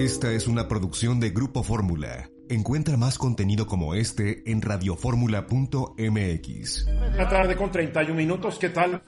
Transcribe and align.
Esta 0.00 0.32
es 0.32 0.48
una 0.48 0.66
producción 0.66 1.20
de 1.20 1.28
Grupo 1.28 1.62
Fórmula. 1.62 2.30
Encuentra 2.48 2.96
más 2.96 3.18
contenido 3.18 3.66
como 3.66 3.94
este 3.94 4.50
en 4.50 4.62
radioformula.mx. 4.62 6.86
Una 6.86 7.28
tarde 7.28 7.54
con 7.54 7.70
31 7.70 8.14
minutos, 8.14 8.58
¿qué 8.58 8.70
tal? 8.70 9.02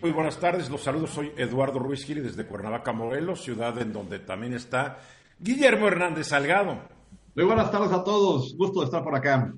Muy 0.00 0.12
buenas 0.12 0.38
tardes, 0.38 0.70
los 0.70 0.80
saludos, 0.80 1.10
soy 1.10 1.32
Eduardo 1.36 1.80
Ruiz 1.80 2.04
Gili 2.04 2.20
desde 2.20 2.46
Cuernavaca, 2.46 2.92
Morelos, 2.92 3.42
ciudad 3.42 3.76
en 3.82 3.92
donde 3.92 4.20
también 4.20 4.54
está 4.54 4.98
Guillermo 5.40 5.88
Hernández 5.88 6.28
Salgado. 6.28 6.78
Muy 7.34 7.44
buenas 7.44 7.72
tardes 7.72 7.90
a 7.90 8.04
todos, 8.04 8.56
gusto 8.56 8.78
de 8.78 8.86
estar 8.86 9.02
por 9.02 9.16
acá. 9.16 9.52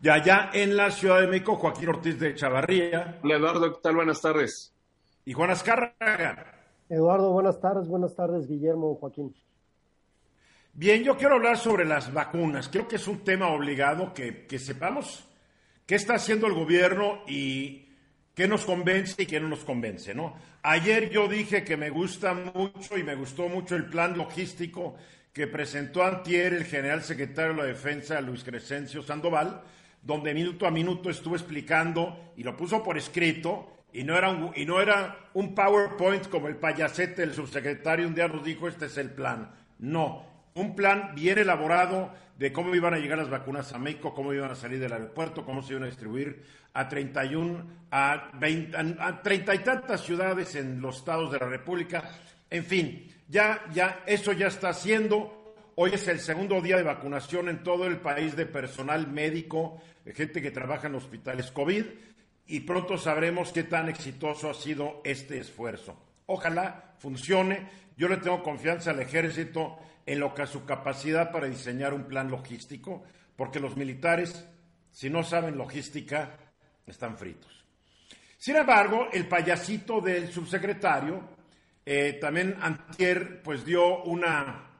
Y 0.00 0.08
allá 0.08 0.48
en 0.54 0.78
la 0.78 0.90
Ciudad 0.92 1.20
de 1.20 1.26
México, 1.26 1.56
Joaquín 1.56 1.90
Ortiz 1.90 2.18
de 2.18 2.34
Chavarría. 2.34 3.20
Hola 3.22 3.36
Eduardo, 3.36 3.70
¿qué 3.70 3.80
tal? 3.82 3.96
Buenas 3.96 4.22
tardes. 4.22 4.72
Y 5.26 5.34
Juan 5.34 5.50
Azcárraga. 5.50 6.54
Eduardo, 6.88 7.32
buenas 7.32 7.60
tardes, 7.60 7.86
buenas 7.86 8.16
tardes, 8.16 8.48
Guillermo, 8.48 8.94
Joaquín. 8.94 9.34
Bien, 10.78 11.02
yo 11.02 11.16
quiero 11.16 11.36
hablar 11.36 11.56
sobre 11.56 11.86
las 11.86 12.12
vacunas. 12.12 12.68
Creo 12.68 12.86
que 12.86 12.96
es 12.96 13.08
un 13.08 13.24
tema 13.24 13.48
obligado 13.48 14.12
que, 14.12 14.46
sepamos 14.58 15.24
qué 15.86 15.94
está 15.94 16.16
haciendo 16.16 16.46
el 16.46 16.52
gobierno 16.52 17.22
y 17.26 17.88
qué 18.34 18.46
nos 18.46 18.66
convence 18.66 19.22
y 19.22 19.24
qué 19.24 19.40
no 19.40 19.48
nos 19.48 19.64
convence, 19.64 20.14
¿no? 20.14 20.36
Ayer 20.62 21.08
yo 21.08 21.28
dije 21.28 21.64
que 21.64 21.78
me 21.78 21.88
gusta 21.88 22.34
mucho 22.34 22.98
y 22.98 23.02
me 23.02 23.14
gustó 23.14 23.48
mucho 23.48 23.74
el 23.74 23.86
plan 23.86 24.18
logístico 24.18 24.96
que 25.32 25.46
presentó 25.46 26.04
antier 26.04 26.52
el 26.52 26.66
general 26.66 27.02
secretario 27.02 27.54
de 27.54 27.62
la 27.62 27.68
Defensa, 27.68 28.20
Luis 28.20 28.44
Crescencio 28.44 29.02
Sandoval, 29.02 29.62
donde 30.02 30.34
minuto 30.34 30.66
a 30.66 30.70
minuto 30.70 31.08
estuvo 31.08 31.36
explicando 31.36 32.34
y 32.36 32.42
lo 32.42 32.54
puso 32.54 32.82
por 32.82 32.98
escrito 32.98 33.78
y 33.94 34.04
no, 34.04 34.14
era 34.14 34.28
un, 34.28 34.52
y 34.54 34.66
no 34.66 34.78
era 34.82 35.30
un 35.32 35.54
PowerPoint 35.54 36.28
como 36.28 36.48
el 36.48 36.56
payasete 36.56 37.22
del 37.22 37.32
subsecretario 37.32 38.06
un 38.06 38.14
día 38.14 38.28
nos 38.28 38.44
dijo 38.44 38.68
este 38.68 38.84
es 38.84 38.98
el 38.98 39.08
plan. 39.08 39.50
No, 39.78 40.35
un 40.56 40.74
plan 40.74 41.12
bien 41.14 41.38
elaborado 41.38 42.12
de 42.38 42.52
cómo 42.52 42.74
iban 42.74 42.94
a 42.94 42.98
llegar 42.98 43.18
las 43.18 43.30
vacunas 43.30 43.72
a 43.72 43.78
México, 43.78 44.14
cómo 44.14 44.32
iban 44.32 44.50
a 44.50 44.54
salir 44.54 44.80
del 44.80 44.92
aeropuerto, 44.92 45.44
cómo 45.44 45.62
se 45.62 45.72
iban 45.72 45.84
a 45.84 45.86
distribuir 45.86 46.42
a 46.72 46.88
31, 46.88 47.64
a, 47.90 48.30
20, 48.38 48.76
a 48.98 49.22
30 49.22 49.54
y 49.54 49.58
tantas 49.60 50.02
ciudades 50.02 50.54
en 50.54 50.80
los 50.80 50.96
estados 50.96 51.30
de 51.30 51.38
la 51.38 51.46
República. 51.46 52.10
En 52.50 52.64
fin, 52.64 53.06
ya, 53.28 53.64
ya, 53.72 54.02
eso 54.06 54.32
ya 54.32 54.48
está 54.48 54.70
haciendo. 54.70 55.54
Hoy 55.74 55.92
es 55.92 56.08
el 56.08 56.20
segundo 56.20 56.60
día 56.62 56.76
de 56.76 56.82
vacunación 56.82 57.50
en 57.50 57.62
todo 57.62 57.86
el 57.86 57.98
país 57.98 58.34
de 58.34 58.46
personal 58.46 59.08
médico, 59.08 59.80
de 60.06 60.14
gente 60.14 60.40
que 60.40 60.50
trabaja 60.50 60.86
en 60.86 60.94
hospitales 60.94 61.50
COVID, 61.50 61.84
y 62.46 62.60
pronto 62.60 62.96
sabremos 62.96 63.52
qué 63.52 63.64
tan 63.64 63.90
exitoso 63.90 64.50
ha 64.50 64.54
sido 64.54 65.02
este 65.04 65.38
esfuerzo. 65.38 65.98
Ojalá 66.26 66.94
funcione. 66.98 67.84
Yo 67.98 68.08
le 68.08 68.18
tengo 68.18 68.42
confianza 68.42 68.90
al 68.90 69.00
ejército 69.00 69.78
en 70.06 70.20
lo 70.20 70.32
que 70.32 70.42
a 70.42 70.46
su 70.46 70.64
capacidad 70.64 71.32
para 71.32 71.48
diseñar 71.48 71.92
un 71.92 72.04
plan 72.04 72.30
logístico, 72.30 73.04
porque 73.34 73.60
los 73.60 73.76
militares, 73.76 74.46
si 74.92 75.10
no 75.10 75.24
saben 75.24 75.58
logística, 75.58 76.38
están 76.86 77.18
fritos. 77.18 77.64
Sin 78.38 78.56
embargo, 78.56 79.08
el 79.12 79.26
payasito 79.26 80.00
del 80.00 80.32
subsecretario 80.32 81.36
eh, 81.84 82.18
también 82.20 82.56
antier 82.60 83.42
pues 83.42 83.64
dio 83.64 84.02
una 84.04 84.70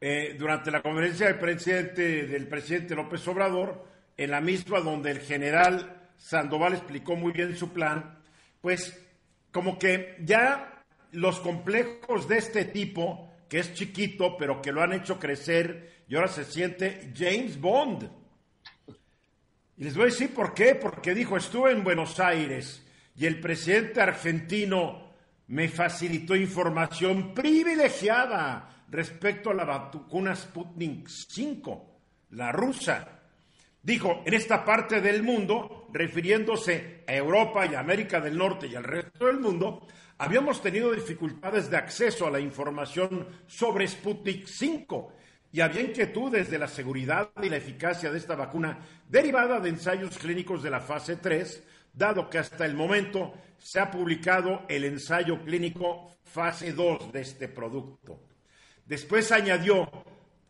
eh, 0.00 0.34
durante 0.38 0.70
la 0.70 0.82
conferencia 0.82 1.26
del 1.26 1.38
presidente 1.38 2.26
del 2.26 2.46
presidente 2.46 2.94
López 2.94 3.26
Obrador, 3.28 3.86
en 4.16 4.30
la 4.30 4.40
misma 4.40 4.80
donde 4.80 5.10
el 5.10 5.20
general 5.20 6.10
Sandoval 6.16 6.74
explicó 6.74 7.16
muy 7.16 7.32
bien 7.32 7.56
su 7.56 7.72
plan, 7.72 8.18
pues 8.60 9.00
como 9.50 9.78
que 9.78 10.16
ya 10.20 10.82
los 11.12 11.40
complejos 11.40 12.28
de 12.28 12.38
este 12.38 12.64
tipo 12.64 13.33
que 13.54 13.60
es 13.60 13.72
chiquito, 13.72 14.36
pero 14.36 14.60
que 14.60 14.72
lo 14.72 14.82
han 14.82 14.94
hecho 14.94 15.16
crecer 15.16 16.02
y 16.08 16.16
ahora 16.16 16.26
se 16.26 16.44
siente 16.44 17.12
James 17.16 17.60
Bond. 17.60 18.10
Y 19.76 19.84
les 19.84 19.94
voy 19.94 20.02
a 20.02 20.06
decir 20.06 20.34
por 20.34 20.52
qué, 20.54 20.74
porque 20.74 21.14
dijo, 21.14 21.36
estuve 21.36 21.70
en 21.70 21.84
Buenos 21.84 22.18
Aires 22.18 22.84
y 23.14 23.26
el 23.26 23.38
presidente 23.38 24.00
argentino 24.00 25.08
me 25.46 25.68
facilitó 25.68 26.34
información 26.34 27.32
privilegiada 27.32 28.86
respecto 28.90 29.50
a 29.50 29.54
la 29.54 29.64
vacuna 29.64 30.34
Sputnik 30.34 31.06
5, 31.06 32.00
la 32.30 32.50
rusa. 32.50 33.20
Dijo, 33.84 34.22
en 34.24 34.32
esta 34.32 34.64
parte 34.64 35.02
del 35.02 35.22
mundo, 35.22 35.88
refiriéndose 35.92 37.04
a 37.06 37.14
Europa 37.14 37.66
y 37.66 37.74
América 37.74 38.18
del 38.18 38.38
Norte 38.38 38.66
y 38.66 38.74
al 38.74 38.82
resto 38.82 39.26
del 39.26 39.38
mundo, 39.38 39.86
habíamos 40.16 40.62
tenido 40.62 40.90
dificultades 40.90 41.68
de 41.68 41.76
acceso 41.76 42.26
a 42.26 42.30
la 42.30 42.40
información 42.40 43.28
sobre 43.46 43.86
Sputnik 43.86 44.46
5 44.46 45.12
y 45.52 45.60
había 45.60 45.82
inquietudes 45.82 46.50
de 46.50 46.58
la 46.58 46.66
seguridad 46.66 47.30
y 47.42 47.50
la 47.50 47.58
eficacia 47.58 48.10
de 48.10 48.16
esta 48.16 48.34
vacuna 48.34 48.78
derivada 49.06 49.60
de 49.60 49.68
ensayos 49.68 50.16
clínicos 50.16 50.62
de 50.62 50.70
la 50.70 50.80
fase 50.80 51.16
3, 51.16 51.62
dado 51.92 52.30
que 52.30 52.38
hasta 52.38 52.64
el 52.64 52.74
momento 52.74 53.34
se 53.58 53.80
ha 53.80 53.90
publicado 53.90 54.62
el 54.66 54.84
ensayo 54.84 55.44
clínico 55.44 56.16
fase 56.24 56.72
2 56.72 57.12
de 57.12 57.20
este 57.20 57.48
producto. 57.48 58.18
Después 58.86 59.30
añadió 59.30 59.90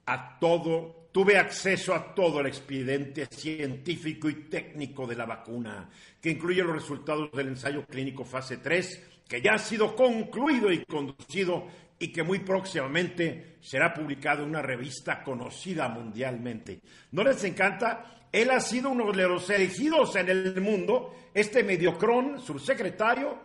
a 0.06 0.39
todo, 0.39 1.03
tuve 1.14 1.38
acceso 1.38 1.94
a 1.94 2.12
todo 2.12 2.41
el 2.41 2.48
expediente 2.48 3.26
científico 3.26 4.28
y 4.28 4.48
técnico 4.50 5.06
de 5.06 5.14
la 5.14 5.25
vacuna, 5.25 5.88
que 6.20 6.30
incluye 6.30 6.60
los 6.64 6.75
resultados 6.75 7.30
del 7.30 7.47
ensayo 7.47 7.86
clínico 7.86 8.25
fase 8.25 8.56
3 8.56 9.10
que 9.28 9.41
ya 9.41 9.53
ha 9.53 9.58
sido 9.58 9.94
concluido 9.94 10.72
y 10.72 10.84
conducido 10.84 11.69
y 12.00 12.08
que 12.08 12.24
muy 12.24 12.41
próximamente 12.41 13.58
será 13.60 13.94
publicado 13.94 14.42
en 14.42 14.48
una 14.48 14.62
revista 14.62 15.22
conocida 15.22 15.88
mundialmente. 15.88 16.80
¿No 17.12 17.22
les 17.22 17.44
encanta? 17.44 18.26
Él 18.32 18.50
ha 18.50 18.58
sido 18.58 18.91
uno 18.91 19.12
de 19.12 19.28
los 19.28 19.48
elegidos 19.50 20.16
en 20.16 20.28
el 20.28 20.60
mundo, 20.60 21.14
este 21.32 21.62
mediocrón, 21.62 22.41
subsecretario, 22.41 23.38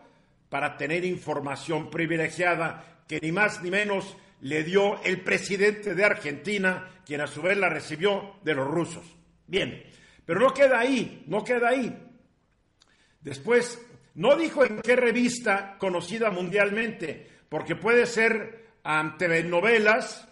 para 0.50 0.75
tener 0.75 1.06
información 1.06 1.91
privilegiada 1.91 3.03
que 3.08 3.19
ni 3.22 3.31
más 3.31 3.62
ni 3.62 3.69
menos 3.69 4.18
le 4.42 4.64
dio 4.64 5.02
el 5.04 5.22
presidente 5.22 5.96
de 5.96 6.06
Argentina, 6.06 6.90
quien 7.06 7.22
a 7.22 7.28
su 7.28 7.42
vez 7.42 7.58
la 7.58 7.70
recibió 7.70 8.36
de 8.44 8.54
los 8.54 8.68
rusos. 8.68 9.06
Bien, 9.48 9.84
pero 10.26 10.40
no 10.40 10.54
queda 10.54 10.80
ahí, 10.80 11.24
no 11.28 11.44
queda 11.44 11.70
ahí. 11.70 11.96
Después 13.22 13.80
no 14.16 14.36
dijo 14.36 14.64
en 14.64 14.82
qué 14.82 14.96
revista 14.96 15.78
conocida 15.78 16.30
mundialmente, 16.30 17.28
porque 17.50 17.76
puede 17.76 18.06
ser 18.06 18.74
um, 18.86 19.18
telenovelas, 19.18 20.28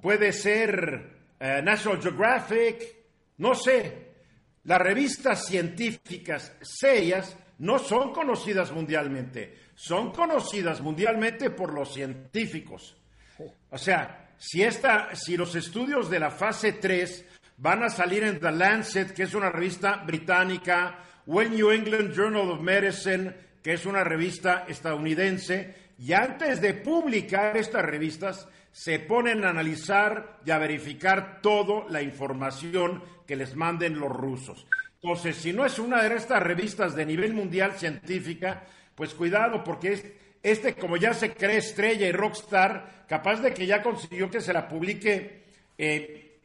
puede 0.00 0.32
ser 0.32 1.10
uh, 1.40 1.62
National 1.62 2.00
Geographic, 2.00 2.96
no 3.38 3.54
sé. 3.54 4.06
Las 4.64 4.80
revistas 4.80 5.46
científicas 5.46 6.56
serias 6.62 7.36
no 7.58 7.78
son 7.78 8.12
conocidas 8.12 8.72
mundialmente, 8.72 9.54
son 9.76 10.10
conocidas 10.10 10.80
mundialmente 10.80 11.50
por 11.50 11.72
los 11.72 11.92
científicos. 11.92 12.96
O 13.70 13.78
sea, 13.78 14.30
si, 14.38 14.62
esta, 14.62 15.14
si 15.14 15.36
los 15.36 15.54
estudios 15.54 16.10
de 16.10 16.18
la 16.18 16.30
fase 16.30 16.72
3 16.72 17.24
van 17.58 17.84
a 17.84 17.90
salir 17.90 18.24
en 18.24 18.40
The 18.40 18.50
Lancet, 18.50 19.12
que 19.12 19.24
es 19.24 19.34
una 19.34 19.50
revista 19.50 19.96
británica, 19.98 20.98
o 21.26 21.40
el 21.42 21.50
New 21.50 21.70
England 21.70 22.14
Journal 22.14 22.50
of 22.50 22.60
Medicine, 22.60 23.34
que 23.62 23.74
es 23.74 23.84
una 23.84 24.02
revista 24.02 24.64
estadounidense, 24.66 25.74
y 25.98 26.12
antes 26.12 26.60
de 26.60 26.74
publicar 26.74 27.56
estas 27.56 27.84
revistas, 27.84 28.48
se 28.72 28.98
ponen 28.98 29.44
a 29.44 29.50
analizar 29.50 30.38
y 30.44 30.50
a 30.50 30.58
verificar 30.58 31.40
toda 31.40 31.88
la 31.90 32.02
información 32.02 33.02
que 33.26 33.36
les 33.36 33.56
manden 33.56 33.98
los 33.98 34.10
rusos. 34.10 34.66
Entonces, 35.02 35.36
si 35.36 35.52
no 35.52 35.64
es 35.64 35.78
una 35.78 36.02
de 36.02 36.14
estas 36.14 36.42
revistas 36.42 36.94
de 36.94 37.06
nivel 37.06 37.32
mundial 37.32 37.72
científica, 37.72 38.64
pues 38.96 39.14
cuidado, 39.14 39.62
porque 39.62 40.16
este, 40.42 40.74
como 40.74 40.96
ya 40.96 41.14
se 41.14 41.32
cree 41.32 41.58
estrella 41.58 42.08
y 42.08 42.12
rockstar, 42.12 43.04
capaz 43.06 43.40
de 43.40 43.54
que 43.54 43.66
ya 43.66 43.82
consiguió 43.82 44.28
que 44.28 44.40
se 44.40 44.52
la 44.52 44.66
publique 44.66 45.44
eh, 45.78 46.40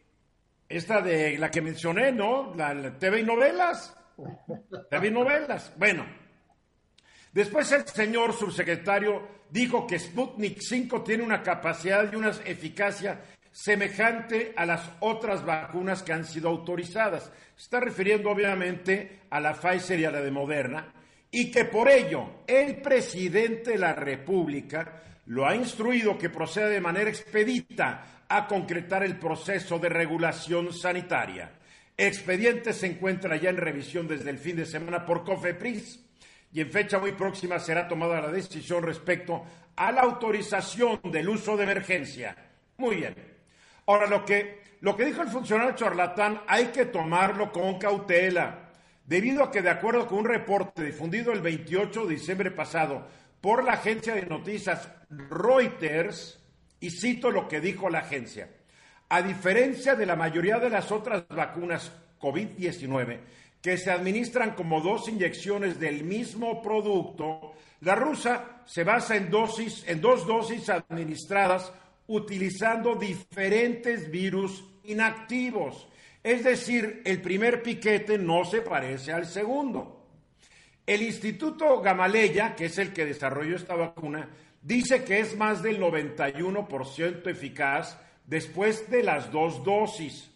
esta 0.70 1.02
de 1.02 1.40
la 1.40 1.50
que 1.50 1.62
mencioné, 1.62 2.12
¿no? 2.12 2.54
La, 2.56 3.00
TV 3.00 3.22
y 3.22 3.24
novelas. 3.24 3.98
TV 4.92 5.10
novelas. 5.10 5.74
Bueno, 5.78 6.06
Después 7.32 7.72
el 7.72 7.88
señor 7.88 8.34
subsecretario 8.34 9.26
dijo 9.50 9.88
que 9.88 9.98
Sputnik 9.98 10.60
5 10.60 11.02
tiene 11.02 11.24
una 11.24 11.42
capacidad 11.42 12.12
y 12.12 12.18
una 12.18 12.32
eficacia 12.44 13.22
semejante 13.52 14.54
a 14.56 14.66
las 14.66 14.90
otras 15.00 15.46
vacunas 15.46 16.04
que 16.04 16.12
han 16.12 16.26
sido 16.26 16.50
autorizadas. 16.50 17.32
está 17.58 17.80
refiriendo 17.80 18.30
obviamente 18.30 19.22
a 19.30 19.40
la 19.40 19.54
Pfizer 19.54 20.00
y 20.00 20.06
a 20.06 20.12
la 20.12 20.20
de 20.22 20.32
Moderna, 20.32 20.94
y 21.32 21.50
que 21.50 21.66
por 21.66 21.90
ello 21.90 22.44
el 22.46 22.82
presidente 22.82 23.72
de 23.72 23.78
la 23.78 23.94
República 23.94 25.02
lo 25.28 25.48
ha 25.48 25.56
instruido 25.56 26.18
que 26.18 26.30
proceda 26.30 26.68
de 26.68 26.82
manera 26.82 27.10
expedita 27.10 28.24
a 28.28 28.48
concretar 28.48 29.04
el 29.04 29.18
proceso 29.18 29.80
de 29.80 29.90
regulación 29.90 30.74
sanitaria. 30.74 31.52
Expediente 31.98 32.74
se 32.74 32.88
encuentra 32.88 33.38
ya 33.38 33.50
en 33.50 33.58
revisión 33.58 34.08
desde 34.08 34.30
el 34.30 34.38
fin 34.38 34.58
de 34.58 34.66
semana 34.66 35.06
por 35.06 35.24
COFEPRIS 35.24 36.00
y 36.54 36.62
en 36.62 36.72
fecha 36.72 37.00
muy 37.00 37.14
próxima 37.14 37.60
será 37.60 37.88
tomada 37.88 38.22
la 38.22 38.32
decisión 38.32 38.84
respecto 38.84 39.46
a 39.76 39.92
la 39.92 40.02
autorización 40.02 41.00
del 41.04 41.30
uso 41.30 41.56
de 41.56 41.64
emergencia. 41.64 42.36
Muy 42.78 42.98
bien. 42.98 43.16
Ahora, 43.86 44.08
lo 44.08 44.26
que, 44.26 44.62
lo 44.82 44.96
que 44.96 45.06
dijo 45.06 45.22
el 45.22 45.30
funcionario 45.30 45.76
charlatán 45.76 46.42
hay 46.48 46.68
que 46.68 46.86
tomarlo 46.86 47.52
con 47.52 47.78
cautela, 47.78 48.61
debido 49.12 49.44
a 49.44 49.52
que 49.52 49.62
de 49.62 49.70
acuerdo 49.70 50.08
con 50.08 50.20
un 50.20 50.26
reporte 50.26 50.86
difundido 50.86 51.34
el 51.34 51.42
28 51.42 52.06
de 52.06 52.14
diciembre 52.14 52.50
pasado 52.50 53.06
por 53.42 53.62
la 53.62 53.74
agencia 53.74 54.16
de 54.16 54.26
noticias 54.26 54.88
Reuters, 55.10 56.40
y 56.80 56.92
cito 56.92 57.30
lo 57.30 57.46
que 57.50 57.60
dijo 57.60 57.90
la 57.90 58.00
agencia, 58.00 58.48
a 59.10 59.22
diferencia 59.22 59.96
de 59.96 60.06
la 60.06 60.16
mayoría 60.16 60.60
de 60.60 60.70
las 60.70 60.94
otras 60.94 61.28
vacunas 61.28 61.92
COVID-19, 62.22 63.20
que 63.62 63.78
se 63.78 63.92
administran 63.92 64.52
como 64.52 64.80
dos 64.80 65.10
inyecciones 65.10 65.78
del 65.78 66.06
mismo 66.06 66.62
producto, 66.62 67.56
la 67.82 67.96
rusa 67.96 68.62
se 68.66 68.86
basa 68.86 69.18
en, 69.18 69.30
dosis, 69.30 69.84
en 69.90 70.00
dos 70.00 70.26
dosis 70.26 70.70
administradas 70.70 71.74
utilizando 72.08 72.96
diferentes 72.96 74.10
virus 74.10 74.64
inactivos. 74.86 75.90
Es 76.24 76.44
decir, 76.44 77.02
el 77.06 77.22
primer 77.22 77.64
piquete 77.64 78.18
no 78.18 78.46
se 78.46 78.62
parece 78.62 79.12
al 79.12 79.26
segundo. 79.26 80.02
El 80.86 81.02
Instituto 81.02 81.82
Gamaleya, 81.82 82.56
que 82.56 82.66
es 82.66 82.78
el 82.78 82.94
que 82.94 83.06
desarrolló 83.06 83.56
esta 83.56 83.76
vacuna, 83.76 84.30
dice 84.62 85.04
que 85.04 85.20
es 85.20 85.36
más 85.36 85.64
del 85.64 85.80
91% 85.80 87.28
eficaz 87.28 87.98
después 88.26 88.90
de 88.90 89.04
las 89.04 89.32
dos 89.32 89.64
dosis. 89.64 90.30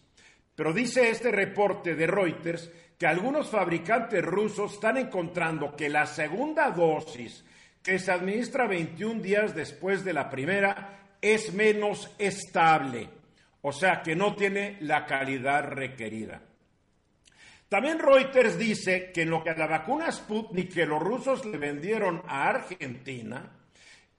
Pero 0.56 0.74
dice 0.74 1.10
este 1.10 1.32
reporte 1.32 1.96
de 1.96 2.08
Reuters 2.08 2.72
que 2.98 3.06
algunos 3.06 3.50
fabricantes 3.50 4.24
rusos 4.24 4.74
están 4.74 4.98
encontrando 4.98 5.76
que 5.76 5.90
la 5.90 6.06
segunda 6.06 6.72
dosis, 6.72 7.44
que 7.84 8.00
se 8.00 8.12
administra 8.12 8.68
21 8.68 9.22
días 9.22 9.54
después 9.54 10.04
de 10.04 10.14
la 10.14 10.30
primera, 10.30 11.18
es 11.22 11.54
menos 11.54 12.10
estable, 12.18 13.10
o 13.68 13.72
sea 13.72 14.04
que 14.04 14.16
no 14.16 14.36
tiene 14.36 14.78
la 14.82 15.08
calidad 15.08 15.64
requerida. 15.64 16.40
También 17.68 17.98
Reuters 17.98 18.60
dice 18.60 19.12
que 19.12 19.24
en 19.24 19.32
lo 19.32 19.44
que 19.44 19.50
a 19.50 19.58
la 19.58 19.66
vacuna 19.66 20.12
Sputnik 20.12 20.72
que 20.72 20.86
los 20.86 21.02
rusos 21.02 21.44
le 21.48 21.58
vendieron 21.58 22.22
a 22.28 22.48
Argentina, 22.48 23.58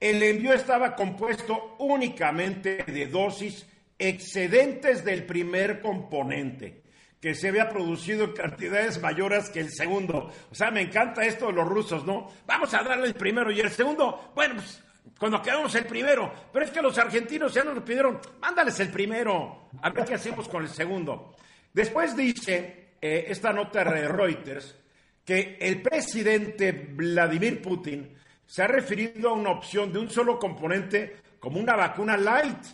el 0.00 0.20
envío 0.20 0.52
estaba 0.52 0.96
compuesto 0.96 1.76
únicamente 1.78 2.82
de 2.88 3.06
dosis 3.06 3.64
excedentes 3.96 5.04
del 5.04 5.24
primer 5.24 5.80
componente 5.80 6.82
que 7.20 7.36
se 7.36 7.50
había 7.50 7.68
producido 7.68 8.24
en 8.24 8.32
cantidades 8.32 9.00
mayores 9.00 9.48
que 9.50 9.60
el 9.60 9.70
segundo. 9.70 10.32
O 10.50 10.54
sea, 10.56 10.72
me 10.72 10.80
encanta 10.80 11.24
esto 11.24 11.46
de 11.46 11.52
los 11.52 11.68
rusos, 11.68 12.04
¿no? 12.04 12.32
Vamos 12.46 12.74
a 12.74 12.82
darle 12.82 13.06
el 13.06 13.14
primero 13.14 13.52
y 13.52 13.60
el 13.60 13.70
segundo, 13.70 14.32
bueno, 14.34 14.56
pues 14.56 14.82
cuando 15.18 15.40
quedamos 15.40 15.74
el 15.74 15.86
primero, 15.86 16.32
pero 16.52 16.64
es 16.64 16.70
que 16.70 16.82
los 16.82 16.96
argentinos 16.98 17.54
ya 17.54 17.64
nos 17.64 17.82
pidieron, 17.82 18.20
mándales 18.40 18.78
el 18.80 18.90
primero, 18.90 19.68
a 19.80 19.90
ver 19.90 20.04
qué 20.04 20.14
hacemos 20.14 20.48
con 20.48 20.62
el 20.62 20.68
segundo. 20.68 21.36
Después 21.72 22.16
dice 22.16 22.90
eh, 23.00 23.24
esta 23.28 23.52
nota 23.52 23.84
de 23.84 24.08
Reuters 24.08 24.76
que 25.24 25.56
el 25.60 25.82
presidente 25.82 26.72
Vladimir 26.72 27.60
Putin 27.62 28.14
se 28.44 28.62
ha 28.62 28.66
referido 28.66 29.30
a 29.30 29.32
una 29.32 29.50
opción 29.50 29.92
de 29.92 29.98
un 29.98 30.10
solo 30.10 30.38
componente 30.38 31.16
como 31.40 31.58
una 31.58 31.74
vacuna 31.76 32.16
light, 32.16 32.64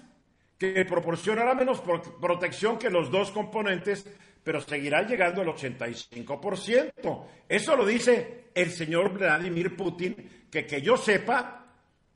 que 0.58 0.84
proporcionará 0.84 1.54
menos 1.54 1.82
protección 2.20 2.78
que 2.78 2.90
los 2.90 3.10
dos 3.10 3.30
componentes 3.30 4.06
pero 4.42 4.60
seguirá 4.60 5.02
llegando 5.02 5.42
al 5.42 5.48
85%. 5.48 7.24
Eso 7.48 7.76
lo 7.76 7.86
dice 7.86 8.46
el 8.54 8.70
señor 8.70 9.12
Vladimir 9.12 9.76
Putin, 9.76 10.46
que 10.50 10.66
que 10.66 10.82
yo 10.82 10.96
sepa, 10.96 11.61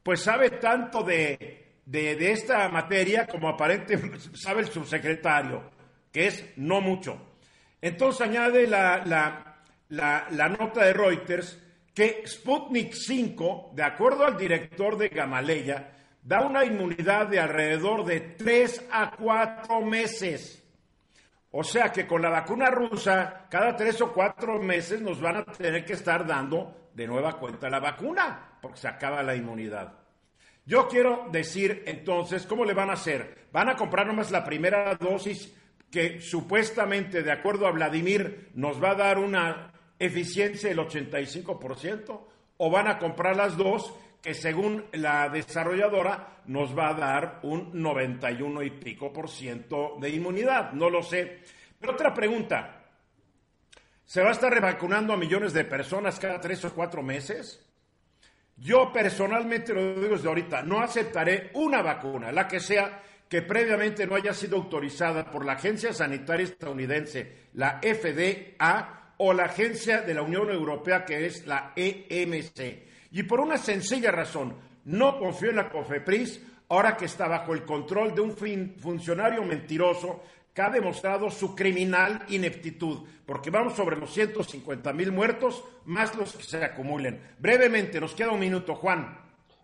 pues 0.07 0.21
sabe 0.21 0.51
tanto 0.51 1.03
de, 1.03 1.81
de, 1.85 2.31
esta 2.31 2.69
materia 2.69 3.27
como 3.27 3.49
aparentemente 3.49 4.21
sabe 4.35 4.61
el 4.61 4.69
subsecretario, 4.69 5.69
que 6.13 6.29
es 6.29 6.45
no 6.55 6.81
mucho. 6.81 7.21
Entonces 7.83 8.21
añade 8.21 8.69
la, 8.69 9.03
la, 9.05 9.57
la, 9.89 10.29
la 10.31 10.49
nota 10.49 10.85
de 10.85 10.93
Reuters 10.93 11.61
que 11.93 12.23
Sputnik 12.25 12.93
5, 12.93 13.73
de 13.75 13.83
acuerdo 13.83 14.25
al 14.25 14.37
director 14.37 14.97
de 14.97 15.09
Gamaleya, 15.09 15.91
da 16.23 16.47
una 16.47 16.65
inmunidad 16.65 17.27
de 17.27 17.41
alrededor 17.41 18.05
de 18.05 18.21
3 18.21 18.87
a 18.93 19.11
4 19.11 19.81
meses. 19.81 20.63
O 21.51 21.65
sea 21.65 21.91
que 21.91 22.07
con 22.07 22.23
la 22.23 22.31
vacuna 22.31 22.71
rusa, 22.71 23.49
cada 23.51 23.75
tres 23.75 24.01
o 24.03 24.13
cuatro 24.13 24.61
meses 24.61 25.01
nos 25.01 25.21
van 25.21 25.39
a 25.39 25.45
tener 25.45 25.85
que 25.85 25.95
estar 25.95 26.25
dando 26.25 26.86
de 26.97 27.07
nueva 27.07 27.39
cuenta 27.39 27.69
la 27.69 27.79
vacuna, 27.79 28.59
porque 28.63 28.81
se 28.81 28.89
acaba 28.89 29.23
la 29.23 29.37
inmunidad. 29.37 29.93
Yo 30.65 30.89
quiero 30.89 31.29
decir 31.31 31.85
entonces, 31.87 32.47
¿cómo 32.47 32.65
le 32.65 32.73
van 32.73 32.91
a 32.91 32.95
hacer? 32.95 33.47
¿Van 33.53 33.69
a 33.69 33.77
comprar 33.77 34.07
nomás 34.07 34.31
la 34.31 34.45
primera 34.45 34.95
dosis 34.95 35.55
que 35.91 36.21
supuestamente, 36.21 37.23
de 37.23 37.31
acuerdo 37.31 37.67
a 37.67 37.71
Vladimir, 37.71 38.51
nos 38.55 38.83
va 38.83 38.91
a 38.91 38.95
dar 38.97 39.19
una 39.19 39.73
eficiencia 39.99 40.71
del 40.71 40.79
85%? 40.79 42.21
¿O 42.57 42.71
van 42.71 42.89
a 42.89 42.99
comprar 42.99 43.37
las 43.37 43.57
dos 43.57 43.95
que 44.23 44.33
según 44.35 44.87
la 44.93 45.29
desarrolladora 45.29 46.41
nos 46.47 46.77
va 46.77 46.89
a 46.89 46.95
dar 46.95 47.41
un 47.43 47.71
91 47.75 48.63
y 48.63 48.71
pico 48.71 49.13
por 49.13 49.29
ciento 49.29 49.97
de 50.01 50.11
inmunidad. 50.11 50.73
No 50.73 50.91
lo 50.91 51.03
sé. 51.03 51.43
Pero 51.79 51.93
otra 51.93 52.13
pregunta. 52.13 52.86
¿Se 54.07 54.23
va 54.23 54.29
a 54.29 54.33
estar 54.33 54.53
revacunando 54.53 55.13
a 55.13 55.17
millones 55.17 55.53
de 55.53 55.65
personas 55.65 56.21
cada 56.21 56.41
tres 56.41 56.65
o 56.65 56.73
cuatro 56.73 57.03
meses? 57.03 57.61
Yo 58.57 58.93
personalmente 58.93 59.75
lo 59.75 60.01
digo 60.01 60.15
desde 60.15 60.29
ahorita, 60.29 60.63
no 60.63 60.81
aceptaré 60.81 61.51
una 61.55 61.83
vacuna, 61.83 62.31
la 62.31 62.47
que 62.47 62.61
sea, 62.61 63.03
que 63.29 63.43
previamente 63.43 64.07
no 64.07 64.15
haya 64.15 64.33
sido 64.33 64.59
autorizada 64.59 65.29
por 65.29 65.45
la 65.45 65.55
Agencia 65.55 65.93
Sanitaria 65.93 66.45
Estadounidense, 66.45 67.49
la 67.55 67.81
FDA, 67.83 69.15
o 69.19 69.33
la 69.33 69.47
Agencia 69.47 70.03
de 70.03 70.15
la 70.15 70.23
Unión 70.23 70.51
Europea, 70.51 71.05
que 71.05 71.27
es 71.27 71.45
la 71.45 71.73
EMC. 71.75 73.11
Y 73.11 73.25
por 73.25 73.41
una 73.41 73.57
sencilla 73.59 74.13
razón, 74.13 74.57
no 74.85 75.19
confío 75.19 75.51
en 75.51 75.57
la 75.57 75.69
COFEPRIS 75.69 76.41
ahora 76.69 76.97
que 76.97 77.07
está 77.07 77.27
bajo 77.27 77.55
el 77.55 77.65
control 77.65 78.15
de 78.15 78.21
un 78.21 78.37
funcionario 78.79 79.43
mentiroso 79.43 80.23
que 80.57 80.63
ha 80.63 80.71
demostrado 80.71 81.31
su 81.31 81.55
criminal 81.55 82.23
ineptitud, 82.31 83.07
porque 83.27 83.51
vamos 83.51 83.75
sobre 83.75 83.99
los 83.99 84.11
150 84.11 84.91
mil 84.95 85.13
muertos, 85.13 85.63
más 85.85 86.17
los 86.17 86.35
que 86.35 86.45
se 86.45 86.65
acumulen. 86.65 87.21
Brevemente, 87.39 88.01
nos 88.01 88.15
queda 88.15 88.31
un 88.31 88.41
minuto, 88.41 88.75
Juan. 88.75 89.19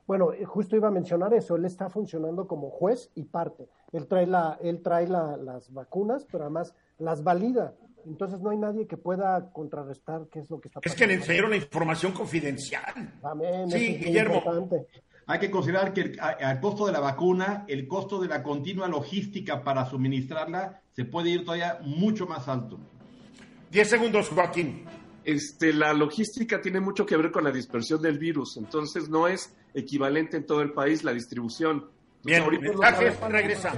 Bueno, 0.06 0.34
eh, 0.34 0.44
justo 0.44 0.76
iba 0.76 0.88
a 0.88 0.90
mencionar 0.90 1.32
eso, 1.32 1.56
él 1.56 1.64
está 1.64 1.88
funcionando 1.88 2.46
como 2.46 2.68
juez 2.68 3.10
y 3.14 3.22
parte. 3.22 3.70
Él 3.90 4.06
trae, 4.06 4.26
la, 4.26 4.58
él 4.60 4.82
trae 4.82 5.08
las 5.08 5.72
vacunas, 5.72 6.26
pero 6.30 6.44
además 6.44 6.74
las 6.98 7.24
valida. 7.24 7.72
Entonces 8.04 8.40
no 8.40 8.50
hay 8.50 8.58
nadie 8.58 8.86
que 8.86 8.98
pueda 8.98 9.50
contrarrestar 9.50 10.26
qué 10.30 10.40
es 10.40 10.50
lo 10.50 10.60
que 10.60 10.68
está 10.68 10.80
pasando. 10.80 10.94
Es 10.94 11.00
que 11.00 11.06
le 11.06 11.14
enseñaron 11.14 11.52
la 11.52 11.56
información 11.56 12.12
confidencial. 12.12 13.18
Amén, 13.22 13.70
sí, 13.70 13.96
Guillermo. 13.96 14.42
Hay 15.26 15.38
que 15.38 15.50
considerar 15.50 15.94
que 15.94 16.00
el, 16.00 16.60
costo 16.60 16.84
de 16.84 16.92
la 16.92 17.00
vacuna, 17.00 17.64
el 17.68 17.86
costo 17.86 18.20
de 18.20 18.28
la 18.28 18.42
continua 18.42 18.88
logística 18.88 19.62
para 19.62 19.86
suministrarla, 19.86 20.81
se 20.92 21.04
puede 21.04 21.30
ir 21.30 21.44
todavía 21.44 21.78
mucho 21.82 22.26
más 22.26 22.48
alto. 22.48 22.78
Diez 23.70 23.88
segundos, 23.88 24.28
Joaquín. 24.28 24.84
Este, 25.24 25.72
la 25.72 25.92
logística 25.92 26.60
tiene 26.60 26.80
mucho 26.80 27.06
que 27.06 27.16
ver 27.16 27.30
con 27.30 27.44
la 27.44 27.52
dispersión 27.52 28.02
del 28.02 28.18
virus, 28.18 28.56
entonces 28.56 29.08
no 29.08 29.28
es 29.28 29.54
equivalente 29.72 30.36
en 30.36 30.46
todo 30.46 30.62
el 30.62 30.72
país 30.72 31.04
la 31.04 31.12
distribución. 31.12 31.88
Bien, 32.24 32.44
mensajes, 32.60 33.18
regresa. 33.20 33.72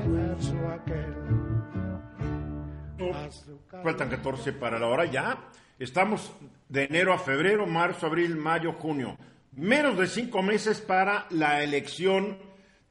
Faltan 3.83 4.09
14 4.09 4.53
para 4.55 4.79
la 4.79 4.87
hora 4.87 5.05
ya. 5.05 5.49
Estamos 5.79 6.33
de 6.69 6.85
enero 6.85 7.13
a 7.13 7.19
febrero, 7.19 7.67
marzo, 7.67 8.07
abril, 8.07 8.37
mayo, 8.37 8.73
junio. 8.73 9.17
Menos 9.53 9.99
de 9.99 10.07
cinco 10.07 10.43
meses 10.43 10.81
para 10.81 11.27
la 11.31 11.63
elección 11.63 12.39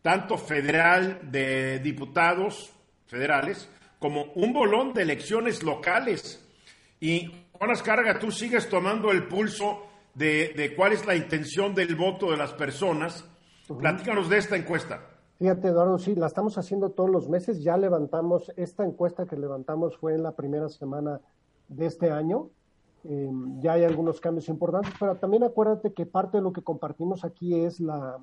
tanto 0.02 0.38
federal 0.38 1.20
de 1.32 1.80
diputados 1.80 2.74
federales 3.08 3.70
como 4.04 4.26
un 4.36 4.52
bolón 4.52 4.92
de 4.92 5.04
elecciones 5.04 5.64
locales. 5.64 6.46
Y 7.00 7.32
Juan 7.54 7.72
Ascarga, 7.72 8.20
tú 8.20 8.32
sigues 8.32 8.68
tomando 8.68 9.12
el 9.12 9.30
pulso 9.30 9.84
de, 10.14 10.74
cuál 10.76 10.92
es 10.92 11.06
la 11.06 11.16
intención 11.16 11.74
del 11.74 11.96
voto 11.96 12.30
de 12.30 12.36
las 12.36 12.52
personas. 12.52 13.24
Platícanos 13.66 14.28
de 14.28 14.40
esta 14.40 14.58
encuesta. 14.58 15.00
Fíjate, 15.40 15.70
Eduardo, 15.70 15.98
sí, 16.00 16.16
la 16.16 16.28
estamos 16.28 16.58
haciendo 16.58 16.90
todos 16.90 17.10
los 17.10 17.30
meses. 17.30 17.64
Ya 17.64 17.78
levantamos, 17.78 18.52
esta 18.58 18.84
encuesta 18.84 19.26
que 19.26 19.38
levantamos 19.38 19.96
fue 19.96 20.16
en 20.16 20.24
la 20.24 20.34
primera 20.34 20.68
semana 20.68 21.22
de 21.70 21.86
este 21.86 22.12
año. 22.12 22.50
Em, 23.06 23.62
ya 23.62 23.72
hay 23.72 23.86
algunos 23.86 24.20
cambios 24.20 24.50
importantes, 24.50 24.92
pero 25.00 25.16
también 25.16 25.46
acuérdate 25.46 25.94
que 25.94 26.06
parte 26.06 26.40
de 26.40 26.44
lo 26.44 26.52
que 26.52 26.62
compartimos 26.62 27.24
aquí 27.24 27.56
es 27.56 27.80
la, 27.80 28.20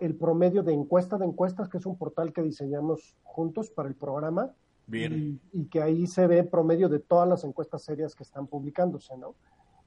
el 0.00 0.16
promedio 0.16 0.62
de 0.62 0.74
encuesta 0.74 1.16
de 1.16 1.24
encuestas, 1.24 1.70
que 1.70 1.78
es 1.78 1.86
un 1.86 1.96
portal 1.96 2.34
que 2.34 2.42
diseñamos 2.42 3.16
juntos 3.22 3.70
para 3.70 3.88
el 3.88 3.94
programa. 3.94 4.52
Bien. 4.86 5.40
Y, 5.52 5.66
que 5.66 5.80
ahí 5.80 6.06
se 6.06 6.26
ve 6.26 6.44
promedio 6.44 6.88
de 6.88 6.98
todas 6.98 7.28
las 7.28 7.44
encuestas 7.44 7.82
serias 7.82 8.14
que 8.14 8.22
están 8.22 8.46
publicándose, 8.46 9.16
¿no? 9.16 9.34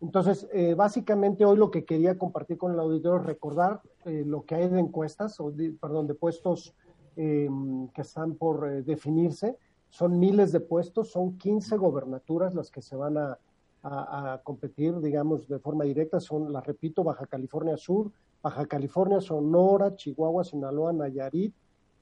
Entonces, 0.02 0.48
eh, 0.52 0.74
básicamente 0.74 1.46
hoy 1.46 1.58
lo 1.58 1.72
que 1.72 1.86
quería 1.86 2.18
compartir 2.18 2.58
con 2.58 2.74
el 2.74 2.80
auditorio 2.80 3.22
es 3.22 3.26
recordar 3.26 3.82
eh, 4.06 4.24
lo 4.26 4.44
que 4.44 4.56
hay 4.56 4.68
de 4.68 4.80
encuestas, 4.80 5.40
o 5.40 5.54
perdón, 5.80 6.08
de 6.08 6.16
puestos 6.16 6.76
em, 7.16 7.88
que 7.90 8.02
están 8.02 8.36
por 8.36 8.70
eh, 8.70 8.84
definirse. 8.84 9.58
Son 9.90 10.20
miles 10.20 10.52
de 10.52 10.60
puestos, 10.60 11.12
son 11.12 11.38
15 11.38 11.78
gobernaturas 11.78 12.54
las 12.54 12.70
que 12.70 12.82
se 12.82 12.96
van 12.96 13.18
a, 13.18 13.40
a, 13.82 14.42
competir, 14.44 15.00
digamos, 15.00 15.48
de 15.48 15.60
forma 15.60 15.86
directa. 15.86 16.20
Son, 16.20 16.52
las 16.52 16.66
repito, 16.66 17.04
Baja 17.04 17.26
California 17.28 17.78
Sur, 17.78 18.12
Baja 18.42 18.66
California, 18.66 19.22
Sonora, 19.22 19.96
Chihuahua, 19.96 20.44
Sinaloa, 20.44 20.92
Nayarit, 20.92 21.56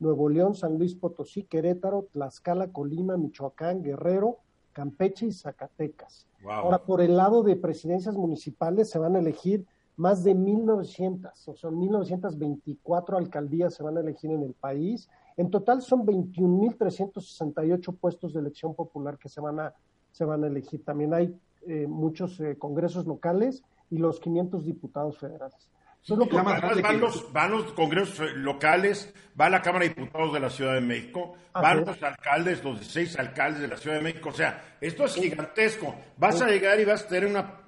Nuevo 0.03 0.29
León, 0.29 0.53
San 0.53 0.77
Luis 0.77 0.93
Potosí, 0.93 1.43
Querétaro, 1.43 2.07
Tlaxcala, 2.11 2.71
Colima, 2.71 3.17
Michoacán, 3.17 3.81
Guerrero, 3.81 4.37
Campeche 4.73 5.27
y 5.27 5.31
Zacatecas. 5.31 6.27
Ahora, 6.47 6.83
por 6.83 7.01
el 7.01 7.15
lado 7.17 7.41
de 7.41 7.55
presidencias 7.55 8.15
municipales 8.15 8.89
se 8.89 8.99
van 8.99 9.15
a 9.15 9.19
elegir 9.19 9.65
más 9.95 10.23
de 10.23 10.35
1.900, 10.35 11.31
o 11.47 11.55
sea, 11.55 11.69
1.924 11.69 13.17
alcaldías 13.17 13.73
se 13.75 13.83
van 13.83 13.97
a 13.97 14.01
elegir 14.01 14.31
en 14.31 14.43
el 14.43 14.53
país. 14.53 15.09
En 15.37 15.49
total 15.49 15.81
son 15.81 16.05
21.368 16.05 17.97
puestos 17.97 18.33
de 18.33 18.39
elección 18.39 18.75
popular 18.75 19.17
que 19.17 19.29
se 19.29 19.39
van 19.39 19.59
a, 19.59 19.73
se 20.11 20.25
van 20.25 20.43
a 20.43 20.47
elegir. 20.47 20.83
También 20.83 21.13
hay 21.13 21.35
eh, 21.67 21.87
muchos 21.87 22.39
eh, 22.39 22.57
congresos 22.57 23.05
locales 23.05 23.63
y 23.89 23.97
los 23.97 24.19
500 24.19 24.65
diputados 24.65 25.17
federales. 25.19 25.69
Van, 26.07 26.99
los, 26.99 27.31
van, 27.31 27.51
los, 27.51 27.71
congresos 27.73 28.19
eh, 28.19 28.33
locales, 28.35 29.13
va 29.39 29.49
la 29.49 29.61
Cámara 29.61 29.85
de 29.85 29.89
Diputados 29.89 30.33
de 30.33 30.39
la 30.39 30.49
Ciudad 30.49 30.73
de 30.73 30.81
México, 30.81 31.33
van 31.53 31.85
los 31.85 32.03
alcaldes, 32.03 32.63
los 32.63 32.79
16 32.79 33.19
alcaldes 33.19 33.61
de 33.61 33.67
la 33.67 33.77
Ciudad 33.77 33.97
de 33.97 34.03
México. 34.03 34.29
O 34.29 34.33
sea, 34.33 34.77
esto 34.81 35.05
es 35.05 35.15
gigantesco. 35.15 35.95
Vas 36.17 36.41
a 36.41 36.47
llegar 36.47 36.79
y 36.79 36.85
vas 36.85 37.03
a 37.03 37.07
tener 37.07 37.29
una, 37.29 37.59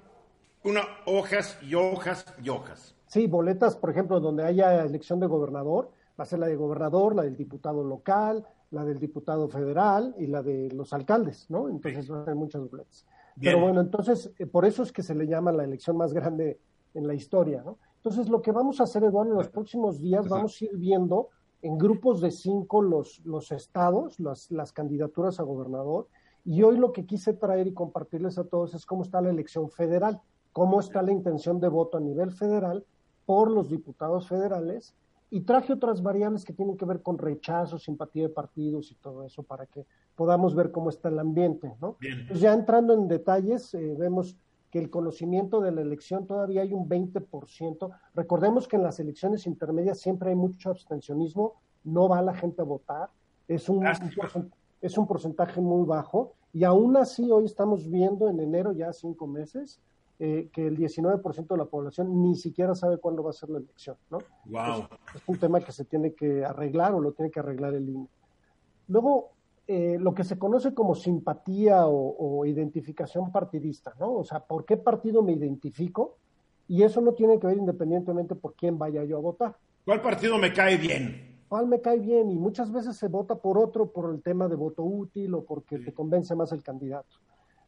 una 0.64 0.82
hojas 1.06 1.58
y 1.62 1.74
hojas 1.74 2.26
y 2.42 2.48
hojas. 2.48 2.94
Sí, 3.06 3.26
boletas, 3.26 3.76
por 3.76 3.90
ejemplo, 3.90 4.20
donde 4.20 4.44
haya 4.44 4.82
elección 4.84 5.20
de 5.20 5.26
gobernador, 5.26 5.90
va 6.18 6.24
a 6.24 6.26
ser 6.26 6.38
la 6.38 6.46
de 6.46 6.56
gobernador, 6.56 7.14
la 7.14 7.22
del 7.22 7.36
diputado 7.36 7.84
local, 7.84 8.44
la 8.70 8.84
del 8.84 8.98
diputado 8.98 9.48
federal 9.48 10.14
y 10.18 10.26
la 10.26 10.42
de 10.42 10.70
los 10.72 10.92
alcaldes, 10.92 11.46
¿no? 11.48 11.68
Entonces 11.68 12.10
va 12.10 12.22
a 12.22 12.24
ser 12.24 12.34
muchas 12.34 12.68
boletas. 12.68 13.06
Pero 13.40 13.60
bueno, 13.60 13.80
entonces, 13.80 14.32
eh, 14.38 14.46
por 14.46 14.64
eso 14.64 14.82
es 14.82 14.92
que 14.92 15.02
se 15.02 15.14
le 15.14 15.26
llama 15.26 15.52
la 15.52 15.64
elección 15.64 15.96
más 15.96 16.12
grande 16.12 16.58
en 16.94 17.06
la 17.06 17.14
historia, 17.14 17.62
¿no? 17.64 17.78
Entonces, 17.96 18.28
lo 18.28 18.42
que 18.42 18.52
vamos 18.52 18.80
a 18.80 18.84
hacer, 18.84 19.04
Eduardo, 19.04 19.32
en 19.32 19.38
los 19.38 19.48
próximos 19.48 20.00
días 20.00 20.28
vamos 20.28 20.60
a 20.60 20.64
ir 20.64 20.76
viendo 20.76 21.30
en 21.62 21.78
grupos 21.78 22.20
de 22.20 22.30
cinco 22.30 22.82
los, 22.82 23.20
los 23.24 23.50
estados, 23.50 24.20
las, 24.20 24.50
las 24.50 24.72
candidaturas 24.72 25.40
a 25.40 25.42
gobernador, 25.42 26.06
y 26.44 26.62
hoy 26.62 26.78
lo 26.78 26.92
que 26.92 27.06
quise 27.06 27.32
traer 27.32 27.66
y 27.66 27.74
compartirles 27.74 28.38
a 28.38 28.44
todos 28.44 28.74
es 28.74 28.86
cómo 28.86 29.02
está 29.02 29.20
la 29.20 29.30
elección 29.30 29.68
federal, 29.68 30.20
cómo 30.52 30.78
está 30.78 31.02
la 31.02 31.10
intención 31.10 31.58
de 31.58 31.68
voto 31.68 31.98
a 31.98 32.00
nivel 32.00 32.30
federal 32.30 32.84
por 33.26 33.50
los 33.50 33.68
diputados 33.68 34.28
federales. 34.28 34.94
Y 35.28 35.40
traje 35.40 35.72
otras 35.72 36.04
variables 36.04 36.44
que 36.44 36.52
tienen 36.52 36.76
que 36.76 36.84
ver 36.84 37.02
con 37.02 37.18
rechazo, 37.18 37.78
simpatía 37.78 38.22
de 38.22 38.28
partidos 38.28 38.92
y 38.92 38.94
todo 38.94 39.24
eso 39.24 39.42
para 39.42 39.66
que 39.66 39.84
podamos 40.14 40.54
ver 40.54 40.70
cómo 40.70 40.88
está 40.88 41.08
el 41.08 41.18
ambiente, 41.18 41.74
¿no? 41.80 41.96
Pues 42.28 42.38
ya 42.38 42.54
entrando 42.54 42.94
en 42.94 43.08
detalles, 43.08 43.74
eh, 43.74 43.96
vemos 43.98 44.36
que 44.70 44.78
el 44.78 44.90
conocimiento 44.90 45.60
de 45.60 45.72
la 45.72 45.80
elección 45.80 46.26
todavía 46.26 46.62
hay 46.62 46.72
un 46.72 46.88
20%. 46.88 47.90
Recordemos 48.14 48.68
que 48.68 48.76
en 48.76 48.82
las 48.82 48.98
elecciones 49.00 49.46
intermedias 49.46 50.00
siempre 50.00 50.30
hay 50.30 50.36
mucho 50.36 50.70
abstencionismo, 50.70 51.54
no 51.84 52.08
va 52.08 52.22
la 52.22 52.34
gente 52.34 52.62
a 52.62 52.64
votar, 52.64 53.10
es 53.48 53.68
un, 53.68 53.86
es 54.80 54.98
un 54.98 55.06
porcentaje 55.06 55.60
muy 55.60 55.86
bajo 55.86 56.34
y 56.52 56.64
aún 56.64 56.96
así 56.96 57.30
hoy 57.30 57.44
estamos 57.44 57.88
viendo 57.88 58.28
en 58.28 58.40
enero 58.40 58.72
ya 58.72 58.92
cinco 58.92 59.26
meses 59.26 59.80
eh, 60.18 60.48
que 60.50 60.66
el 60.66 60.78
19% 60.78 61.46
de 61.46 61.56
la 61.58 61.66
población 61.66 62.22
ni 62.22 62.34
siquiera 62.36 62.74
sabe 62.74 62.96
cuándo 62.96 63.22
va 63.22 63.30
a 63.30 63.34
ser 63.34 63.50
la 63.50 63.58
elección, 63.58 63.98
¿no? 64.10 64.18
Wow. 64.46 64.88
Es, 65.14 65.22
un 65.26 65.36
tema 65.38 65.60
que 65.60 65.72
se 65.72 65.84
tiene 65.84 66.14
que 66.14 66.42
arreglar 66.42 66.94
o 66.94 67.00
lo 67.00 67.12
tiene 67.12 67.30
que 67.30 67.38
arreglar 67.38 67.74
el 67.74 67.86
INE. 67.86 68.08
Luego, 68.88 69.32
eh, 69.68 69.98
lo 69.98 70.14
que 70.14 70.22
se 70.22 70.38
conoce 70.38 70.74
como 70.74 70.94
simpatía 70.94 71.86
o, 71.86 72.46
identificación 72.46 73.32
partidista, 73.32 73.92
¿no? 73.98 74.12
O 74.12 74.24
sea, 74.24 74.40
¿por 74.40 74.64
qué 74.64 74.76
partido 74.76 75.22
me 75.22 75.32
identifico? 75.32 76.18
Y 76.68 76.84
eso 76.84 77.00
no 77.00 77.14
tiene 77.14 77.40
que 77.40 77.48
ver 77.48 77.58
independientemente 77.58 78.36
por 78.36 78.54
quién 78.54 78.78
vaya 78.78 79.02
yo 79.04 79.16
a 79.16 79.20
votar. 79.20 79.56
¿Cuál 79.84 80.02
partido 80.02 80.38
me 80.38 80.52
cae 80.52 80.76
bien? 80.76 81.40
¿Cuál 81.48 81.66
me 81.66 81.80
cae 81.80 81.98
bien? 81.98 82.30
Y 82.30 82.36
muchas 82.36 82.72
veces 82.72 82.96
se 82.96 83.08
vota 83.08 83.36
por 83.36 83.58
otro 83.58 83.90
por 83.90 84.12
el 84.12 84.22
tema 84.22 84.48
de 84.48 84.56
voto 84.56 84.84
útil 84.84 85.34
o 85.34 85.44
porque 85.44 85.78
te 85.78 85.92
convence 85.92 86.34
más 86.34 86.52
el 86.52 86.62
candidato. 86.62 87.16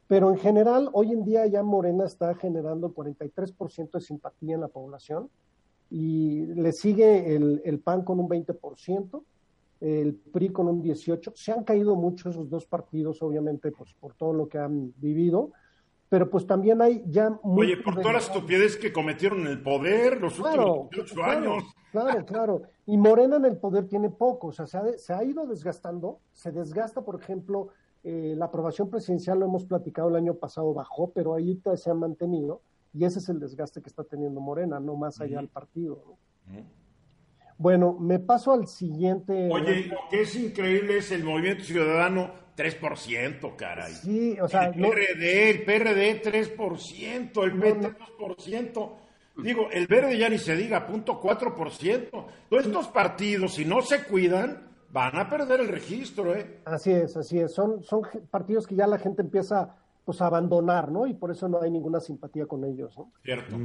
Pero 0.07 0.31
en 0.31 0.37
general, 0.37 0.89
hoy 0.93 1.11
en 1.11 1.23
día 1.23 1.45
ya 1.47 1.63
Morena 1.63 2.05
está 2.05 2.33
generando 2.35 2.93
43% 2.93 3.91
de 3.91 4.01
simpatía 4.01 4.55
en 4.55 4.61
la 4.61 4.67
población 4.67 5.29
y 5.89 6.45
le 6.45 6.71
sigue 6.71 7.35
el, 7.35 7.61
el, 7.65 7.79
PAN 7.79 8.03
con 8.03 8.19
un 8.19 8.27
20%, 8.27 9.21
el 9.79 10.15
PRI 10.15 10.49
con 10.49 10.67
un 10.67 10.83
18%. 10.83 11.33
Se 11.35 11.51
han 11.51 11.63
caído 11.63 11.95
mucho 11.95 12.29
esos 12.29 12.49
dos 12.49 12.65
partidos, 12.65 13.21
obviamente, 13.21 13.71
pues 13.71 13.93
por 13.93 14.13
todo 14.13 14.33
lo 14.33 14.47
que 14.47 14.57
han 14.57 14.93
vivido, 14.97 15.51
pero 16.09 16.29
pues 16.29 16.45
también 16.45 16.81
hay 16.81 17.03
ya... 17.07 17.39
Oye, 17.43 17.77
por 17.77 17.95
todas 17.95 18.13
las 18.13 18.27
estupideces 18.27 18.77
que 18.77 18.91
cometieron 18.91 19.41
en 19.41 19.47
el 19.47 19.61
poder 19.61 20.19
los 20.19 20.39
últimos 20.39 20.89
18 20.89 21.23
años. 21.23 21.63
Claro, 21.91 22.25
claro. 22.25 22.61
Y 22.85 22.97
Morena 22.97 23.37
en 23.37 23.45
el 23.45 23.57
poder 23.57 23.87
tiene 23.87 24.09
poco, 24.09 24.47
o 24.47 24.51
sea, 24.51 24.67
se 24.67 24.77
ha, 24.77 24.97
se 24.97 25.13
ha 25.13 25.23
ido 25.23 25.45
desgastando, 25.45 26.19
se 26.33 26.51
desgasta, 26.51 27.01
por 27.01 27.21
ejemplo, 27.21 27.69
eh, 28.03 28.33
la 28.37 28.45
aprobación 28.45 28.89
presidencial, 28.89 29.39
lo 29.39 29.45
hemos 29.45 29.65
platicado 29.65 30.09
el 30.09 30.15
año 30.15 30.33
pasado, 30.33 30.73
bajó, 30.73 31.11
pero 31.11 31.35
ahí 31.35 31.61
se 31.75 31.89
ha 31.89 31.93
mantenido 31.93 32.61
y 32.93 33.05
ese 33.05 33.19
es 33.19 33.29
el 33.29 33.39
desgaste 33.39 33.81
que 33.81 33.89
está 33.89 34.03
teniendo 34.03 34.39
Morena, 34.39 34.79
no 34.79 34.95
más 34.95 35.19
allá 35.21 35.37
del 35.37 35.49
partido. 35.49 36.17
Bueno, 37.59 37.97
me 37.99 38.19
paso 38.19 38.53
al 38.53 38.67
siguiente. 38.67 39.49
Oye, 39.51 39.87
lo 39.87 39.97
que 40.09 40.21
es 40.21 40.33
increíble 40.33 40.99
es 40.99 41.11
el 41.11 41.25
Movimiento 41.25 41.65
Ciudadano 41.65 42.31
3%, 42.55 43.55
caray. 43.57 43.91
Sí, 43.91 44.39
o 44.39 44.47
sea. 44.47 44.67
El 44.67 44.81
PRD, 44.81 45.49
el 45.49 45.63
PRD 45.63 46.21
3%, 46.23 47.43
el 47.43 47.59
PT 47.59 47.97
2%. 48.17 48.91
Digo, 49.43 49.67
el 49.71 49.87
verde 49.87 50.17
ya 50.17 50.29
ni 50.29 50.37
se 50.37 50.55
diga, 50.55 50.85
punto 50.85 51.19
4%. 51.19 52.09
Todos 52.49 52.65
estos 52.65 52.87
partidos, 52.87 53.55
si 53.55 53.65
no 53.65 53.81
se 53.81 54.05
cuidan, 54.05 54.69
van 54.91 55.17
a 55.17 55.29
perder 55.29 55.59
el 55.59 55.67
registro, 55.67 56.33
¿eh? 56.33 56.61
Así 56.63 56.91
es, 56.91 57.17
así 57.17 57.39
es. 57.39 57.53
Son, 57.53 57.83
son 57.83 58.03
partidos 58.31 58.67
que 58.67 58.75
ya 58.75 58.87
la 58.87 58.99
gente 58.99 59.21
empieza 59.21 59.75
pues, 60.05 60.21
a 60.21 60.27
abandonar, 60.27 60.91
¿no? 60.91 61.07
Y 61.07 61.13
por 61.13 61.31
eso 61.31 61.49
no 61.49 61.61
hay 61.61 61.71
ninguna 61.71 61.99
simpatía 61.99 62.45
con 62.45 62.63
ellos, 62.63 62.97
¿no? 62.97 63.11
Cierto. 63.21 63.57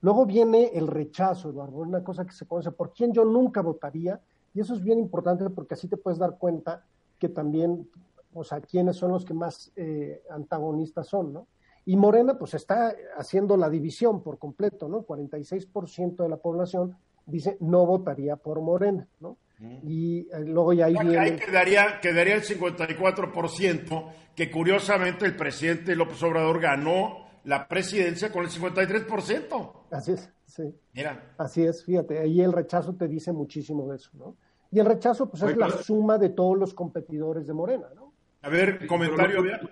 Luego 0.00 0.26
viene 0.26 0.70
el 0.74 0.86
rechazo, 0.86 1.50
Eduardo, 1.50 1.78
una 1.78 2.04
cosa 2.04 2.24
que 2.24 2.32
se 2.32 2.46
conoce, 2.46 2.72
por 2.72 2.92
quién 2.92 3.12
yo 3.12 3.24
nunca 3.24 3.60
votaría, 3.60 4.20
y 4.54 4.60
eso 4.60 4.74
es 4.74 4.82
bien 4.82 4.98
importante 4.98 5.48
porque 5.50 5.74
así 5.74 5.88
te 5.88 5.96
puedes 5.96 6.18
dar 6.18 6.38
cuenta 6.38 6.84
que 7.18 7.28
también, 7.28 7.88
o 8.34 8.44
sea, 8.44 8.60
quiénes 8.60 8.96
son 8.96 9.12
los 9.12 9.24
que 9.24 9.34
más 9.34 9.72
eh, 9.76 10.22
antagonistas 10.30 11.08
son, 11.08 11.32
¿no? 11.32 11.46
Y 11.84 11.96
Morena, 11.96 12.36
pues 12.36 12.54
está 12.54 12.94
haciendo 13.16 13.56
la 13.56 13.70
división 13.70 14.22
por 14.22 14.38
completo, 14.38 14.88
¿no? 14.88 15.06
46% 15.06 16.16
de 16.16 16.28
la 16.28 16.36
población 16.36 16.96
dice 17.26 17.56
no 17.60 17.84
votaría 17.84 18.36
por 18.36 18.60
Morena, 18.60 19.06
¿no? 19.20 19.36
Y 19.84 20.28
eh, 20.32 20.40
luego 20.44 20.74
ya 20.74 20.86
ahí 20.86 20.94
viene... 20.94 21.18
Ahí 21.18 21.36
quedaría, 21.36 21.98
quedaría 22.00 22.34
el 22.34 22.42
54%, 22.42 24.12
que 24.34 24.50
curiosamente 24.50 25.24
el 25.24 25.34
presidente 25.34 25.96
López 25.96 26.22
Obrador 26.22 26.60
ganó 26.60 27.25
la 27.46 27.68
presidencia 27.68 28.30
con 28.30 28.44
el 28.44 28.50
53%. 28.50 29.72
Así 29.90 30.12
es, 30.12 30.28
sí. 30.46 30.74
Mira. 30.92 31.34
Así 31.38 31.64
es, 31.64 31.84
fíjate, 31.84 32.18
ahí 32.18 32.40
el 32.40 32.52
rechazo 32.52 32.94
te 32.94 33.06
dice 33.06 33.32
muchísimo 33.32 33.88
de 33.88 33.96
eso, 33.96 34.10
¿no? 34.14 34.36
Y 34.72 34.80
el 34.80 34.86
rechazo, 34.86 35.30
pues, 35.30 35.42
es 35.44 35.56
la 35.56 35.70
suma 35.70 36.18
de 36.18 36.30
todos 36.30 36.58
los 36.58 36.74
competidores 36.74 37.46
de 37.46 37.54
Morena, 37.54 37.86
¿no? 37.94 38.12
A 38.42 38.48
ver, 38.48 38.86
comentario. 38.86 39.42
Lo, 39.42 39.70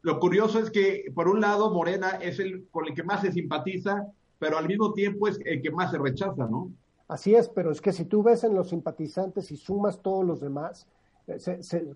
lo 0.00 0.18
curioso 0.18 0.58
es 0.58 0.70
que, 0.70 1.12
por 1.14 1.28
un 1.28 1.42
lado, 1.42 1.70
Morena 1.70 2.18
es 2.22 2.38
el 2.38 2.66
con 2.70 2.86
el 2.86 2.94
que 2.94 3.02
más 3.02 3.20
se 3.20 3.32
simpatiza, 3.32 4.06
pero 4.38 4.56
al 4.56 4.66
mismo 4.66 4.94
tiempo 4.94 5.28
es 5.28 5.38
el 5.44 5.60
que 5.60 5.70
más 5.70 5.90
se 5.90 5.98
rechaza, 5.98 6.46
¿no? 6.46 6.70
Así 7.06 7.34
es, 7.34 7.50
pero 7.50 7.70
es 7.70 7.82
que 7.82 7.92
si 7.92 8.06
tú 8.06 8.22
ves 8.22 8.44
en 8.44 8.54
los 8.54 8.70
simpatizantes 8.70 9.50
y 9.50 9.58
sumas 9.58 10.00
todos 10.00 10.24
los 10.24 10.40
demás, 10.40 10.88
eh, 11.26 11.38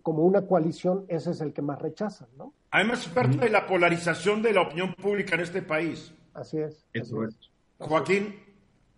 como 0.03 0.25
una 0.25 0.47
coalición, 0.47 1.07
ese 1.09 1.31
es 1.31 1.41
el 1.41 1.55
que 1.55 1.63
más 1.63 1.81
rechazan, 1.81 2.29
¿no? 2.37 2.53
Además, 2.71 3.07
es 3.07 3.09
parte 3.09 3.39
de 3.39 3.51
la 3.51 3.67
polarización 3.67 4.43
de 4.43 4.53
la 4.53 4.63
opinión 4.63 4.95
pública 4.95 5.35
en 5.35 5.41
este 5.43 5.63
país. 5.63 6.13
Así 6.35 6.59
es. 6.59 6.85
Eso 6.93 7.25
es. 7.25 7.37
Joaquín. 7.79 8.35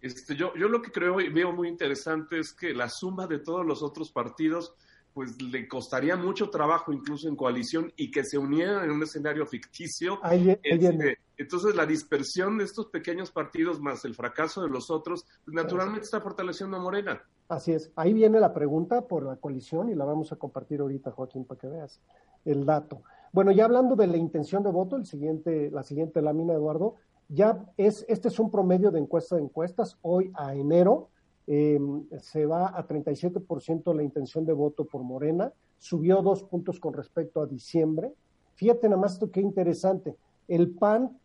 Este, 0.01 0.35
yo, 0.35 0.55
yo 0.57 0.69
lo 0.69 0.81
que 0.81 0.91
creo 0.91 1.21
y 1.21 1.29
veo 1.29 1.53
muy 1.53 1.69
interesante 1.69 2.39
es 2.39 2.53
que 2.53 2.73
la 2.73 2.89
suma 2.89 3.27
de 3.27 3.39
todos 3.39 3.67
los 3.67 3.83
otros 3.83 4.11
partidos 4.11 4.75
pues 5.13 5.41
le 5.43 5.67
costaría 5.67 6.17
mucho 6.17 6.51
trabajo 6.51 6.93
incluso 6.93 7.29
en 7.29 7.37
coalición 7.37 7.93
y 7.97 8.11
que 8.11 8.25
se 8.25 8.39
unieran 8.39 8.85
en 8.85 8.91
un 8.93 9.03
escenario 9.03 9.45
ficticio. 9.45 10.21
Este, 10.63 11.19
entonces 11.37 11.75
la 11.75 11.85
dispersión 11.85 12.59
de 12.59 12.65
estos 12.65 12.87
pequeños 12.87 13.31
partidos 13.31 13.81
más 13.81 14.05
el 14.05 14.15
fracaso 14.15 14.63
de 14.63 14.69
los 14.69 14.91
otros, 14.91 15.27
pues, 15.45 15.55
naturalmente 15.55 16.05
está 16.05 16.21
fortaleciendo 16.21 16.77
a 16.77 16.81
Morena. 16.81 17.23
Así 17.49 17.73
es. 17.73 17.91
Ahí 17.97 18.13
viene 18.13 18.39
la 18.39 18.55
pregunta 18.55 19.03
por 19.03 19.25
la 19.25 19.37
coalición 19.37 19.91
y 19.91 19.95
la 19.95 20.05
vamos 20.05 20.31
a 20.33 20.37
compartir 20.37 20.81
ahorita, 20.81 21.11
Joaquín, 21.11 21.45
para 21.45 21.61
que 21.61 21.67
veas 21.67 22.01
el 22.45 22.65
dato. 22.65 23.03
Bueno, 23.33 23.53
ya 23.53 23.65
hablando 23.65 23.97
de 23.97 24.07
la 24.07 24.17
intención 24.17 24.63
de 24.63 24.71
voto, 24.71 24.97
el 24.97 25.07
siguiente, 25.07 25.71
la 25.71 25.83
siguiente 25.83 26.21
lámina, 26.21 26.55
Eduardo, 26.55 26.97
ya 27.29 27.65
es, 27.77 28.05
este 28.09 28.29
es 28.29 28.39
un 28.39 28.51
promedio 28.51 28.91
de 28.91 28.99
encuesta 28.99 29.37
de 29.37 29.43
encuestas, 29.43 29.99
hoy 30.03 30.33
a 30.35 30.55
enero, 30.55 31.11
Em, 31.53 32.07
se 32.21 32.47
va 32.47 32.69
a 32.69 32.87
37% 32.87 33.93
la 33.93 34.05
intención 34.05 34.45
de 34.45 34.53
voto 34.53 34.85
por 34.85 35.03
Morena, 35.03 35.53
subió 35.79 36.23
dos 36.23 36.45
puntos 36.45 36.79
con 36.79 36.95
respecto 36.95 37.43
a 37.43 37.47
diciembre. 37.47 38.15
Fíjate 38.55 38.89
nada 38.89 39.01
más 39.01 39.15
esto 39.15 39.33
qué 39.33 39.41
interesante. 39.41 40.15
El 40.47 40.71
PAN 40.71 41.19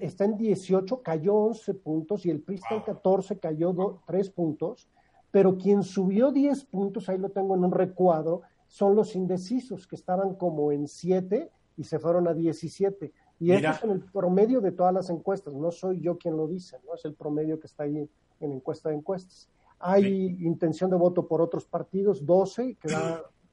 está 0.00 0.24
en 0.24 0.36
18, 0.36 1.02
cayó 1.02 1.36
11 1.36 1.74
puntos 1.74 2.26
y 2.26 2.30
el 2.30 2.40
PRI 2.40 2.56
está 2.56 2.74
en 2.74 2.80
14, 2.80 3.38
cayó 3.38 4.00
3 4.08 4.30
puntos, 4.30 4.88
pero 5.30 5.56
quien 5.56 5.84
subió 5.84 6.32
10 6.32 6.64
puntos, 6.64 7.08
ahí 7.08 7.18
lo 7.18 7.28
tengo 7.28 7.54
en 7.54 7.62
un 7.62 7.70
recuadro, 7.70 8.42
son 8.70 8.94
los 8.94 9.16
indecisos 9.16 9.88
que 9.88 9.96
estaban 9.96 10.36
como 10.36 10.70
en 10.70 10.86
7 10.86 11.50
y 11.76 11.82
se 11.82 11.98
fueron 11.98 12.28
a 12.28 12.34
17. 12.34 13.12
Y 13.40 13.50
esto 13.50 13.68
es 13.68 13.82
en 13.82 13.90
el 13.90 14.00
promedio 14.00 14.60
de 14.60 14.70
todas 14.70 14.94
las 14.94 15.10
encuestas, 15.10 15.54
no 15.54 15.72
soy 15.72 16.00
yo 16.00 16.16
quien 16.16 16.36
lo 16.36 16.46
dice, 16.46 16.78
no 16.86 16.94
es 16.94 17.04
el 17.04 17.14
promedio 17.14 17.58
que 17.58 17.66
está 17.66 17.82
ahí 17.82 18.08
en 18.38 18.52
encuesta 18.52 18.90
de 18.90 18.94
encuestas. 18.94 19.50
Hay 19.80 20.36
intención 20.46 20.88
de 20.88 20.96
voto 20.96 21.26
por 21.26 21.42
otros 21.42 21.66
partidos, 21.66 22.24
12, 22.24 22.76
que 22.76 22.88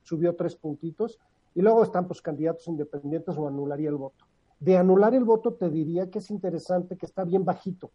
subió 0.03 0.35
tres 0.35 0.55
puntitos, 0.55 1.19
y 1.55 1.61
luego 1.63 1.81
están 1.81 2.05
pues 2.05 2.21
candidatos 2.21 2.67
independientes 2.67 3.35
o 3.37 3.47
anularía 3.47 3.89
el 3.89 3.95
voto. 3.95 4.23
De 4.59 4.77
anular 4.77 5.15
el 5.15 5.23
voto 5.23 5.55
te 5.55 5.71
diría 5.71 6.11
que 6.11 6.19
es 6.19 6.29
interesante 6.29 6.95
que 6.95 7.07
está 7.07 7.23
bien 7.23 7.43
bajito. 7.43 7.89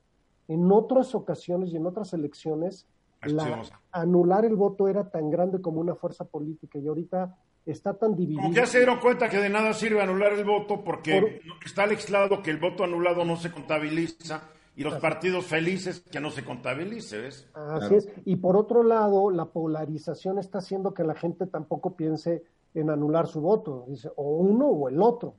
En 0.49 0.73
otras 0.73 1.15
ocasiones 1.15 1.73
y 1.73 1.77
en 1.77 1.87
otras 1.87 2.15
elecciones, 2.15 2.89
anular 3.93 4.45
el 4.45 4.57
voto 4.57 4.89
era 4.89 5.11
tan 5.11 5.31
grande 5.31 5.61
como 5.61 5.81
una 5.81 5.95
fuerza 5.95 6.25
política 6.25 6.79
y 6.79 6.87
ahorita 6.87 7.37
está 7.65 7.95
tan 7.95 8.17
dividido. 8.17 8.51
ya 8.51 8.67
se 8.67 8.79
dieron 8.79 8.99
cuenta 8.99 9.29
que 9.29 9.39
de 9.39 9.49
nada 9.49 9.73
sirve 9.73 10.03
anular 10.03 10.33
el 10.33 10.45
voto 10.45 10.83
porque 10.83 11.41
está 11.65 11.87
legislado 11.87 12.43
que 12.43 12.51
el 12.51 12.59
voto 12.59 12.85
anulado 12.85 13.25
no 13.25 13.37
se 13.37 13.53
contabiliza 13.53 14.43
y 14.75 14.83
los 14.83 14.95
partidos 14.95 15.47
felices 15.47 16.01
que 16.01 16.19
no 16.19 16.31
se 16.31 16.45
contabilice, 16.45 17.19
¿ves? 17.19 17.49
Así 17.55 17.95
es. 17.95 18.09
Y 18.25 18.37
por 18.37 18.57
otro 18.57 18.83
lado, 18.83 19.31
la 19.31 19.45
polarización 19.45 20.39
está 20.39 20.59
haciendo 20.59 20.95
que 20.95 21.05
la 21.05 21.15
gente 21.15 21.47
tampoco 21.47 21.95
piense 21.95 22.43
en 22.75 22.89
anular 22.89 23.27
su 23.27 23.43
voto, 23.43 23.85
dice, 23.89 24.11
o 24.17 24.37
uno 24.37 24.67
o 24.67 24.89
el 24.89 25.01
otro. 25.03 25.35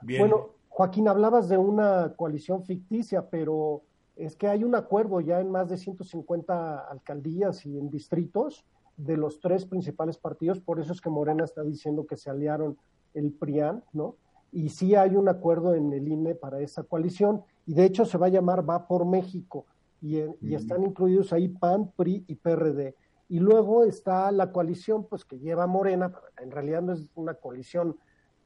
Bueno, 0.00 0.50
Joaquín, 0.68 1.08
hablabas 1.08 1.48
de 1.48 1.58
una 1.58 2.14
coalición 2.16 2.64
ficticia, 2.64 3.28
pero 3.28 3.82
es 4.16 4.36
que 4.36 4.48
hay 4.48 4.64
un 4.64 4.74
acuerdo 4.74 5.20
ya 5.20 5.40
en 5.40 5.50
más 5.50 5.68
de 5.68 5.76
150 5.76 6.88
alcaldías 6.88 7.64
y 7.66 7.78
en 7.78 7.90
distritos 7.90 8.64
de 8.96 9.16
los 9.16 9.40
tres 9.40 9.66
principales 9.66 10.16
partidos, 10.16 10.60
por 10.60 10.80
eso 10.80 10.92
es 10.92 11.00
que 11.00 11.10
Morena 11.10 11.44
está 11.44 11.62
diciendo 11.62 12.06
que 12.06 12.16
se 12.16 12.30
aliaron 12.30 12.78
el 13.12 13.32
PRIAN, 13.32 13.84
¿no? 13.92 14.16
Y 14.52 14.70
sí 14.70 14.94
hay 14.94 15.16
un 15.16 15.28
acuerdo 15.28 15.74
en 15.74 15.92
el 15.92 16.08
INE 16.08 16.34
para 16.34 16.60
esa 16.60 16.82
coalición 16.82 17.42
y 17.66 17.74
de 17.74 17.84
hecho 17.84 18.06
se 18.06 18.16
va 18.16 18.26
a 18.26 18.30
llamar 18.30 18.68
Va 18.68 18.86
por 18.86 19.04
México, 19.04 19.66
y, 20.00 20.54
están 20.54 20.84
incluidos 20.84 21.32
ahí 21.32 21.48
PAN, 21.48 21.90
PRI 21.96 22.24
y 22.28 22.34
PRD. 22.36 22.94
Y 23.28 23.40
luego 23.40 23.84
está 23.84 24.30
la 24.30 24.52
coalición, 24.52 25.04
pues 25.08 25.24
que 25.24 25.38
lleva 25.38 25.66
Morena, 25.66 26.12
en 26.40 26.50
realidad 26.50 26.82
no 26.82 26.92
es 26.92 27.10
una 27.14 27.34
coalición 27.34 27.96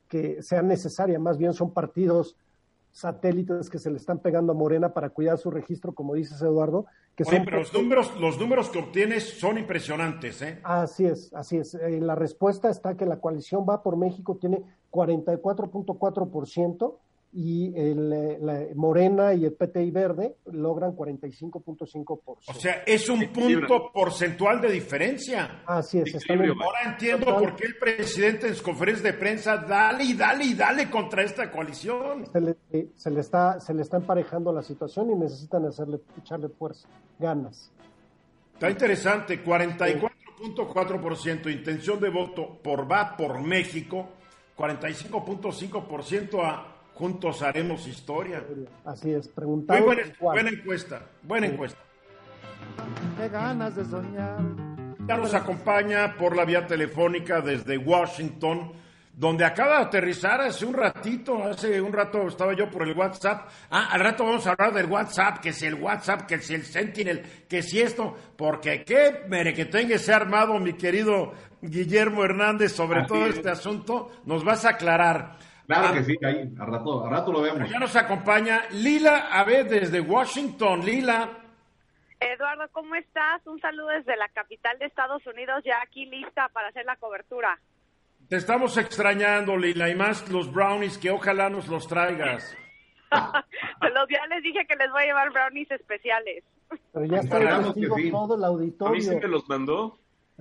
que 0.09 0.43
sea 0.43 0.63
necesaria, 0.63 1.19
más 1.19 1.39
bien 1.39 1.53
son 1.53 1.73
partidos 1.73 2.37
satélites 2.93 3.71
que 3.71 3.79
se 3.79 3.91
le 3.91 3.97
están 3.97 4.19
pegando 4.19 4.53
a 4.53 4.55
Morena 4.55 4.93
para 4.93 5.11
cuidar 5.11 5.39
su 5.39 5.51
registro, 5.51 5.95
como 5.95 6.15
dices 6.15 6.41
Eduardo. 6.43 6.87
Que 7.15 7.25
son 7.25 7.45
pero 7.45 7.59
los 7.59 7.73
números, 7.73 8.21
los 8.21 8.39
números 8.39 8.71
que 8.71 8.79
obtienes 8.79 9.39
son 9.39 9.59
impresionantes, 9.59 10.43
¿eh? 10.43 10.59
Así 10.63 11.07
es, 11.07 11.33
así 11.35 11.59
es. 11.59 11.75
Eh, 11.75 12.01
la 12.01 12.15
respuesta 12.15 12.71
está 12.71 12.97
que 12.97 13.07
la 13.07 13.21
coalición 13.21 13.67
va 13.69 13.83
por 13.83 13.97
México 13.97 14.39
tiene 14.41 14.63
44.4% 14.91 16.97
y 17.33 17.73
el, 17.77 18.13
eh, 18.13 18.39
la 18.41 18.67
Morena 18.75 19.33
y 19.35 19.45
el 19.45 19.53
PTI 19.53 19.93
Verde 19.93 20.39
logran 20.47 20.97
45.5%. 20.97 22.21
O 22.25 22.41
sea, 22.55 22.83
es 22.85 23.09
un 23.09 23.33
punto 23.33 23.93
porcentual 23.93 24.61
de 24.61 24.73
diferencia. 24.73 25.63
Así 25.65 25.99
es. 25.99 26.13
Ahora 26.29 26.81
entiendo 26.87 27.39
por 27.39 27.55
qué 27.55 27.67
el 27.67 27.77
presidente 27.77 28.49
en 28.49 28.57
su 28.57 28.65
conferencia 28.65 29.13
de 29.13 29.17
prensa 29.17 29.59
dale 29.59 30.03
y 30.05 30.15
dale 30.15 30.45
y 30.45 30.55
dale 30.55 30.91
contra 30.91 31.23
esta 31.23 31.53
coalición. 31.53 32.27
Se 32.33 32.41
le, 32.41 32.57
se 32.97 33.11
le, 33.11 33.21
está, 33.21 33.61
se 33.61 33.75
le 33.75 33.83
está 33.83 33.99
emparejando 33.99 34.53
la 34.53 34.63
situación 34.63 35.11
y 35.11 35.15
necesitan 35.15 35.67
hacerle, 35.67 36.01
echarle 36.19 36.49
fuerza, 36.49 36.89
ganas. 37.19 37.71
Está 38.55 38.71
interesante, 38.71 39.45
44.4% 39.45 41.51
intención 41.51 42.01
de 42.01 42.09
voto 42.11 42.59
por 42.61 42.91
va 42.91 43.17
por 43.17 43.41
México, 43.41 44.09
45.5% 44.57 46.45
a 46.45 46.80
Juntos 47.01 47.41
haremos 47.41 47.87
historia. 47.87 48.45
Así 48.85 49.11
es, 49.11 49.27
preguntamos. 49.27 49.87
Muy 49.87 50.05
buena, 50.21 50.51
encuesta, 50.51 51.01
buena 51.23 51.47
encuesta. 51.47 51.81
Qué 53.17 53.27
ganas 53.31 53.75
de 53.75 53.87
soñar. 53.87 54.39
Ya 55.09 55.17
nos 55.17 55.33
acompaña 55.33 56.15
por 56.19 56.37
la 56.37 56.45
vía 56.45 56.67
telefónica 56.67 57.41
desde 57.41 57.79
Washington, 57.79 58.75
donde 59.15 59.47
acaba 59.47 59.79
de 59.79 59.85
aterrizar 59.85 60.43
hace 60.43 60.67
un 60.67 60.75
ratito, 60.75 61.43
hace 61.43 61.81
un 61.81 61.91
rato 61.91 62.29
estaba 62.29 62.53
yo 62.53 62.69
por 62.69 62.87
el 62.87 62.95
WhatsApp. 62.95 63.49
Ah, 63.71 63.89
al 63.93 64.01
rato 64.01 64.27
vamos 64.27 64.47
a 64.47 64.51
hablar 64.51 64.75
del 64.75 64.85
WhatsApp, 64.85 65.39
que 65.39 65.55
si 65.55 65.65
el 65.65 65.77
WhatsApp, 65.77 66.27
que 66.27 66.37
si 66.37 66.53
el 66.53 66.67
Sentinel, 66.67 67.23
que 67.49 67.63
si 67.63 67.81
esto, 67.81 68.15
porque 68.37 68.85
qué 68.85 69.23
mere 69.27 69.55
que 69.55 69.65
tenga 69.65 69.95
ese 69.95 70.13
armado, 70.13 70.59
mi 70.59 70.75
querido 70.75 71.33
Guillermo 71.63 72.25
Hernández, 72.25 72.73
sobre 72.73 73.07
todo 73.07 73.25
este 73.25 73.49
asunto, 73.49 74.11
nos 74.27 74.45
vas 74.45 74.67
a 74.67 74.73
aclarar. 74.73 75.39
Claro 75.71 75.89
ah. 75.89 75.93
que 75.93 76.03
sí, 76.03 76.19
ahí, 76.25 76.53
a 76.59 76.67
rato, 76.67 77.07
a 77.07 77.09
rato 77.09 77.31
lo 77.31 77.43
vemos. 77.43 77.71
Ya 77.71 77.79
nos 77.79 77.95
acompaña 77.95 78.63
Lila 78.73 79.29
Abed 79.31 79.67
desde 79.67 80.01
Washington. 80.01 80.85
Lila. 80.85 81.29
Eduardo, 82.19 82.69
¿cómo 82.73 82.97
estás? 82.97 83.47
Un 83.47 83.61
saludo 83.61 83.87
desde 83.87 84.17
la 84.17 84.29
capital 84.31 84.77
de 84.81 84.87
Estados 84.87 85.25
Unidos, 85.29 85.63
ya 85.65 85.81
aquí 85.81 86.07
lista 86.07 86.49
para 86.49 86.71
hacer 86.71 86.85
la 86.87 86.97
cobertura. 86.97 87.57
Te 88.29 88.35
estamos 88.35 88.77
extrañando, 88.79 89.57
Lila, 89.57 89.89
y 89.89 89.95
más 89.95 90.29
los 90.29 90.53
brownies 90.53 90.99
que 90.99 91.13
ojalá 91.13 91.49
nos 91.49 91.69
los 91.69 91.87
traigas. 91.87 92.57
los 93.13 94.09
ya 94.09 94.27
les 94.27 94.43
dije 94.43 94.67
que 94.67 94.75
les 94.75 94.91
voy 94.91 95.05
a 95.05 95.07
llevar 95.07 95.31
brownies 95.31 95.71
especiales. 95.71 96.43
Pero 96.93 97.07
ya 97.07 97.19
está 97.19 97.39
sí. 97.39 98.11
todo 98.11 98.35
el 98.35 98.45
auditorio. 98.45 98.89
A 98.89 98.97
mí 98.97 99.03
sí 99.03 99.15
me 99.15 99.29
los 99.29 99.49
mandó. 99.49 100.01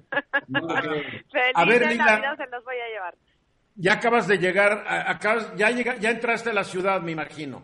Feliz 0.47 1.53
a 1.53 1.65
ver, 1.65 1.85
Lila, 1.87 2.35
se 2.35 2.47
los 2.47 2.63
voy 2.63 2.77
a 2.77 2.87
llevar. 2.89 3.13
Ya 3.81 3.93
acabas 3.93 4.27
de 4.27 4.37
llegar, 4.39 4.83
ya, 5.55 5.69
llega, 5.69 5.95
ya 5.95 6.09
entraste 6.11 6.49
a 6.49 6.53
la 6.53 6.65
ciudad, 6.65 6.99
me 6.99 7.13
imagino. 7.13 7.63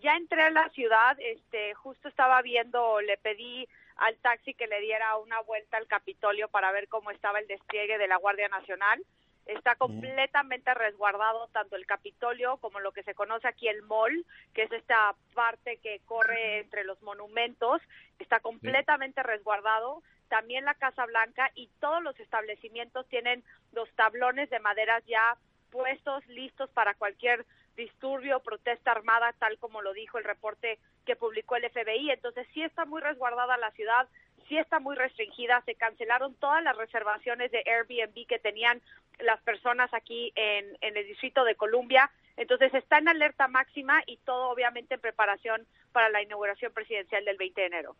Ya 0.00 0.16
entré 0.16 0.40
a 0.40 0.48
la 0.48 0.70
ciudad, 0.70 1.18
este, 1.20 1.74
justo 1.74 2.08
estaba 2.08 2.40
viendo, 2.40 2.98
le 3.02 3.18
pedí 3.18 3.68
al 3.96 4.16
taxi 4.22 4.54
que 4.54 4.66
le 4.66 4.80
diera 4.80 5.18
una 5.18 5.42
vuelta 5.42 5.76
al 5.76 5.86
Capitolio 5.86 6.48
para 6.48 6.72
ver 6.72 6.88
cómo 6.88 7.10
estaba 7.10 7.40
el 7.40 7.46
despliegue 7.46 7.98
de 7.98 8.08
la 8.08 8.16
Guardia 8.16 8.48
Nacional. 8.48 9.04
Está 9.44 9.74
completamente 9.74 10.72
resguardado 10.72 11.48
tanto 11.48 11.76
el 11.76 11.84
Capitolio 11.84 12.56
como 12.56 12.80
lo 12.80 12.92
que 12.92 13.02
se 13.02 13.14
conoce 13.14 13.46
aquí 13.46 13.68
el 13.68 13.82
Mall, 13.82 14.24
que 14.54 14.62
es 14.62 14.72
esta 14.72 15.14
parte 15.34 15.76
que 15.82 16.00
corre 16.06 16.60
entre 16.60 16.84
los 16.84 17.02
monumentos. 17.02 17.82
Está 18.18 18.40
completamente 18.40 19.22
resguardado 19.22 20.02
también 20.28 20.64
la 20.64 20.74
Casa 20.74 21.06
Blanca 21.06 21.50
y 21.54 21.68
todos 21.80 22.02
los 22.02 22.18
establecimientos 22.20 23.06
tienen 23.08 23.44
los 23.72 23.90
tablones 23.92 24.50
de 24.50 24.60
maderas 24.60 25.04
ya 25.06 25.36
puestos, 25.70 26.26
listos 26.28 26.70
para 26.70 26.94
cualquier 26.94 27.44
disturbio, 27.76 28.40
protesta 28.40 28.92
armada, 28.92 29.34
tal 29.38 29.58
como 29.58 29.82
lo 29.82 29.92
dijo 29.92 30.18
el 30.18 30.24
reporte 30.24 30.78
que 31.04 31.16
publicó 31.16 31.56
el 31.56 31.68
FBI. 31.68 32.10
Entonces 32.10 32.46
sí 32.54 32.62
está 32.62 32.84
muy 32.84 33.00
resguardada 33.00 33.56
la 33.56 33.72
ciudad, 33.72 34.08
sí 34.48 34.56
está 34.56 34.78
muy 34.78 34.94
restringida, 34.96 35.62
se 35.62 35.74
cancelaron 35.74 36.34
todas 36.36 36.62
las 36.62 36.76
reservaciones 36.76 37.50
de 37.50 37.64
Airbnb 37.66 38.26
que 38.26 38.38
tenían 38.38 38.80
las 39.18 39.40
personas 39.42 39.92
aquí 39.94 40.32
en, 40.34 40.76
en 40.80 40.96
el 40.96 41.06
Distrito 41.06 41.44
de 41.44 41.56
Columbia. 41.56 42.10
Entonces 42.36 42.72
está 42.74 42.98
en 42.98 43.08
alerta 43.08 43.48
máxima 43.48 44.02
y 44.06 44.16
todo 44.18 44.50
obviamente 44.50 44.94
en 44.94 45.00
preparación 45.00 45.66
para 45.92 46.08
la 46.08 46.22
inauguración 46.22 46.72
presidencial 46.72 47.24
del 47.24 47.36
20 47.36 47.60
de 47.60 47.66
enero. 47.66 47.96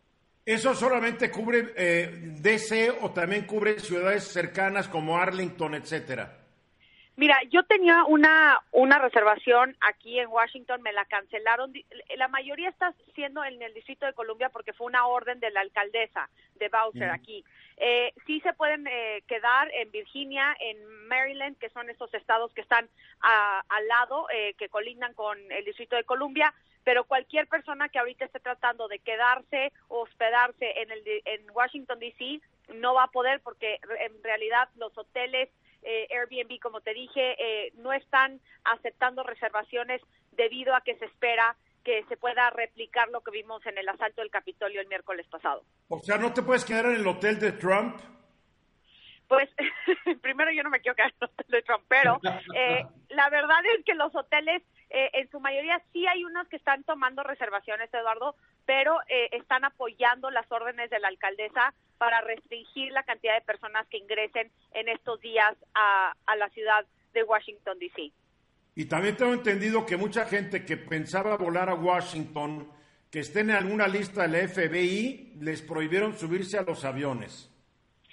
¿Eso 0.47 0.75
solamente 0.75 1.31
cubre 1.31 1.73
eh, 1.77 2.11
DC 2.41 2.91
o 3.01 3.11
también 3.13 3.47
cubre 3.47 3.79
ciudades 3.81 4.25
cercanas 4.25 4.89
como 4.89 5.17
Arlington, 5.17 5.75
etcétera? 5.75 6.45
Mira, 7.17 7.41
yo 7.49 7.63
tenía 7.63 8.03
una, 8.05 8.61
una 8.73 8.99
reservación 8.99 9.77
aquí 9.81 10.19
en 10.19 10.29
Washington, 10.29 10.83
me 10.83 10.93
la 10.93 11.05
cancelaron. 11.05 11.73
La 12.17 12.27
mayoría 12.27 12.69
está 12.69 12.93
siendo 13.15 13.45
en 13.45 13.63
el 13.63 13.73
Distrito 13.73 14.05
de 14.05 14.15
Columbia 14.15 14.49
porque 14.49 14.73
fue 14.73 14.89
una 14.89 15.07
orden 15.07 15.39
de 15.39 15.51
la 15.51 15.61
alcaldesa 15.61 16.29
de 16.57 16.69
Bowser 16.69 17.11
aquí. 17.11 17.45
Eh, 17.77 18.13
sí 18.27 18.41
se 18.41 18.53
pueden 18.53 18.87
eh, 18.89 19.23
quedar 19.29 19.71
en 19.75 19.93
Virginia, 19.93 20.57
en 20.59 21.07
Maryland, 21.07 21.57
que 21.59 21.71
son 21.71 21.89
esos 21.89 22.13
estados 22.15 22.53
que 22.53 22.63
están 22.63 22.89
al 23.21 23.89
lado, 23.89 24.27
eh, 24.31 24.55
que 24.59 24.69
colindan 24.69 25.15
con 25.15 25.39
el 25.53 25.65
Distrito 25.65 25.95
de 25.95 26.05
Columbia, 26.05 26.53
pero 26.85 27.05
cualquier 27.05 27.49
persona 27.49 27.89
que 27.89 27.99
ahorita 27.99 28.27
esté 28.27 28.41
tratando 28.41 28.89
de 28.89 28.99
quedarse 28.99 29.73
o 29.89 30.03
hospedarse 30.03 30.83
en, 30.83 30.91
el, 30.93 31.03
en 31.25 31.51
Washington, 31.51 31.99
D.C., 31.99 32.41
no 32.75 32.95
va 32.95 33.05
a 33.05 33.11
poder 33.11 33.41
porque 33.41 33.79
en 34.01 34.23
realidad 34.23 34.69
los 34.77 34.97
hoteles 34.97 35.51
eh, 35.83 36.09
Airbnb, 36.11 36.59
como 36.61 36.81
te 36.81 36.95
dije, 36.95 37.37
eh, 37.39 37.73
no 37.77 37.93
están 37.93 38.41
aceptando 38.65 39.23
reservaciones 39.23 40.01
debido 40.33 40.75
a 40.75 40.81
que 40.81 40.97
se 40.97 41.05
espera 41.05 41.57
que 41.85 42.03
se 42.09 42.17
pueda 42.17 42.49
replicar 42.51 43.11
lo 43.11 43.21
que 43.21 43.31
vimos 43.31 43.65
en 43.67 43.77
el 43.77 43.89
asalto 43.89 44.23
del 44.23 44.31
Capitolio 44.31 44.81
el 44.81 44.89
miércoles 44.89 45.27
pasado. 45.29 45.63
O 45.89 45.99
sea, 45.99 46.17
¿no 46.17 46.33
te 46.33 46.43
puedes 46.43 46.65
quedar 46.65 46.87
en 46.87 46.95
el 46.95 47.07
hotel 47.07 47.39
de 47.39 47.53
Trump? 47.53 48.01
Pues 49.29 49.49
primero 50.23 50.51
yo 50.53 50.63
no 50.63 50.71
me 50.71 50.81
quiero 50.81 50.97
quedar 50.97 51.11
en 51.11 51.17
el 51.21 51.25
hotel 51.25 51.47
de 51.49 51.63
Trump, 51.63 51.85
pero 51.89 52.21
eh, 52.55 52.87
la 53.09 53.31
verdad 53.31 53.59
es 53.77 53.85
que 53.85 53.95
los 53.95 54.15
hoteles 54.15 54.63
eh, 54.91 55.11
en 55.15 55.31
su 55.31 55.41
mayoría 55.41 55.83
sí 55.93 56.07
hay 56.07 56.25
unos 56.25 56.47
que 56.49 56.57
están 56.57 56.85
tomando 56.85 57.23
reservaciones, 57.23 57.93
Eduardo, 57.93 58.37
pero 58.67 59.01
eh, 59.09 59.29
están 59.33 59.65
apoyando 59.65 60.31
las 60.31 60.51
órdenes 60.51 60.91
de 60.91 61.01
la 61.01 61.09
alcaldesa 61.09 61.75
para 61.99 62.21
restringir 62.21 62.93
la 62.93 63.03
cantidad 63.03 63.35
de 63.35 63.41
personas 63.41 63.87
que 63.89 63.99
ingresen 63.99 64.51
en 64.73 64.89
estos 64.89 65.21
días 65.21 65.55
a, 65.75 66.15
a 66.27 66.37
la 66.37 66.49
ciudad 66.51 66.85
de 67.13 67.23
Washington, 67.23 67.79
D.C. 67.79 68.13
Y 68.77 68.87
también 68.87 69.17
tengo 69.17 69.33
entendido 69.33 69.87
que 69.87 69.97
mucha 69.97 70.27
gente 70.27 70.65
que 70.65 70.77
pensaba 70.77 71.37
volar 71.37 71.69
a 71.69 71.75
Washington, 71.75 72.69
que 73.11 73.21
estén 73.21 73.51
en 73.51 73.57
alguna 73.57 73.87
lista 73.87 74.27
del 74.27 74.49
FBI, 74.49 75.35
les 75.41 75.63
prohibieron 75.63 76.19
subirse 76.19 76.59
a 76.59 76.63
los 76.63 76.85
aviones. 76.85 77.54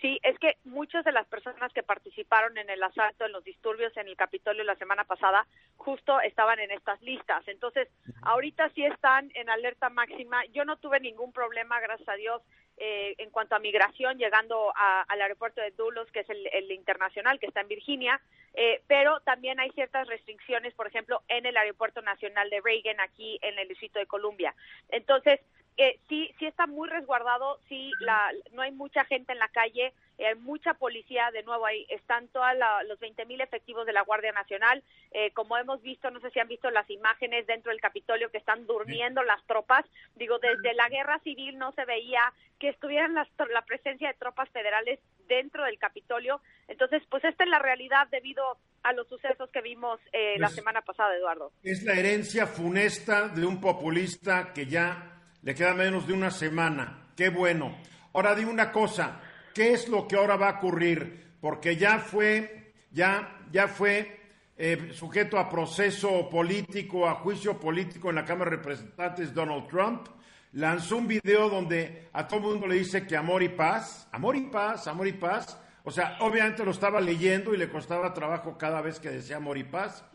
Sí, 0.01 0.19
es 0.23 0.37
que 0.39 0.57
muchas 0.63 1.05
de 1.05 1.11
las 1.11 1.27
personas 1.27 1.71
que 1.73 1.83
participaron 1.83 2.57
en 2.57 2.71
el 2.71 2.81
asalto, 2.81 3.23
en 3.23 3.31
los 3.31 3.43
disturbios 3.43 3.95
en 3.97 4.07
el 4.07 4.15
Capitolio 4.15 4.63
la 4.63 4.75
semana 4.75 5.03
pasada, 5.03 5.45
justo 5.77 6.19
estaban 6.21 6.59
en 6.59 6.71
estas 6.71 6.99
listas. 7.03 7.47
Entonces, 7.47 7.87
ahorita 8.23 8.69
sí 8.69 8.83
están 8.83 9.31
en 9.35 9.47
alerta 9.51 9.89
máxima. 9.89 10.43
Yo 10.47 10.65
no 10.65 10.77
tuve 10.77 10.99
ningún 10.99 11.31
problema, 11.31 11.79
gracias 11.79 12.09
a 12.09 12.15
Dios, 12.15 12.41
eh, 12.83 13.13
en 13.19 13.29
cuanto 13.29 13.53
a 13.53 13.59
migración, 13.59 14.17
llegando 14.17 14.73
al 14.75 15.21
aeropuerto 15.21 15.61
de 15.61 15.69
Dulles, 15.69 16.11
que 16.11 16.21
es 16.21 16.29
el, 16.31 16.71
internacional, 16.71 17.39
que 17.39 17.45
está 17.45 17.61
en 17.61 17.67
Virginia, 17.67 18.19
eh, 18.55 18.81
pero 18.87 19.19
también 19.19 19.59
hay 19.59 19.69
ciertas 19.69 20.07
restricciones, 20.07 20.73
por 20.73 20.87
ejemplo, 20.87 21.21
en 21.27 21.45
el 21.45 21.55
aeropuerto 21.57 22.01
nacional 22.01 22.49
de 22.49 22.59
Reagan, 22.59 22.99
aquí 22.99 23.37
en 23.43 23.59
el 23.59 23.67
Distrito 23.67 23.99
de 23.99 24.07
Columbia. 24.07 24.55
Entonces, 24.89 25.39
eh, 25.77 25.99
sí, 26.09 26.33
sí 26.39 26.47
está 26.47 26.65
muy 26.65 26.89
resguardado, 26.89 27.59
sí, 27.69 27.91
la, 27.99 28.31
no 28.51 28.63
hay 28.63 28.71
mucha 28.71 29.05
gente 29.05 29.31
en 29.31 29.37
la 29.37 29.49
calle, 29.49 29.93
hay 30.25 30.35
mucha 30.35 30.73
policía, 30.73 31.31
de 31.31 31.43
nuevo, 31.43 31.65
ahí 31.65 31.85
están 31.89 32.27
todos 32.29 32.47
los 32.87 32.99
20 32.99 33.25
mil 33.25 33.41
efectivos 33.41 33.85
de 33.85 33.93
la 33.93 34.03
Guardia 34.03 34.31
Nacional, 34.31 34.83
eh, 35.11 35.31
como 35.31 35.57
hemos 35.57 35.81
visto, 35.81 36.09
no 36.11 36.19
sé 36.19 36.29
si 36.31 36.39
han 36.39 36.47
visto 36.47 36.69
las 36.71 36.89
imágenes 36.89 37.47
dentro 37.47 37.71
del 37.71 37.81
Capitolio 37.81 38.31
que 38.31 38.37
están 38.37 38.65
durmiendo 38.65 39.23
las 39.23 39.43
tropas, 39.45 39.85
digo, 40.15 40.39
desde 40.39 40.73
la 40.73 40.89
guerra 40.89 41.19
civil 41.19 41.57
no 41.57 41.71
se 41.73 41.85
veía 41.85 42.21
que 42.59 42.69
estuvieran 42.69 43.13
la 43.13 43.61
presencia 43.65 44.07
de 44.07 44.19
tropas 44.19 44.49
federales 44.49 44.99
dentro 45.27 45.63
del 45.63 45.79
Capitolio, 45.79 46.41
entonces, 46.67 47.03
pues 47.09 47.23
esta 47.25 47.43
es 47.43 47.49
la 47.49 47.59
realidad 47.59 48.07
debido 48.09 48.43
a 48.83 48.93
los 48.93 49.07
sucesos 49.07 49.49
que 49.51 49.61
vimos 49.61 49.99
la 50.37 50.47
pues 50.47 50.55
semana 50.55 50.81
pasada, 50.81 51.15
Eduardo. 51.15 51.51
Es 51.63 51.83
la 51.83 51.93
herencia 51.93 52.47
funesta 52.47 53.27
de 53.27 53.45
un 53.45 53.59
populista 53.59 54.53
que 54.53 54.65
ya 54.65 55.21
le 55.43 55.53
queda 55.53 55.73
menos 55.73 56.07
de 56.07 56.13
una 56.13 56.31
semana. 56.31 57.11
Qué 57.15 57.29
bueno. 57.29 57.77
Ahora 58.13 58.35
dime 58.35 58.51
una 58.51 58.71
cosa, 58.71 59.21
¿qué 59.53 59.73
es 59.73 59.87
lo 59.87 60.07
que 60.07 60.15
ahora 60.15 60.35
va 60.35 60.49
a 60.49 60.57
ocurrir? 60.57 61.35
Porque 61.39 61.75
ya 61.75 61.99
fue, 61.99 62.73
ya, 62.91 63.39
ya 63.51 63.67
fue 63.67 64.19
eh, 64.57 64.91
sujeto 64.93 65.37
a 65.37 65.49
proceso 65.49 66.29
político, 66.29 67.07
a 67.07 67.15
juicio 67.15 67.59
político 67.59 68.09
en 68.09 68.15
la 68.15 68.25
Cámara 68.25 68.51
de 68.51 68.57
Representantes 68.57 69.33
Donald 69.33 69.67
Trump. 69.67 70.07
Lanzó 70.53 70.97
un 70.97 71.07
video 71.07 71.49
donde 71.49 72.09
a 72.13 72.27
todo 72.27 72.39
el 72.39 72.45
mundo 72.45 72.67
le 72.67 72.75
dice 72.75 73.07
que 73.07 73.15
amor 73.15 73.41
y 73.41 73.49
paz, 73.49 74.07
amor 74.11 74.35
y 74.35 74.41
paz, 74.41 74.87
amor 74.87 75.07
y 75.07 75.13
paz. 75.13 75.57
O 75.83 75.91
sea, 75.91 76.17
obviamente 76.19 76.63
lo 76.63 76.71
estaba 76.71 77.01
leyendo 77.01 77.53
y 77.53 77.57
le 77.57 77.69
costaba 77.69 78.13
trabajo 78.13 78.57
cada 78.57 78.81
vez 78.81 78.99
que 78.99 79.09
decía 79.09 79.37
amor 79.37 79.57
y 79.57 79.63
paz. 79.63 80.05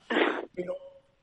Pero 0.55 0.75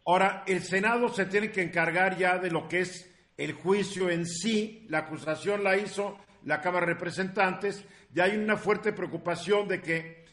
ahora 0.06 0.44
el 0.48 0.62
Senado 0.62 1.08
se 1.10 1.26
tiene 1.26 1.52
que 1.52 1.62
encargar 1.62 2.18
ya 2.18 2.38
de 2.40 2.52
lo 2.52 2.68
que 2.68 2.82
es 2.82 3.10
el 3.38 3.54
juicio 3.54 4.10
en 4.10 4.26
sí, 4.26 4.86
la 4.90 5.00
acusación 5.00 5.64
la 5.64 5.78
hizo 5.78 6.18
la 6.46 6.62
Cámara 6.62 6.86
de 6.86 6.94
Representantes, 6.94 7.86
ya 8.14 8.26
hay 8.26 8.38
una 8.38 8.58
fuerte 8.58 8.94
preocupación 8.94 9.68
de 9.68 9.82
que 9.82 10.26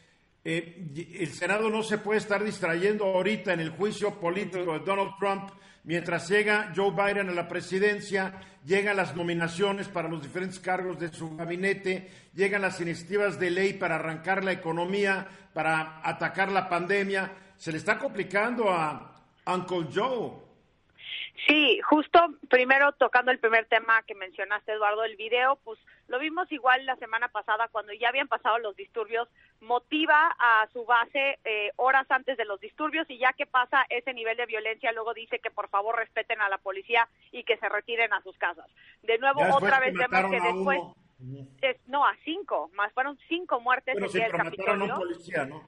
eh, 0.43 1.17
el 1.19 1.33
Senado 1.33 1.69
no 1.69 1.83
se 1.83 1.97
puede 1.97 2.19
estar 2.19 2.43
distrayendo 2.43 3.05
ahorita 3.05 3.53
en 3.53 3.59
el 3.59 3.69
juicio 3.69 4.19
político 4.19 4.73
de 4.73 4.79
Donald 4.79 5.11
Trump 5.19 5.51
mientras 5.83 6.29
llega 6.29 6.71
Joe 6.75 6.91
Biden 6.91 7.29
a 7.29 7.33
la 7.33 7.47
presidencia, 7.47 8.33
llegan 8.65 8.97
las 8.97 9.15
nominaciones 9.15 9.87
para 9.87 10.09
los 10.09 10.21
diferentes 10.21 10.59
cargos 10.59 10.99
de 10.99 11.11
su 11.11 11.35
gabinete, 11.35 12.09
llegan 12.35 12.61
las 12.61 12.79
iniciativas 12.81 13.39
de 13.39 13.49
ley 13.49 13.73
para 13.73 13.95
arrancar 13.95 14.43
la 14.43 14.51
economía, 14.51 15.27
para 15.53 16.01
atacar 16.03 16.51
la 16.51 16.69
pandemia. 16.69 17.31
Se 17.57 17.71
le 17.71 17.77
está 17.77 17.97
complicando 17.97 18.69
a 18.69 19.15
Uncle 19.45 19.87
Joe. 19.93 20.50
Sí, 21.47 21.79
justo 21.81 22.19
primero 22.49 22.91
tocando 22.93 23.31
el 23.31 23.39
primer 23.39 23.65
tema 23.65 24.03
que 24.03 24.13
mencionaste, 24.13 24.73
Eduardo, 24.73 25.03
el 25.03 25.15
video, 25.15 25.57
pues 25.63 25.79
lo 26.07 26.19
vimos 26.19 26.51
igual 26.51 26.85
la 26.85 26.95
semana 26.97 27.29
pasada 27.29 27.67
cuando 27.69 27.93
ya 27.93 28.09
habían 28.09 28.27
pasado 28.27 28.59
los 28.59 28.75
disturbios, 28.75 29.27
motiva 29.59 30.35
a 30.37 30.67
su 30.71 30.85
base 30.85 31.39
eh, 31.43 31.71
horas 31.77 32.05
antes 32.09 32.37
de 32.37 32.45
los 32.45 32.59
disturbios 32.59 33.09
y 33.09 33.17
ya 33.17 33.33
que 33.33 33.47
pasa 33.47 33.85
ese 33.89 34.13
nivel 34.13 34.37
de 34.37 34.45
violencia, 34.45 34.91
luego 34.91 35.13
dice 35.13 35.39
que 35.39 35.49
por 35.49 35.69
favor 35.69 35.95
respeten 35.95 36.41
a 36.41 36.49
la 36.49 36.59
policía 36.59 37.07
y 37.31 37.43
que 37.43 37.57
se 37.57 37.69
retiren 37.69 38.13
a 38.13 38.21
sus 38.21 38.37
casas. 38.37 38.67
De 39.01 39.17
nuevo, 39.17 39.41
otra 39.55 39.79
vez 39.79 39.93
vemos 39.93 40.31
que 40.31 40.41
después... 40.41 40.79
no, 41.87 42.05
a 42.05 42.15
cinco, 42.23 42.69
más 42.73 42.93
fueron 42.93 43.17
cinco 43.27 43.59
muertes 43.61 43.97
en 43.97 44.21
el 44.21 44.31
Capitolio. 44.31 44.93
A 44.93 44.97
un 44.97 45.01
policía, 45.01 45.45
¿no? 45.45 45.67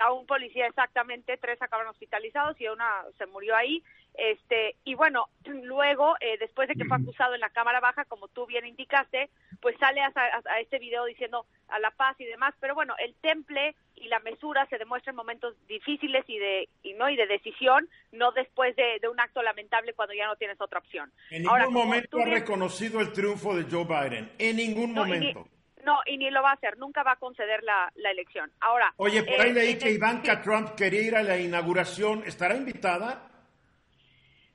A 0.00 0.12
un 0.12 0.26
policía 0.26 0.66
exactamente, 0.66 1.36
tres 1.36 1.60
acabaron 1.60 1.90
hospitalizados 1.90 2.60
y 2.60 2.66
una 2.68 3.04
se 3.18 3.26
murió 3.26 3.54
ahí. 3.54 3.82
Este, 4.14 4.76
y 4.84 4.94
bueno, 4.94 5.26
luego, 5.44 6.16
eh, 6.20 6.36
después 6.38 6.68
de 6.68 6.74
que 6.74 6.84
fue 6.84 6.96
acusado 6.96 7.34
en 7.34 7.40
la 7.40 7.50
Cámara 7.50 7.80
Baja, 7.80 8.04
como 8.06 8.28
tú 8.28 8.46
bien 8.46 8.66
indicaste, 8.66 9.30
pues 9.60 9.76
sale 9.78 10.00
a, 10.00 10.12
este 10.60 10.78
video 10.78 11.04
diciendo 11.04 11.46
a 11.68 11.78
la 11.78 11.90
paz 11.90 12.16
y 12.18 12.24
demás, 12.24 12.54
pero 12.60 12.74
bueno, 12.74 12.94
el 12.98 13.14
temple 13.16 13.74
y 13.96 14.08
la 14.08 14.20
mesura 14.20 14.66
se 14.66 14.78
demuestran 14.78 15.12
en 15.12 15.16
momentos 15.16 15.54
difíciles 15.68 16.24
y 16.28 16.38
de 16.38 16.68
y 16.82 16.94
no 16.94 17.10
y 17.10 17.16
de 17.16 17.26
decisión, 17.26 17.88
no 18.12 18.32
después 18.32 18.74
de, 18.76 19.00
un 19.08 19.20
acto 19.20 19.42
lamentable 19.42 19.92
cuando 19.92 20.14
ya 20.14 20.26
no 20.26 20.36
tienes 20.36 20.60
otra 20.60 20.78
opción. 20.78 21.12
En 21.30 21.42
ningún 21.42 21.72
momento 21.72 22.18
ha 22.18 22.24
reconocido 22.24 23.00
el 23.00 23.12
triunfo 23.12 23.54
de 23.54 23.64
Joe 23.70 23.84
Biden, 23.84 24.32
en 24.38 24.56
ningún 24.56 24.94
momento. 24.94 25.46
No, 25.84 26.00
y 26.06 26.16
ni 26.16 26.30
lo 26.30 26.42
va 26.42 26.50
a 26.50 26.54
hacer, 26.54 26.78
nunca 26.78 27.02
va 27.02 27.12
a 27.12 27.16
conceder 27.16 27.62
la, 27.62 27.92
elección. 28.10 28.50
Ahora, 28.60 28.92
Oye, 28.96 29.22
por 29.22 29.40
ahí 29.40 29.50
eh, 29.50 29.54
leí 29.54 29.78
que 29.78 29.90
Ivanka 29.90 30.42
Trump 30.42 30.74
quería 30.74 31.02
ir 31.02 31.16
a 31.16 31.22
la 31.22 31.38
inauguración, 31.38 32.22
¿estará 32.26 32.56
invitada? 32.56 33.30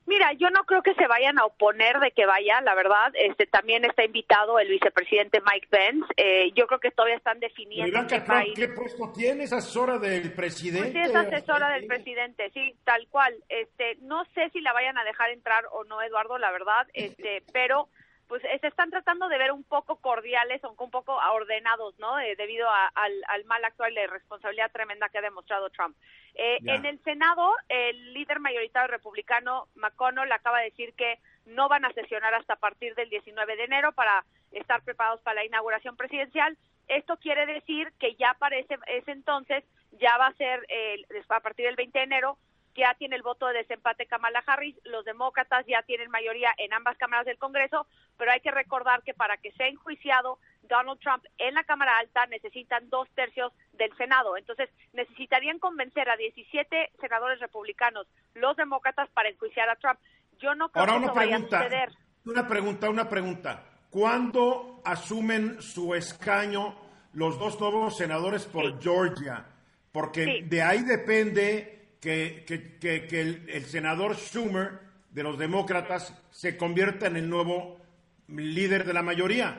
Mira, 0.06 0.32
yo 0.34 0.50
no 0.50 0.64
creo 0.64 0.82
que 0.82 0.94
se 0.94 1.08
vayan 1.08 1.36
a 1.38 1.44
oponer 1.44 1.98
de 1.98 2.12
que 2.12 2.26
vaya, 2.26 2.60
la 2.60 2.76
verdad. 2.76 3.12
Este 3.14 3.44
también 3.46 3.84
está 3.84 4.04
invitado 4.04 4.60
el 4.60 4.68
vicepresidente 4.68 5.40
Mike 5.40 5.66
Pence. 5.68 6.06
Eh, 6.16 6.52
yo 6.54 6.68
creo 6.68 6.78
que 6.78 6.92
todavía 6.92 7.16
están 7.16 7.40
definiendo. 7.40 8.06
qué, 8.06 8.22
¿qué 8.54 8.68
puesto 8.68 9.12
tiene? 9.12 9.44
¿Es 9.44 9.52
asesora 9.52 9.98
del 9.98 10.32
presidente? 10.32 10.92
Pues 10.92 11.06
sí, 11.06 11.10
es 11.10 11.16
asesora 11.16 11.70
del 11.70 11.86
presidente, 11.88 12.50
sí, 12.54 12.76
tal 12.84 13.08
cual. 13.08 13.34
Este, 13.48 13.96
no 14.02 14.24
sé 14.26 14.48
si 14.52 14.60
la 14.60 14.72
vayan 14.72 14.96
a 14.96 15.02
dejar 15.02 15.30
entrar 15.30 15.64
o 15.72 15.82
no, 15.82 16.00
Eduardo, 16.00 16.38
la 16.38 16.52
verdad. 16.52 16.86
Este, 16.94 17.42
pero 17.52 17.88
pues 18.28 18.42
eh, 18.44 18.58
se 18.60 18.68
están 18.68 18.90
tratando 18.90 19.28
de 19.28 19.38
ver 19.38 19.52
un 19.52 19.64
poco 19.64 19.96
cordiales, 19.96 20.62
o 20.64 20.74
un 20.78 20.90
poco 20.90 21.16
ordenados, 21.16 21.98
¿no? 21.98 22.18
Eh, 22.18 22.34
debido 22.36 22.68
al, 22.68 23.44
mal 23.44 23.64
actual 23.64 23.92
y 23.92 23.94
la 23.94 24.04
irresponsabilidad 24.04 24.72
tremenda 24.72 25.08
que 25.08 25.18
ha 25.18 25.22
demostrado 25.22 25.70
Trump. 25.70 25.96
Eh, 26.34 26.58
en 26.64 26.84
el 26.84 27.02
Senado, 27.02 27.54
el 27.68 28.12
líder 28.12 28.40
mayoritario 28.40 28.88
republicano, 28.88 29.68
McConnell, 29.74 30.30
acaba 30.32 30.58
de 30.58 30.70
decir 30.70 30.92
que 30.94 31.18
no 31.46 31.68
van 31.68 31.84
a 31.84 31.92
sesionar 31.92 32.34
hasta 32.34 32.56
partir 32.56 32.94
del 32.94 33.08
19 33.08 33.56
de 33.56 33.64
enero 33.64 33.92
para 33.92 34.24
estar 34.52 34.82
preparados 34.82 35.22
para 35.22 35.36
la 35.36 35.46
inauguración 35.46 35.96
presidencial. 35.96 36.58
Esto 36.88 37.16
quiere 37.16 37.46
decir 37.46 37.92
que 37.98 38.14
ya 38.16 38.34
para 38.38 38.56
ese, 38.56 38.78
entonces, 39.06 39.64
ya 39.92 40.18
va 40.18 40.26
a 40.26 40.34
ser 40.34 40.66
a 41.28 41.40
partir 41.40 41.66
del 41.66 41.76
20 41.76 41.98
de 41.98 42.04
enero, 42.04 42.38
ya 42.76 42.94
tiene 42.94 43.16
el 43.16 43.22
voto 43.22 43.46
de 43.46 43.54
desempate 43.54 44.06
Kamala 44.06 44.42
Harris, 44.46 44.76
los 44.84 45.04
demócratas 45.04 45.64
ya 45.66 45.82
tienen 45.82 46.10
mayoría 46.10 46.50
en 46.58 46.72
ambas 46.72 46.96
cámaras 46.98 47.26
del 47.26 47.38
Congreso, 47.38 47.86
pero 48.18 48.30
hay 48.32 48.40
que 48.40 48.50
recordar 48.50 49.02
que 49.02 49.14
para 49.14 49.36
que 49.38 49.52
sea 49.52 49.68
enjuiciado 49.68 50.38
Donald 50.62 51.00
Trump 51.00 51.24
en 51.38 51.54
la 51.54 51.64
Cámara 51.64 51.98
Alta 51.98 52.26
necesitan 52.26 52.88
dos 52.90 53.08
tercios 53.14 53.52
del 53.74 53.94
Senado. 53.96 54.36
Entonces, 54.36 54.68
necesitarían 54.92 55.58
convencer 55.58 56.08
a 56.10 56.16
17 56.16 56.90
senadores 57.00 57.38
republicanos, 57.40 58.06
los 58.34 58.56
demócratas, 58.56 59.08
para 59.10 59.28
enjuiciar 59.28 59.68
a 59.70 59.76
Trump. 59.76 59.98
Yo 60.38 60.54
no 60.54 60.68
creo 60.70 60.80
Ahora 60.82 60.92
que 60.94 60.98
una 60.98 61.06
eso 61.06 61.14
vaya 61.14 61.36
a 61.36 61.38
pregunta, 61.38 61.62
suceder. 61.62 61.88
una 62.24 62.48
pregunta, 62.48 62.90
una 62.90 63.08
pregunta. 63.08 63.64
¿Cuándo 63.90 64.82
asumen 64.84 65.62
su 65.62 65.94
escaño 65.94 66.76
los 67.14 67.38
dos 67.38 67.58
nuevos 67.60 67.96
senadores 67.96 68.44
por 68.46 68.80
Georgia? 68.82 69.46
Porque 69.92 70.24
Sí. 70.24 70.42
de 70.42 70.62
ahí 70.62 70.82
depende 70.82 71.75
que, 72.00 72.44
que- 72.46 72.78
que- 72.78 73.06
que 73.06 73.20
el, 73.20 73.64
senador 73.64 74.16
Schumer 74.16 74.80
de 75.10 75.22
los 75.22 75.38
demócratas 75.38 76.12
se 76.30 76.56
convierta 76.56 77.06
en 77.06 77.16
el 77.16 77.28
nuevo 77.28 77.78
líder 78.28 78.84
de 78.84 78.92
la 78.92 79.02
mayoría. 79.02 79.56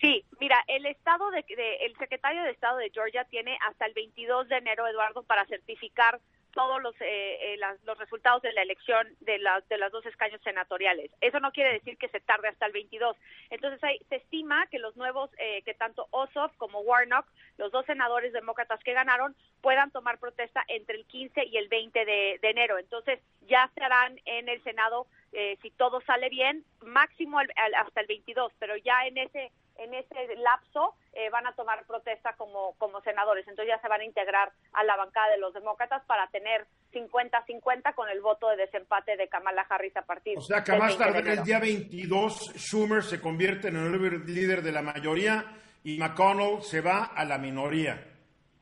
Sí, 0.00 0.24
mira, 0.40 0.56
el 0.66 0.86
estado 0.86 1.30
de, 1.30 1.44
de- 1.56 1.76
el 1.86 1.96
secretario 1.96 2.42
de 2.42 2.50
Estado 2.50 2.78
de 2.78 2.90
Georgia 2.90 3.24
tiene 3.26 3.56
hasta 3.68 3.86
el 3.86 3.94
22 3.94 4.48
de 4.48 4.56
enero, 4.56 4.86
Eduardo, 4.88 5.22
para 5.22 5.46
certificar 5.46 6.20
todos 6.52 6.80
los 6.82 6.94
eh, 7.00 7.54
eh, 7.54 7.56
las- 7.58 7.82
los 7.84 7.98
resultados 7.98 8.42
de 8.42 8.52
la 8.52 8.62
elección 8.62 9.06
de 9.20 9.38
las 9.38 9.66
de 9.68 9.78
los 9.78 9.90
dos 9.92 10.04
escaños 10.06 10.40
senatoriales. 10.42 11.10
Eso 11.20 11.40
no 11.40 11.52
quiere 11.52 11.72
decir 11.74 11.96
que 11.98 12.08
se 12.08 12.20
tarde 12.20 12.48
hasta 12.48 12.66
el 12.66 12.72
22. 12.72 13.16
Entonces 13.50 13.82
ahí 13.84 13.98
se 14.08 14.16
estima 14.16 14.66
que 14.68 14.78
los 14.78 14.96
nuevos, 14.96 15.30
eh, 15.38 15.62
que 15.62 15.74
tanto 15.74 16.06
Ossoff 16.10 16.52
como 16.56 16.80
Warnock, 16.80 17.26
los 17.58 17.72
dos 17.72 17.84
senadores 17.86 18.32
demócratas 18.32 18.82
que 18.84 18.92
ganaron, 18.92 19.34
puedan 19.60 19.90
tomar 19.90 20.18
protesta 20.18 20.62
entre 20.68 20.96
el 20.96 21.06
15 21.06 21.44
y 21.46 21.56
el 21.56 21.68
20 21.68 22.04
de, 22.04 22.38
enero. 22.42 22.78
Entonces 22.78 23.20
ya 23.48 23.64
estarán 23.64 24.20
en 24.24 24.48
el 24.48 24.62
Senado 24.62 25.06
eh, 25.32 25.56
si 25.62 25.70
todo 25.70 26.00
sale 26.02 26.28
bien, 26.28 26.62
máximo 26.82 27.38
al- 27.38 27.74
hasta 27.76 28.00
el 28.02 28.06
22, 28.06 28.52
pero 28.58 28.76
ya 28.76 29.06
en 29.06 29.16
ese 29.16 29.50
en 29.82 29.94
ese 29.94 30.36
lapso 30.36 30.94
eh, 31.12 31.28
van 31.30 31.46
a 31.46 31.54
tomar 31.54 31.84
protesta 31.86 32.34
como, 32.34 32.74
como 32.78 33.00
senadores. 33.02 33.46
Entonces 33.48 33.74
ya 33.74 33.80
se 33.80 33.88
van 33.88 34.00
a 34.00 34.04
integrar 34.04 34.52
a 34.72 34.84
la 34.84 34.96
bancada 34.96 35.30
de 35.30 35.38
los 35.38 35.52
demócratas 35.54 36.02
para 36.06 36.26
tener 36.28 36.66
50-50 36.92 37.94
con 37.94 38.08
el 38.08 38.20
voto 38.20 38.48
de 38.50 38.56
desempate 38.56 39.16
de 39.16 39.28
Kamala 39.28 39.66
Harris 39.68 39.96
a 39.96 40.02
partir 40.02 40.36
O 40.38 40.42
sea 40.42 40.62
que 40.62 40.72
más 40.72 40.96
20 40.98 41.04
de 41.04 41.12
tarde 41.12 41.32
el 41.32 41.44
día 41.44 41.58
22 41.58 42.52
Schumer 42.56 43.02
se 43.02 43.20
convierte 43.20 43.68
en 43.68 43.76
el 43.76 43.92
líder- 44.26 44.62
de 44.62 44.72
la 44.72 44.82
mayoría 44.82 45.44
y 45.84 45.98
McConnell 45.98 46.62
se 46.62 46.80
va 46.80 47.04
a 47.06 47.24
la 47.24 47.38
minoría. 47.38 48.08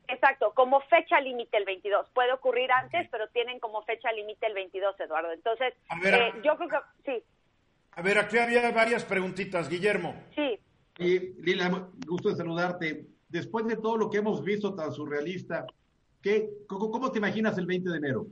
Exacto, 0.07 0.53
como 0.53 0.81
fecha 0.81 1.19
límite 1.21 1.55
el 1.57 1.65
22. 1.65 2.09
Puede 2.13 2.33
ocurrir 2.33 2.69
antes, 2.71 3.07
pero 3.11 3.27
tienen 3.29 3.59
como 3.59 3.81
fecha 3.83 4.11
límite 4.11 4.45
el 4.47 4.53
22, 4.53 4.99
Eduardo. 4.99 5.31
Entonces, 5.31 5.73
ver, 6.01 6.13
eh, 6.15 6.33
yo 6.43 6.57
creo 6.57 6.67
que 6.69 6.77
sí, 7.05 7.23
A 7.93 8.01
ver, 8.01 8.17
aquí 8.17 8.37
había 8.37 8.71
varias 8.71 9.05
preguntitas, 9.05 9.69
Guillermo. 9.69 10.15
sí. 10.35 10.59
Lila, 10.97 11.89
gusto 12.05 12.29
de 12.29 12.35
saludarte. 12.35 13.05
Después 13.29 13.65
de 13.65 13.77
todo 13.77 13.97
lo 13.97 14.09
que 14.09 14.17
hemos 14.17 14.43
visto 14.43 14.75
tan 14.75 14.91
surrealista, 14.91 15.65
¿qué, 16.21 16.49
cómo, 16.67 16.91
cómo 16.91 17.11
te 17.11 17.19
imaginas 17.19 17.57
el 17.57 17.65
20 17.65 17.89
de 17.89 17.97
enero? 17.97 18.27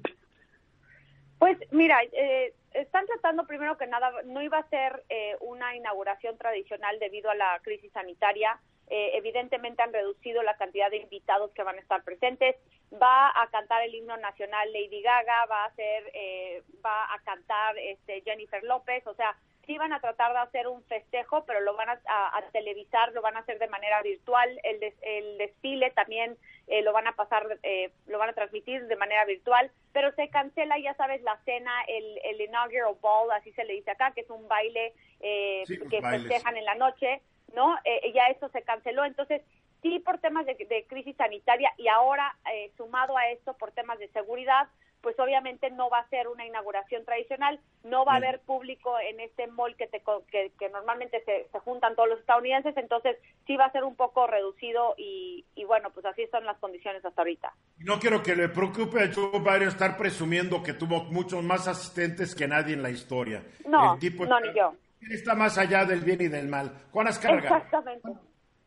Pues 1.39 1.57
mira, 1.71 2.01
eh, 2.11 2.53
están 2.73 3.05
tratando 3.05 3.47
primero 3.47 3.77
que 3.77 3.87
nada, 3.87 4.11
no 4.25 4.41
iba 4.41 4.57
a 4.57 4.69
ser 4.69 5.03
eh, 5.09 5.35
una 5.41 5.75
inauguración 5.75 6.37
tradicional 6.37 6.99
debido 6.99 7.29
a 7.29 7.35
la 7.35 7.59
crisis 7.63 7.91
sanitaria. 7.91 8.59
Eh, 8.87 9.11
evidentemente 9.15 9.83
han 9.83 9.93
reducido 9.93 10.41
la 10.41 10.57
cantidad 10.57 10.89
de 10.89 10.97
invitados 10.97 11.51
que 11.51 11.63
van 11.63 11.77
a 11.77 11.81
estar 11.81 12.03
presentes. 12.03 12.55
Va 12.91 13.29
a 13.29 13.47
cantar 13.51 13.83
el 13.83 13.93
himno 13.93 14.17
nacional 14.17 14.71
Lady 14.73 15.01
Gaga, 15.01 15.45
va 15.45 15.63
a 15.63 15.67
hacer, 15.67 16.11
eh, 16.13 16.63
va 16.83 17.13
a 17.13 17.19
cantar 17.23 17.77
este 17.77 18.21
Jennifer 18.21 18.63
López, 18.63 19.05
o 19.05 19.13
sea, 19.13 19.37
sí 19.69 19.77
van 19.77 19.93
a 19.93 19.99
tratar 19.99 20.33
de 20.33 20.39
hacer 20.39 20.67
un 20.67 20.81
festejo, 20.85 21.45
pero 21.45 21.59
lo 21.61 21.75
van 21.75 21.89
a, 21.89 22.01
a- 22.07 22.37
a 22.39 22.41
televisar, 22.51 23.13
lo 23.13 23.21
van 23.21 23.35
a 23.35 23.41
hacer 23.41 23.59
de 23.59 23.67
manera 23.67 24.01
virtual. 24.01 24.59
El, 24.63 24.79
des- 24.79 24.97
el 25.03 25.37
desfile 25.37 25.91
también 25.91 26.37
eh, 26.65 26.81
lo 26.81 26.91
van 26.91 27.05
a 27.05 27.11
pasar, 27.11 27.45
eh, 27.61 27.91
lo 28.07 28.17
van 28.17 28.29
a 28.29 28.33
transmitir 28.33 28.87
de 28.87 28.95
manera 28.95 29.25
virtual, 29.25 29.69
pero 29.93 30.11
se 30.15 30.27
cancela, 30.29 30.79
ya 30.79 30.95
sabes, 30.95 31.21
la 31.21 31.37
cena, 31.45 31.71
el, 31.87 32.19
el 32.23 32.41
inaugural 32.41 32.95
ball, 32.99 33.29
así 33.31 33.51
se 33.51 33.63
le 33.63 33.73
dice 33.73 33.91
acá, 33.91 34.09
que 34.11 34.21
es 34.21 34.29
un 34.31 34.47
baile 34.47 34.93
eh, 35.19 35.61
Sí, 35.67 35.77
que 35.87 36.01
bailes. 36.01 36.23
festejan 36.23 36.57
en 36.57 36.65
la 36.65 36.73
noche, 36.73 37.21
¿no? 37.53 37.77
Eh, 37.85 38.11
ya 38.11 38.25
eso 38.25 38.49
se 38.49 38.63
canceló, 38.63 39.05
entonces 39.05 39.43
sí 39.83 39.99
por 39.99 40.17
temas 40.17 40.47
de, 40.47 40.55
de 40.55 40.85
crisis 40.87 41.15
sanitaria 41.15 41.71
y 41.77 41.89
ahora 41.89 42.35
eh, 42.51 42.71
sumado 42.75 43.15
a 43.15 43.29
esto 43.29 43.53
por 43.55 43.71
temas 43.71 43.99
de 43.99 44.07
seguridad, 44.07 44.67
pues 45.01 45.17
obviamente 45.19 45.69
no 45.71 45.89
va 45.89 45.99
a 45.99 46.09
ser 46.09 46.27
una 46.27 46.45
inauguración 46.45 47.05
tradicional, 47.05 47.59
no 47.83 48.03
va 48.05 48.13
a 48.13 48.17
haber 48.17 48.39
público 48.41 48.99
en 48.99 49.19
este 49.21 49.47
mall 49.47 49.75
que, 49.75 49.87
te, 49.87 50.01
co- 50.01 50.23
que, 50.31 50.51
que 50.59 50.69
normalmente 50.69 51.23
se, 51.23 51.47
se 51.51 51.59
juntan 51.59 51.95
todos 51.95 52.09
los 52.09 52.19
estadounidenses, 52.19 52.75
entonces 52.77 53.17
sí 53.47 53.55
va 53.55 53.65
a 53.65 53.71
ser 53.71 53.83
un 53.85 53.95
poco 53.95 54.27
reducido 54.27 54.95
y, 54.97 55.45
y 55.55 55.63
bueno, 55.65 55.89
pues 55.91 56.05
así 56.05 56.27
son 56.27 56.45
las 56.45 56.57
condiciones 56.59 57.03
hasta 57.05 57.21
ahorita. 57.21 57.53
No 57.79 57.99
quiero 57.99 58.21
que 58.21 58.35
le 58.35 58.49
preocupe 58.49 59.01
a 59.03 59.09
Joe 59.13 59.39
Biden 59.39 59.69
estar 59.69 59.95
presumiendo 59.97 60.61
que 60.61 60.73
tuvo 60.73 61.03
muchos 61.05 61.43
más 61.43 61.67
asistentes 61.67 62.35
que 62.35 62.47
nadie 62.47 62.73
en 62.73 62.83
la 62.83 62.89
historia. 62.89 63.43
No, 63.65 63.93
El 63.93 63.99
tipo 63.99 64.25
no, 64.25 64.37
está, 64.37 64.49
ni 64.51 64.57
yo. 64.57 64.73
está 65.09 65.35
más 65.35 65.57
allá 65.57 65.85
del 65.85 66.01
bien 66.01 66.21
y 66.21 66.27
del 66.27 66.47
mal. 66.47 66.71
Juan 66.91 67.07
Azcárraga. 67.07 67.57
Exactamente. 67.57 68.09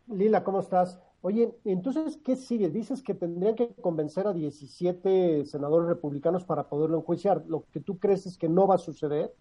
Lila, 0.08 0.42
¿cómo 0.42 0.60
estás? 0.60 0.98
Oye, 1.22 1.54
entonces, 1.64 2.18
¿qué 2.24 2.35
sigue? 2.35 2.68
Dices 2.68 3.00
que 3.02 3.14
tendrían 3.14 3.54
que 3.54 3.68
convencer 3.80 4.26
a 4.26 4.32
17 4.32 5.44
senadores 5.46 5.88
republicanos 5.88 6.44
para 6.44 6.64
poderlo 6.68 6.98
enjuiciar. 6.98 7.42
Lo 7.46 7.64
que 7.72 7.80
tú 7.80 7.98
crees 7.98 8.26
es 8.26 8.37
que 8.37 8.48
no 8.48 8.66
va 8.66 8.74
a 8.74 8.78
suceder. 8.78 9.32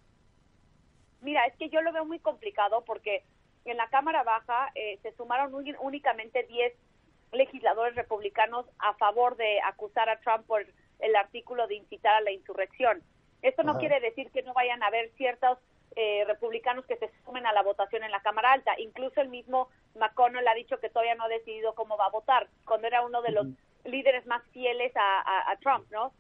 Mira, 1.22 1.46
es 1.46 1.56
que 1.58 1.70
yo 1.70 1.82
lo 1.82 1.92
veo 1.92 2.06
muy 2.06 2.20
complicado 2.20 2.84
porque 2.86 3.24
en 3.66 3.78
la 3.78 3.90
Cámara 3.90 4.24
Baja 4.24 4.70
eh, 4.76 5.00
se 5.02 5.12
sumaron 5.14 5.54
uni- 5.56 5.74
únicamente 5.82 6.44
10 6.44 6.74
legisladores 7.32 7.96
republicanos 7.96 8.66
a 8.78 8.94
favor 8.96 9.36
de 9.38 9.60
acusar 9.62 10.08
a 10.10 10.20
Trump 10.20 10.46
por 10.46 10.62
el 11.00 11.16
artículo 11.16 11.66
de 11.68 11.76
incitar 11.76 12.14
a 12.16 12.22
la 12.22 12.32
insurrección. 12.32 13.02
Esto 13.42 13.64
no 13.64 13.72
Ajá. 13.72 13.80
quiere 13.80 14.00
decir 14.02 14.30
que 14.32 14.44
no 14.44 14.54
vayan 14.54 14.84
a 14.84 14.88
haber 14.88 15.10
ciertos 15.18 15.58
eh, 15.96 16.24
republicanos 16.28 16.86
que 16.86 16.96
se 16.98 17.10
sumen 17.26 17.46
a 17.46 17.54
la 17.54 17.64
votación 17.64 18.04
en 18.04 18.12
la 18.12 18.22
Cámara 18.22 18.54
Alta. 18.54 18.72
Incluso 18.80 19.22
el 19.22 19.30
mismo 19.30 19.70
McConnell 19.96 20.48
ha 20.48 20.54
dicho 20.54 20.78
que 20.80 20.90
todavía 20.90 21.16
no 21.16 21.26
ha 21.26 21.30
decidido 21.30 21.74
cómo 21.76 21.98
va 21.98 22.06
a 22.06 22.10
votar, 22.12 22.48
cuando 22.66 22.88
era 22.88 23.06
uno 23.06 23.22
de 23.22 23.32
los 23.32 23.48
líderes 23.86 24.26
más 24.28 24.42
fieles 24.52 24.92
a, 24.96 25.20
a- 25.22 25.52
a 25.52 25.56
Trump, 25.58 25.86
¿no? 25.92 26.14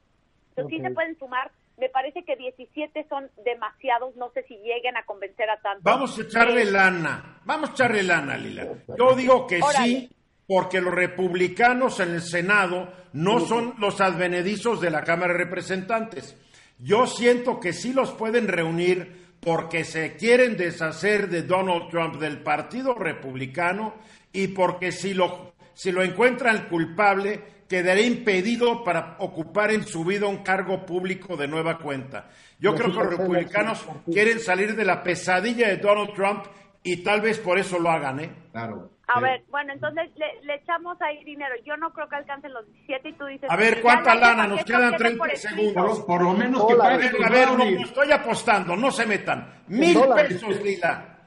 Entonces 0.49 0.77
sí 0.77 0.81
se 0.84 0.91
pueden 0.93 1.17
sumar. 1.17 1.51
Me 1.77 1.89
parece 1.89 2.23
que 2.23 2.36
17 2.36 3.05
son 3.07 3.29
demasiados, 3.45 4.15
no 4.17 4.29
sé 4.31 4.43
si 4.43 4.57
lleguen 4.57 4.97
a 4.97 5.03
convencer 5.05 5.49
a 5.49 5.57
tantos. 5.62 5.84
Vamos 5.84 6.17
a 6.17 6.21
echarle 6.21 6.65
lana. 6.65 7.39
Vamos 7.45 7.69
a 7.69 7.73
echarle 7.73 8.03
lana, 8.03 8.38
Lila. 8.38 8.67
Yo 8.97 9.15
digo 9.15 9.47
que 9.47 9.60
Órale. 9.63 9.86
sí, 9.86 10.10
porque 10.45 10.81
los 10.81 10.93
republicanos 10.93 11.99
en 12.01 12.12
el 12.15 12.21
Senado 12.21 12.91
no 13.13 13.39
son 13.39 13.75
los 13.79 14.01
advenedizos 14.01 14.81
de 14.81 14.91
la 14.91 15.03
Cámara 15.03 15.31
de 15.34 15.39
Representantes. 15.45 16.36
Yo 16.77 17.07
siento 17.07 17.60
que 17.60 17.73
sí 17.73 17.93
los 17.93 18.12
pueden 18.12 18.47
reunir 18.47 19.20
porque 19.41 19.84
se 19.84 20.15
quieren 20.15 20.56
deshacer 20.56 21.27
de 21.27 21.41
Donald 21.41 21.89
Trump 21.89 22.15
del 22.19 22.41
Partido 22.43 22.93
Republicano 22.93 23.95
y 24.32 24.49
porque 24.49 24.91
si 24.91 25.13
lo, 25.13 25.54
si 25.73 25.91
lo 25.91 26.04
encuentran 26.04 26.69
culpable, 26.69 27.41
quedará 27.67 28.01
impedido 28.01 28.84
para 28.84 29.15
ocupar 29.19 29.71
en 29.71 29.86
su 29.88 30.06
vida 30.06 30.27
un 30.27 30.43
cargo 30.43 30.86
público 30.86 31.36
de 31.36 31.47
nueva 31.47 31.80
cuenta. 31.80 32.30
Yo 32.60 32.75
creo 32.75 32.91
que 32.91 32.97
los 32.97 33.10
republicanos 33.10 33.86
quieren 34.06 34.39
salir 34.39 34.75
de 34.75 34.86
la 34.86 35.01
pesadilla 35.01 35.69
de 35.69 35.77
Donald 35.77 36.13
Trump 36.13 36.45
y 36.84 36.97
tal 36.97 37.21
vez 37.21 37.39
por 37.39 37.58
eso 37.58 37.80
lo 37.80 37.89
hagan, 37.89 38.19
¿eh? 38.19 38.32
Claro. 38.51 38.91
A 39.13 39.17
Sí. 39.17 39.24
ver, 39.24 39.43
bueno, 39.50 39.74
entonces 39.74 40.10
le, 40.15 40.41
le 40.43 40.56
echamos 40.56 41.02
ahí 41.02 41.24
dinero. 41.24 41.54
Yo 41.65 41.76
no 41.78 41.91
creo 41.91 42.08
que 42.08 42.15
alcancen 42.15 42.54
los 42.54 42.65
17 42.67 43.10
y 43.10 43.13
tú 43.13 43.26
dices... 43.26 43.50
A 43.50 43.56
ver, 43.56 43.76
ya 43.78 43.82
¿cuánta 43.82 44.15
lana? 44.15 44.47
Nos 44.47 44.60
que 44.60 44.65
quedan 44.65 44.84
esto 44.93 44.97
quede 44.97 44.97
30 45.10 45.17
por 45.17 45.32
escrito. 45.32 45.58
segundos. 45.58 45.97
Por, 46.00 46.06
por 46.08 46.21
lo 46.24 46.34
menos 46.34 46.65
que 46.67 46.76
paguen 46.76 47.24
a 47.26 47.30
ver, 47.30 47.47
no, 47.47 47.56
brownies. 47.56 47.80
no 47.80 47.86
estoy 47.88 48.12
apostando, 48.12 48.76
no 48.76 48.91
se 48.91 49.06
metan. 49.06 49.63
Mil 49.67 50.00
pesos, 50.15 50.62
Lila. 50.62 51.17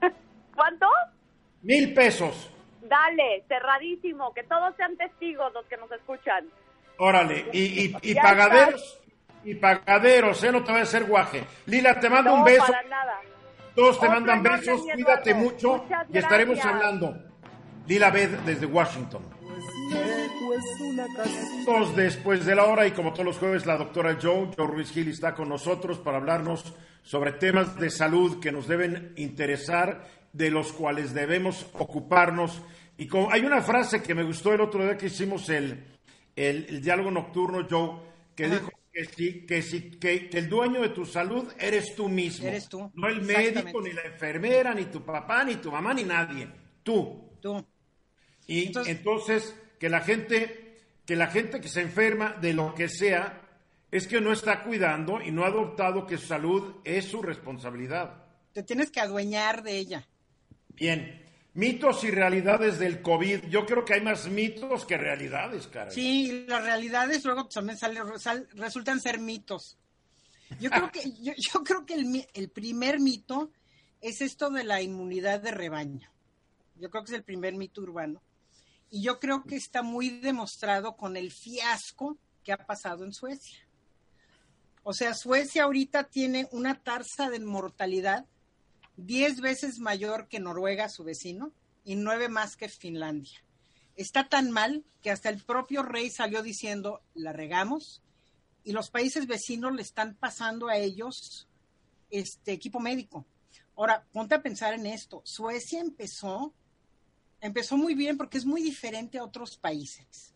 ¿Cuánto? 0.54 0.86
Mil 1.62 1.92
pesos. 1.94 2.50
Dale, 2.82 3.44
cerradísimo, 3.48 4.32
que 4.34 4.42
todos 4.44 4.74
sean 4.76 4.96
testigos 4.96 5.52
los 5.54 5.64
que 5.66 5.76
nos 5.76 5.90
escuchan. 5.92 6.46
Órale. 6.98 7.46
Y, 7.52 7.86
y, 7.86 7.96
y 8.02 8.14
pagaderos. 8.14 9.00
Y 9.42 9.54
pagaderos, 9.56 10.42
¿eh? 10.44 10.52
No 10.52 10.62
te 10.62 10.70
voy 10.72 10.80
a 10.80 10.84
hacer 10.84 11.04
guaje. 11.04 11.44
Lila, 11.66 11.98
te 11.98 12.08
mando 12.08 12.30
No, 12.30 12.36
un 12.36 12.44
beso. 12.44 12.64
para 12.66 12.82
nada. 12.84 13.20
Todos 13.74 13.98
te 13.98 14.08
mandan 14.08 14.42
besos. 14.42 14.82
Cuídate 14.94 15.34
mucho. 15.34 15.78
Muchas 15.78 16.06
Y 16.12 16.18
estaremos 16.18 16.54
gracias. 16.56 16.74
hablando. 16.74 17.18
Lila 17.86 18.10
Bed 18.10 18.30
desde 18.46 18.66
Washington. 18.66 19.22
Dos 21.66 21.96
después 21.96 22.44
de 22.44 22.54
la 22.54 22.64
hora 22.64 22.86
y 22.86 22.92
como 22.92 23.12
todos 23.12 23.24
los 23.26 23.38
jueves 23.38 23.66
la 23.66 23.76
doctora 23.76 24.18
Joe, 24.20 24.50
Joe 24.56 24.66
Ruiz 24.66 24.90
Gil 24.90 25.08
está 25.08 25.34
con 25.34 25.48
nosotros 25.48 25.98
para 25.98 26.18
hablarnos 26.18 26.74
sobre 27.02 27.32
temas 27.32 27.78
de 27.78 27.90
salud 27.90 28.40
que 28.40 28.52
nos 28.52 28.66
deben 28.66 29.12
interesar, 29.16 30.08
de 30.32 30.50
los 30.50 30.72
cuales 30.72 31.12
debemos 31.12 31.66
ocuparnos. 31.74 32.62
Y 32.96 33.06
como, 33.06 33.30
hay 33.30 33.42
una 33.44 33.62
frase 33.62 34.02
que 34.02 34.14
me 34.14 34.24
gustó 34.24 34.52
el 34.52 34.60
otro 34.60 34.82
día 34.82 34.96
que 34.96 35.06
hicimos 35.06 35.48
el, 35.48 35.84
el, 36.36 36.66
el 36.68 36.80
diálogo 36.80 37.10
nocturno, 37.10 37.66
Joe, 37.68 38.00
que 38.34 38.48
dijo 38.48 38.70
que, 38.92 39.04
si, 39.04 39.46
que, 39.46 39.62
si, 39.62 39.90
que, 39.90 40.28
que 40.28 40.38
el 40.38 40.48
dueño 40.48 40.80
de 40.80 40.90
tu 40.90 41.04
salud 41.04 41.52
eres 41.58 41.94
tú 41.94 42.08
mismo. 42.08 42.46
Eres 42.46 42.68
tú, 42.68 42.90
No 42.94 43.08
el 43.08 43.20
médico, 43.22 43.82
ni 43.82 43.92
la 43.92 44.02
enfermera, 44.02 44.72
ni 44.72 44.86
tu 44.86 45.02
papá, 45.04 45.44
ni 45.44 45.56
tu 45.56 45.70
mamá, 45.70 45.92
ni 45.92 46.04
nadie. 46.04 46.48
Tú. 46.82 47.32
Tú. 47.40 47.64
Y 48.46 48.72
entonces, 48.86 49.54
que 49.78 49.88
la 49.88 50.00
gente, 50.00 50.78
que 51.06 51.16
la 51.16 51.28
gente 51.28 51.60
que 51.60 51.68
se 51.68 51.82
enferma 51.82 52.32
de 52.40 52.52
lo 52.52 52.74
que 52.74 52.88
sea, 52.88 53.42
es 53.90 54.06
que 54.06 54.20
no 54.20 54.32
está 54.32 54.62
cuidando 54.62 55.20
y 55.22 55.30
no 55.30 55.44
ha 55.44 55.48
adoptado 55.48 56.06
que 56.06 56.18
su 56.18 56.26
salud 56.26 56.74
es 56.84 57.04
su 57.04 57.22
responsabilidad. 57.22 58.24
Te 58.52 58.62
tienes 58.62 58.90
que 58.90 59.00
adueñar 59.00 59.62
de 59.62 59.78
ella. 59.78 60.08
Bien. 60.70 61.22
Mitos 61.54 62.02
y 62.02 62.10
realidades 62.10 62.80
del 62.80 63.00
COVID. 63.00 63.44
Yo 63.44 63.64
creo 63.64 63.84
que 63.84 63.94
hay 63.94 64.00
más 64.00 64.28
mitos 64.28 64.84
que 64.84 64.96
realidades, 64.96 65.68
cara. 65.68 65.92
Sí, 65.92 66.44
las 66.48 66.64
realidades 66.64 67.24
luego 67.24 67.46
también 67.46 67.78
resultan 68.54 69.00
ser 69.00 69.20
mitos. 69.20 69.78
Yo 70.58 70.70
creo 70.70 70.90
que, 70.90 71.00
yo, 71.22 71.32
yo 71.36 71.62
creo 71.62 71.86
que 71.86 71.94
el, 71.94 72.26
el 72.34 72.48
primer 72.48 72.98
mito 72.98 73.52
es 74.00 74.20
esto 74.20 74.50
de 74.50 74.64
la 74.64 74.82
inmunidad 74.82 75.40
de 75.40 75.52
rebaño. 75.52 76.10
Yo 76.76 76.90
creo 76.90 77.04
que 77.04 77.12
es 77.12 77.18
el 77.18 77.24
primer 77.24 77.54
mito 77.54 77.80
urbano. 77.80 78.20
Y 78.94 79.02
yo 79.02 79.18
creo 79.18 79.42
que 79.42 79.56
está 79.56 79.82
muy 79.82 80.08
demostrado 80.08 80.96
con 80.96 81.16
el 81.16 81.32
fiasco 81.32 82.16
que 82.44 82.52
ha 82.52 82.64
pasado 82.64 83.02
en 83.04 83.12
Suecia. 83.12 83.58
O 84.84 84.92
sea, 84.92 85.14
Suecia 85.14 85.64
ahorita 85.64 86.04
tiene 86.04 86.46
una 86.52 86.80
tasa 86.80 87.28
de 87.28 87.40
mortalidad 87.40 88.24
10 88.96 89.40
veces 89.40 89.80
mayor 89.80 90.28
que 90.28 90.38
Noruega, 90.38 90.88
su 90.88 91.02
vecino, 91.02 91.50
y 91.84 91.96
nueve 91.96 92.28
más 92.28 92.56
que 92.56 92.68
Finlandia. 92.68 93.42
Está 93.96 94.28
tan 94.28 94.52
mal 94.52 94.84
que 95.02 95.10
hasta 95.10 95.28
el 95.28 95.42
propio 95.42 95.82
rey 95.82 96.08
salió 96.08 96.44
diciendo, 96.44 97.02
la 97.14 97.32
regamos, 97.32 98.00
y 98.62 98.70
los 98.70 98.90
países 98.90 99.26
vecinos 99.26 99.74
le 99.74 99.82
están 99.82 100.14
pasando 100.14 100.68
a 100.68 100.76
ellos 100.76 101.48
este 102.10 102.52
equipo 102.52 102.78
médico. 102.78 103.26
Ahora, 103.76 104.06
ponte 104.12 104.36
a 104.36 104.42
pensar 104.42 104.72
en 104.72 104.86
esto. 104.86 105.20
Suecia 105.24 105.80
empezó, 105.80 106.54
empezó 107.44 107.76
muy 107.76 107.94
bien 107.94 108.16
porque 108.16 108.38
es 108.38 108.46
muy 108.46 108.62
diferente 108.62 109.18
a 109.18 109.24
otros 109.24 109.56
países. 109.58 110.32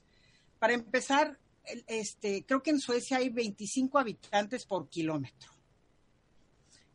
Para 0.59 0.75
empezar, 0.75 1.39
este, 1.87 2.45
creo 2.45 2.63
que 2.63 2.71
en 2.71 2.81
Suecia 2.81 3.17
hay 3.17 3.31
25 3.31 3.99
habitantes 3.99 4.67
por 4.67 4.89
kilómetro. 4.89 5.51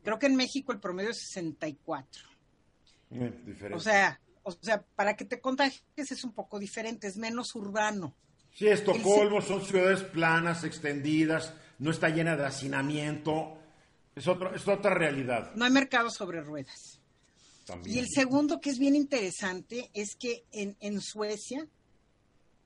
Creo 0.03 0.19
que 0.19 0.27
en 0.27 0.35
México 0.35 0.71
el 0.71 0.79
promedio 0.79 1.11
es 1.11 1.19
64. 1.19 2.23
diferente. 3.09 3.73
O 3.73 3.79
sea, 3.79 4.19
o 4.43 4.51
sea, 4.51 4.83
para 4.95 5.15
que 5.15 5.25
te 5.25 5.39
contagies 5.39 6.11
es 6.11 6.23
un 6.23 6.33
poco 6.33 6.59
diferente, 6.59 7.07
es 7.07 7.17
menos 7.17 7.55
urbano. 7.55 8.13
Sí, 8.53 8.67
Estocolmo 8.67 9.41
son 9.41 9.65
ciudades 9.65 10.03
planas, 10.03 10.63
extendidas, 10.63 11.53
no 11.79 11.89
está 11.89 12.09
llena 12.09 12.35
de 12.35 12.45
hacinamiento. 12.45 13.57
Es, 14.15 14.27
otro, 14.27 14.53
es 14.53 14.67
otra 14.67 14.93
realidad. 14.93 15.53
No 15.55 15.65
hay 15.65 15.71
mercado 15.71 16.11
sobre 16.11 16.41
ruedas. 16.41 16.99
Y 17.85 17.99
el 17.99 18.07
segundo 18.09 18.59
que 18.59 18.69
es 18.69 18.79
bien 18.79 18.95
interesante 18.95 19.89
es 19.93 20.15
que 20.15 20.43
en, 20.51 20.75
en 20.81 20.99
Suecia 20.99 21.67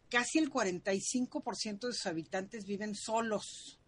casi 0.10 0.40
el 0.40 0.50
45% 0.50 1.80
de 1.80 1.94
sus 1.94 2.06
habitantes 2.06 2.66
viven 2.66 2.96
solos. 2.96 3.80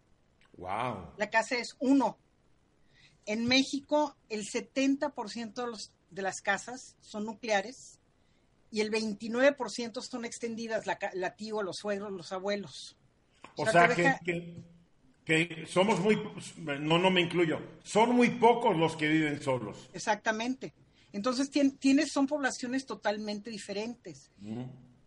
Wow. 0.56 1.14
La 1.16 1.30
casa 1.30 1.56
es 1.56 1.76
uno. 1.80 2.18
En 3.26 3.46
México, 3.46 4.16
el 4.28 4.44
70% 4.44 5.54
de, 5.54 5.66
los, 5.66 5.92
de 6.10 6.22
las 6.22 6.40
casas 6.40 6.96
son 7.00 7.24
nucleares 7.26 7.98
y 8.70 8.80
el 8.80 8.90
29% 8.90 10.00
son 10.02 10.24
extendidas, 10.24 10.86
la, 10.86 10.98
la, 11.14 11.34
tío, 11.34 11.62
los 11.62 11.76
suegros, 11.76 12.12
los 12.12 12.32
abuelos. 12.32 12.96
O, 13.56 13.66
sea, 13.66 13.88
que, 13.88 14.62
que, 15.24 15.66
somos 15.66 16.00
muy, 16.00 16.20
no, 16.56 16.98
no 16.98 17.10
me 17.10 17.20
incluyo, 17.20 17.60
son 17.82 18.14
muy 18.14 18.30
pocos 18.30 18.76
los 18.76 18.96
que 18.96 19.08
viven 19.08 19.42
solos. 19.42 19.90
Exactamente. 19.92 20.72
Entonces, 21.12 21.50
tienes, 21.50 22.12
son 22.12 22.26
poblaciones 22.26 22.86
totalmente 22.86 23.50
diferentes. 23.50 24.30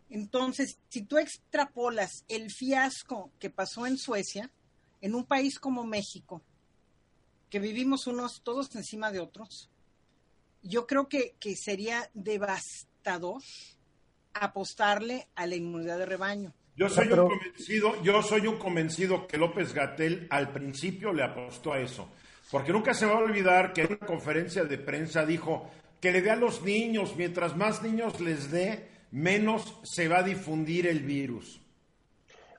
Entonces, 0.09 0.77
si 0.89 1.03
tú 1.03 1.17
extrapolas 1.17 2.23
el 2.27 2.51
fiasco 2.51 3.31
que 3.39 3.49
pasó 3.49 3.87
en 3.87 3.97
Suecia, 3.97 4.51
en 5.01 5.15
un 5.15 5.25
país 5.25 5.59
como 5.59 5.85
México, 5.85 6.41
que 7.49 7.59
vivimos 7.59 8.07
unos 8.07 8.41
todos 8.43 8.75
encima 8.75 9.11
de 9.11 9.19
otros, 9.19 9.69
yo 10.61 10.87
creo 10.87 11.07
que, 11.07 11.35
sería 11.55 12.09
devastador 12.13 13.41
apostarle 14.33 15.27
a 15.35 15.45
la 15.45 15.55
inmunidad 15.55 15.99
de 15.99 16.05
rebaño. 16.05 16.53
Yo 16.75 16.89
soy, 16.89 17.07
un 17.07 17.27
convencido, 17.27 18.01
yo 18.01 18.23
soy 18.23 18.47
un 18.47 18.57
convencido 18.57 19.27
que 19.27 19.37
López 19.37 19.73
Gatel 19.73 20.25
al 20.31 20.51
principio 20.51 21.13
le 21.13 21.23
apostó 21.23 21.73
a 21.73 21.79
eso, 21.79 22.09
porque 22.49 22.71
nunca 22.71 22.93
se 22.93 23.05
va 23.05 23.13
a 23.13 23.19
olvidar 23.19 23.73
que 23.73 23.81
en 23.81 23.93
una 23.93 24.07
conferencia 24.07 24.63
de 24.63 24.79
prensa 24.79 25.25
dijo 25.25 25.69
que 26.03 26.11
le 26.11 26.21
dé 26.21 26.31
a 26.31 26.35
los 26.35 26.63
niños, 26.63 27.15
mientras 27.15 27.55
más 27.55 27.81
niños 27.81 28.19
les 28.19 28.51
dé, 28.51 28.89
menos 29.11 29.79
se 29.83 30.09
va 30.09 30.17
a 30.17 30.23
difundir 30.23 30.85
el 30.85 30.99
virus. 30.99 31.61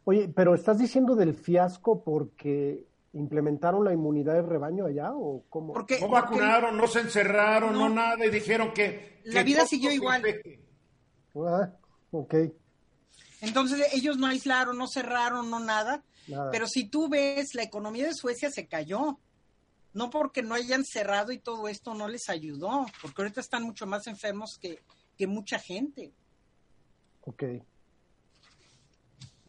Oye, 0.05 0.31
pero 0.35 0.55
estás 0.55 0.79
diciendo 0.79 1.15
del 1.15 1.35
fiasco 1.35 2.03
porque 2.03 2.87
implementaron 3.13 3.85
la 3.85 3.93
inmunidad 3.93 4.33
de 4.33 4.41
rebaño 4.41 4.87
allá 4.87 5.13
o 5.13 5.45
cómo? 5.51 5.75
Porque, 5.75 6.01
no 6.01 6.09
vacunaron, 6.09 6.75
no 6.75 6.87
se 6.87 7.01
encerraron, 7.01 7.75
no, 7.75 7.91
nada 7.91 8.25
y 8.25 8.31
dijeron 8.31 8.73
que... 8.73 9.21
La 9.25 9.43
vida 9.43 9.67
siguió 9.67 9.93
igual. 9.93 10.23
Ah, 11.37 11.71
ok. 12.13 12.35
Entonces 13.43 13.93
ellos 13.93 14.17
no 14.17 14.27
aislaron, 14.27 14.79
no 14.79 14.89
cerraron, 14.89 15.51
no 15.51 15.61
nada. 15.61 16.03
Pero 16.51 16.67
si 16.67 16.89
tú 16.89 17.11
ves, 17.11 17.55
la 17.55 17.65
economía 17.65 18.07
de 18.07 18.15
Suecia 18.15 18.51
se 18.51 18.67
cayó. 18.69 19.19
No 19.95 20.11
porque 20.11 20.43
no 20.43 20.55
hayan 20.55 20.85
cerrado 20.85 21.33
y 21.33 21.39
todo 21.39 21.69
esto 21.69 21.95
no 21.95 22.09
les 22.09 22.29
ayudó, 22.29 22.87
porque 23.01 23.23
ahorita 23.23 23.41
están 23.41 23.63
mucho 23.63 23.87
más 23.87 24.07
enfermos 24.07 24.59
que, 24.59 24.83
que 25.17 25.27
mucha 25.27 25.59
gente. 25.59 26.13
Ok. 27.23 27.45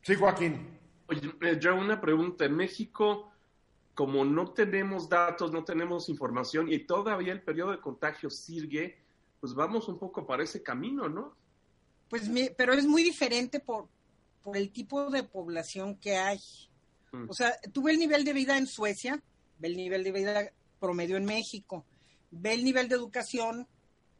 Sí, 0.03 0.15
Joaquín. 0.15 0.79
Oye, 1.07 1.33
eh, 1.41 1.57
yo 1.59 1.75
una 1.75 1.99
pregunta. 1.99 2.45
En 2.45 2.55
México, 2.55 3.31
como 3.95 4.23
no 4.23 4.51
tenemos 4.51 5.09
datos, 5.09 5.51
no 5.51 5.63
tenemos 5.63 6.09
información 6.09 6.71
y 6.71 6.79
todavía 6.79 7.33
el 7.33 7.41
periodo 7.41 7.71
de 7.71 7.79
contagio 7.79 8.29
sigue, 8.29 8.99
pues 9.39 9.53
vamos 9.53 9.87
un 9.87 9.97
poco 9.97 10.25
para 10.27 10.43
ese 10.43 10.61
camino, 10.61 11.09
¿no? 11.09 11.35
Pues, 12.09 12.29
pero 12.55 12.73
es 12.73 12.85
muy 12.85 13.03
diferente 13.03 13.59
por, 13.59 13.87
por 14.43 14.57
el 14.57 14.71
tipo 14.71 15.09
de 15.09 15.23
población 15.23 15.95
que 15.95 16.17
hay. 16.17 16.39
Mm. 17.11 17.29
O 17.29 17.33
sea, 17.33 17.57
tú 17.73 17.83
ves 17.83 17.95
el 17.95 17.99
nivel 17.99 18.23
de 18.23 18.33
vida 18.33 18.57
en 18.57 18.67
Suecia, 18.67 19.21
ve 19.59 19.67
el 19.69 19.77
nivel 19.77 20.03
de 20.03 20.11
vida 20.11 20.51
promedio 20.79 21.17
en 21.17 21.25
México, 21.25 21.85
ve 22.31 22.53
el 22.53 22.63
nivel 22.63 22.89
de 22.89 22.95
educación, 22.95 23.67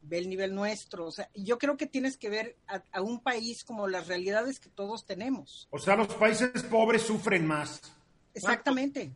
ve 0.02 0.18
el 0.18 0.28
nivel 0.28 0.54
nuestro. 0.54 1.06
O 1.06 1.12
sea, 1.12 1.28
yo 1.34 1.58
creo 1.58 1.76
que 1.76 1.86
tienes 1.86 2.16
que 2.16 2.28
ver 2.28 2.56
a 2.92 3.00
un 3.00 3.20
país 3.20 3.64
como 3.64 3.86
las 3.88 4.06
realidades 4.06 4.60
que 4.60 4.68
todos 4.68 5.04
tenemos. 5.04 5.68
O 5.70 5.78
sea, 5.78 5.96
los 5.96 6.08
países 6.14 6.62
pobres 6.64 7.02
sufren 7.02 7.46
más. 7.46 7.80
Exactamente. 8.34 9.12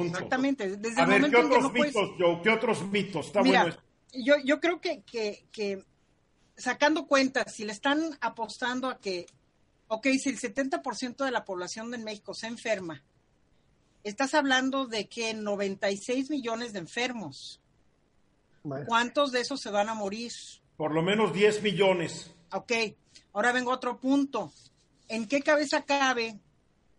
Exactamente. 0.00 0.76
Desde 0.76 1.00
a 1.00 1.06
ver, 1.06 1.30
¿qué 1.30 1.36
otros 1.36 1.72
mitos, 1.72 2.10
Joe? 2.18 2.40
¿Qué 2.42 2.50
otros 2.50 2.90
mitos? 2.90 3.26
Está 3.26 3.42
bueno 3.42 3.76
Yo, 4.12 4.36
yo 4.44 4.60
creo 4.60 4.80
que, 4.80 5.02
que, 5.02 5.44
que, 5.52 5.84
sacando 6.56 7.06
cuentas, 7.06 7.54
si 7.54 7.64
le 7.64 7.72
están 7.72 8.16
apostando 8.20 8.88
a 8.88 8.98
que, 8.98 9.26
ok, 9.88 10.06
si 10.18 10.30
el 10.30 10.38
70% 10.38 11.24
de 11.24 11.30
la 11.30 11.44
población 11.44 11.90
de 11.90 11.98
México 11.98 12.34
se 12.34 12.46
enferma, 12.46 13.02
estás 14.04 14.34
hablando 14.34 14.86
de 14.86 15.08
que 15.08 15.34
96 15.34 16.30
millones 16.30 16.72
de 16.72 16.80
enfermos. 16.80 17.60
¿Cuántos 18.86 19.32
de 19.32 19.40
esos 19.40 19.60
se 19.60 19.70
van 19.70 19.88
a 19.88 19.94
morir? 19.94 20.32
Por 20.76 20.94
lo 20.94 21.02
menos 21.02 21.32
10 21.32 21.62
millones. 21.62 22.34
Ok, 22.52 22.72
ahora 23.32 23.52
vengo 23.52 23.72
a 23.72 23.76
otro 23.76 23.98
punto. 23.98 24.52
¿En 25.08 25.26
qué 25.26 25.42
cabeza 25.42 25.84
cabe 25.84 26.38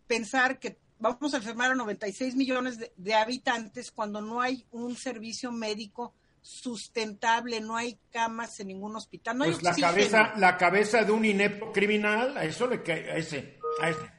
pensar 0.08 0.60
que 0.60 0.78
vamos 1.00 1.34
a 1.34 1.38
enfermar 1.38 1.72
a 1.72 1.76
96 1.76 2.36
millones 2.36 2.80
de, 2.96 3.13
habitantes 3.13 3.92
cuando 3.92 4.22
no 4.22 4.42
hay 4.42 4.66
un 4.72 4.96
servicio 4.96 5.52
médico 5.52 6.13
sustentable, 6.42 7.62
no 7.62 7.76
hay 7.78 7.98
camas 8.12 8.60
en 8.60 8.68
ningún 8.68 8.96
hospital, 8.96 9.38
no 9.38 9.46
pues 9.46 9.63
la 9.63 9.74
cabeza, 9.76 10.34
la 10.38 10.58
cabeza 10.58 11.04
de 11.04 11.12
un 11.12 11.24
inepto 11.24 11.72
criminal, 11.72 12.38
a 12.38 12.44
eso 12.44 12.68
le 12.68 12.84
cae, 12.84 13.10
a 13.12 13.16
ese, 13.16 13.60
a 13.82 13.89
ese. 13.89 14.12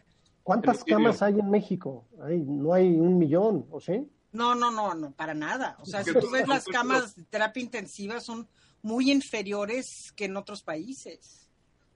¿Cuántas 0.43 0.85
camas 0.85 1.23
hay 1.23 1.39
en 1.39 1.51
México? 1.51 2.07
No 2.31 2.73
hay 2.73 2.87
un 2.87 3.19
millón, 3.19 3.67
¿o 3.71 3.81
sí? 3.81 4.09
No, 4.33 4.55
no, 4.55 4.71
no, 4.71 4.95
no, 4.95 5.13
para 5.13 5.35
nada. 5.35 5.77
O 5.81 5.87
sea, 5.87 6.03
si 6.03 6.13
tú 6.13 6.31
ves 6.31 6.49
las 6.49 6.65
camas 6.65 7.15
de 7.15 7.23
terapia 7.25 7.63
intensiva 7.63 8.21
son 8.21 8.49
muy 8.83 9.11
inferiores 9.11 10.13
que 10.17 10.25
en 10.27 10.37
otros 10.37 10.63
países. 10.63 11.49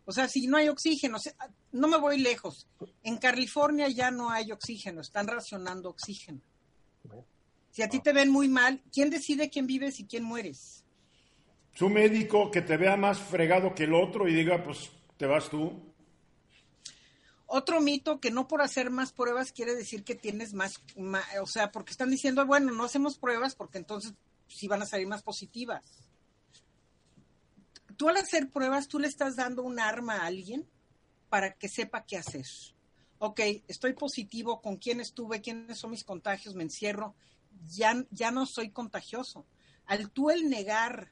O 0.05 0.12
sea, 0.12 0.26
si 0.29 0.47
no 0.47 0.57
hay 0.57 0.68
oxígeno, 0.68 1.18
no 1.72 1.89
me 1.89 1.99
voy 1.99 2.18
lejos. 2.18 2.66
En 3.03 3.18
California 3.18 3.89
ya 3.89 4.11
no 4.11 4.31
hay 4.31 4.53
oxígeno, 4.53 5.01
están 5.01 5.26
racionando 5.26 5.91
oxígeno. 5.91 6.41
Si 7.70 7.83
a 7.83 7.89
ti 7.89 8.01
te 8.01 8.12
ven 8.12 8.31
muy 8.31 8.49
mal, 8.49 8.83
¿quién 8.93 9.11
decide 9.11 9.51
quién 9.51 9.66
vives 9.66 10.01
y 10.01 10.07
quién 10.07 10.24
mueres? 10.24 10.85
Su 11.74 11.89
médico 11.89 12.51
que 12.51 12.62
te 12.62 12.76
vea 12.76 12.97
más 12.97 13.18
fregado 13.18 13.74
que 13.74 13.85
el 13.85 13.95
otro 13.95 14.26
y 14.26 14.35
diga, 14.35 14.64
pues 14.64 14.91
te 15.16 15.26
vas 15.26 15.51
tú. 15.51 15.88
Otro 17.51 17.80
mito 17.80 18.20
que 18.20 18.30
no 18.30 18.46
por 18.46 18.62
hacer 18.62 18.90
más 18.90 19.12
pruebas 19.12 19.53
quiere 19.53 19.74
decir 19.74 20.05
que 20.05 20.14
tienes 20.14 20.53
más, 20.53 20.80
o 21.42 21.46
sea, 21.46 21.72
porque 21.72 21.90
están 21.90 22.11
diciendo, 22.11 22.46
bueno, 22.46 22.72
no 22.72 22.84
hacemos 22.84 23.18
pruebas 23.18 23.57
porque 23.57 23.78
entonces 23.78 24.12
sí 24.46 24.68
van 24.68 24.82
a 24.82 24.86
salir 24.86 25.09
más 25.09 25.22
positivas 25.22 25.82
tú 27.99 28.09
al 28.09 28.16
hacer 28.16 28.49
pruebas, 28.49 28.88
tú 28.88 28.99
le 28.99 29.09
estás 29.09 29.36
dando 29.36 29.62
un 29.62 29.78
arma 29.78 30.18
a 30.18 30.26
alguien 30.26 30.66
para 31.28 31.53
que 31.53 31.68
sepa 31.68 32.07
qué 32.07 32.16
hacer. 32.16 32.46
Ok, 33.18 33.40
estoy 33.66 33.92
positivo, 33.92 34.62
¿con 34.62 34.76
quién 34.76 35.01
estuve? 35.01 35.42
¿Quiénes 35.42 35.78
son 35.78 35.90
mis 35.90 36.05
contagios? 36.05 36.55
Me 36.55 36.62
encierro. 36.62 37.14
Ya, 37.68 38.07
ya 38.11 38.30
no 38.30 38.46
soy 38.46 38.70
contagioso. 38.70 39.44
Al 39.84 40.11
tú 40.11 40.30
el 40.30 40.49
negar 40.49 41.11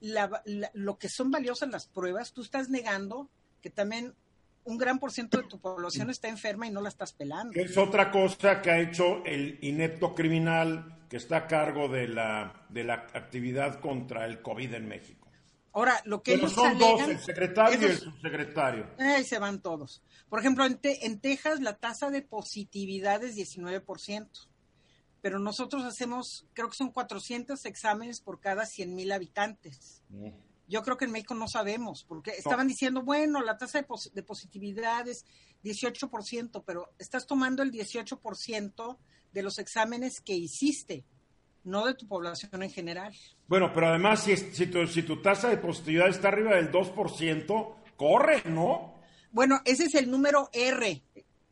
lo 0.00 0.98
que 0.98 1.08
son 1.08 1.30
valiosas 1.30 1.70
las 1.70 1.86
pruebas, 1.86 2.32
tú 2.32 2.42
estás 2.42 2.68
negando 2.68 3.30
que 3.62 3.70
también 3.70 4.14
un 4.70 4.78
gran 4.78 4.98
por 4.98 5.12
ciento 5.12 5.38
de 5.38 5.44
tu 5.44 5.58
población 5.58 6.10
está 6.10 6.28
enferma 6.28 6.66
y 6.66 6.70
no 6.70 6.80
la 6.80 6.88
estás 6.88 7.12
pelando. 7.12 7.58
Es 7.58 7.76
otra 7.76 8.10
cosa 8.10 8.62
que 8.62 8.70
ha 8.70 8.80
hecho 8.80 9.24
el 9.24 9.58
inepto 9.62 10.14
criminal 10.14 11.04
que 11.08 11.16
está 11.16 11.38
a 11.38 11.46
cargo 11.48 11.88
de 11.88 12.06
la, 12.06 12.66
de 12.68 12.84
la 12.84 12.94
actividad 12.94 13.80
contra 13.80 14.26
el 14.26 14.42
COVID 14.42 14.74
en 14.74 14.88
México. 14.88 15.28
Ahora, 15.72 16.00
lo 16.04 16.22
que 16.22 16.34
ellos 16.34 16.52
son 16.52 16.78
dos, 16.78 17.08
el 17.08 17.18
secretario 17.18 17.80
y 17.80 17.84
el 17.90 17.98
subsecretario. 17.98 18.86
Ahí 18.98 19.24
se 19.24 19.38
van 19.38 19.60
todos. 19.60 20.02
Por 20.28 20.40
ejemplo, 20.40 20.64
en, 20.64 20.78
en 20.82 21.20
Texas 21.20 21.60
la 21.60 21.76
tasa 21.76 22.10
de 22.10 22.22
positividad 22.22 23.22
es 23.22 23.36
19%, 23.36 24.48
pero 25.20 25.38
nosotros 25.38 25.84
hacemos, 25.84 26.46
creo 26.54 26.68
que 26.68 26.76
son 26.76 26.90
400 26.90 27.64
exámenes 27.66 28.20
por 28.20 28.40
cada 28.40 28.66
100 28.66 28.94
mil 28.94 29.12
habitantes. 29.12 30.02
Mm. 30.08 30.30
Yo 30.70 30.82
creo 30.82 30.96
que 30.96 31.04
en 31.04 31.10
México 31.10 31.34
no 31.34 31.48
sabemos, 31.48 32.04
porque 32.04 32.30
estaban 32.30 32.68
diciendo, 32.68 33.02
bueno, 33.02 33.42
la 33.42 33.58
tasa 33.58 33.84
de, 34.14 34.22
positividad 34.22 35.08
es 35.08 35.26
18%, 35.64 36.62
pero 36.64 36.94
estás 36.96 37.26
tomando 37.26 37.64
el 37.64 37.72
18% 37.72 38.98
de 39.32 39.42
los 39.42 39.58
exámenes 39.58 40.20
que 40.20 40.34
hiciste, 40.34 41.04
no 41.64 41.86
de 41.86 41.94
tu 41.94 42.06
población 42.06 42.62
en 42.62 42.70
general. 42.70 43.12
Bueno, 43.48 43.72
pero 43.74 43.88
además, 43.88 44.22
si, 44.22 44.36
si, 44.36 44.68
tu, 44.68 44.86
si 44.86 45.02
tu 45.02 45.20
tasa 45.20 45.48
de 45.48 45.56
positividad 45.56 46.08
está 46.08 46.28
arriba 46.28 46.54
del 46.54 46.70
2%, 46.70 47.74
corre, 47.96 48.44
¿no? 48.44 48.94
Bueno, 49.32 49.60
ese 49.64 49.86
es 49.86 49.94
el 49.96 50.08
número 50.08 50.50
R. 50.52 51.02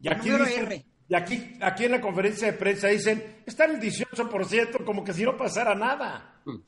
Y 0.00 0.08
aquí, 0.08 0.28
R. 0.28 0.86
Y 1.08 1.14
aquí, 1.16 1.58
aquí 1.60 1.86
en 1.86 1.90
la 1.90 2.00
conferencia 2.00 2.52
de 2.52 2.56
prensa 2.56 2.86
dicen, 2.86 3.42
está 3.44 3.64
en 3.64 3.72
el 3.72 3.80
18%, 3.80 4.84
como 4.84 5.02
que 5.02 5.12
si 5.12 5.24
no 5.24 5.36
pasara 5.36 5.74
nada. 5.74 6.40
Mm 6.44 6.58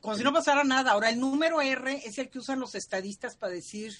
como 0.00 0.16
si 0.16 0.22
no 0.22 0.32
pasara 0.32 0.64
nada. 0.64 0.92
Ahora, 0.92 1.10
el 1.10 1.20
número 1.20 1.60
R 1.60 2.02
es 2.04 2.18
el 2.18 2.30
que 2.30 2.38
usan 2.38 2.60
los 2.60 2.74
estadistas 2.74 3.36
para 3.36 3.52
decir, 3.52 3.96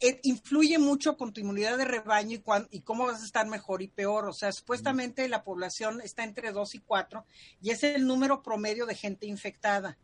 eh, 0.00 0.20
influye 0.24 0.78
mucho 0.78 1.16
con 1.16 1.32
tu 1.32 1.40
inmunidad 1.40 1.78
de 1.78 1.84
rebaño 1.84 2.36
y, 2.36 2.42
y, 2.76 2.80
cómo 2.80 3.06
vas 3.06 3.22
a 3.22 3.24
estar 3.24 3.46
mejor 3.46 3.82
y 3.82 3.88
peor. 3.88 4.28
O 4.28 4.32
sea, 4.32 4.52
supuestamente 4.52 5.28
la 5.28 5.44
población 5.44 6.00
está 6.00 6.24
entre 6.24 6.52
2 6.52 6.74
y 6.74 6.78
4 6.80 7.24
y 7.60 7.70
es 7.70 7.84
el 7.84 8.06
número 8.06 8.42
promedio 8.42 8.86
de 8.86 8.94
gente 8.94 9.26
infectada. 9.26 9.96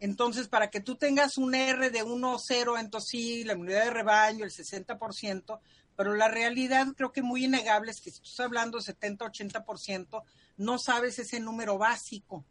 Entonces, 0.00 0.48
para 0.48 0.68
que 0.68 0.80
tú 0.80 0.96
tengas 0.96 1.38
un 1.38 1.54
R 1.54 1.88
de 1.88 2.02
1 2.02 2.32
o 2.32 2.38
0, 2.38 2.78
entonces 2.78 3.08
sí, 3.08 3.44
la 3.44 3.54
inmunidad 3.54 3.84
de 3.84 3.90
rebaño, 3.90 4.44
el 4.44 4.50
60%, 4.50 5.60
pero 5.96 6.14
la 6.14 6.28
realidad 6.28 6.88
creo 6.96 7.12
que 7.12 7.22
muy 7.22 7.44
innegable 7.44 7.90
es 7.90 8.00
que 8.00 8.10
si 8.10 8.20
tú 8.20 8.28
estás 8.28 8.46
hablando 8.46 8.78
de 8.78 8.84
70-80%, 8.84 10.22
no 10.58 10.78
sabes 10.78 11.18
ese 11.18 11.40
número 11.40 11.78
básico. 11.78 12.44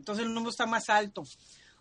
Entonces 0.00 0.24
el 0.24 0.32
número 0.32 0.50
está 0.50 0.64
más 0.64 0.88
alto. 0.88 1.24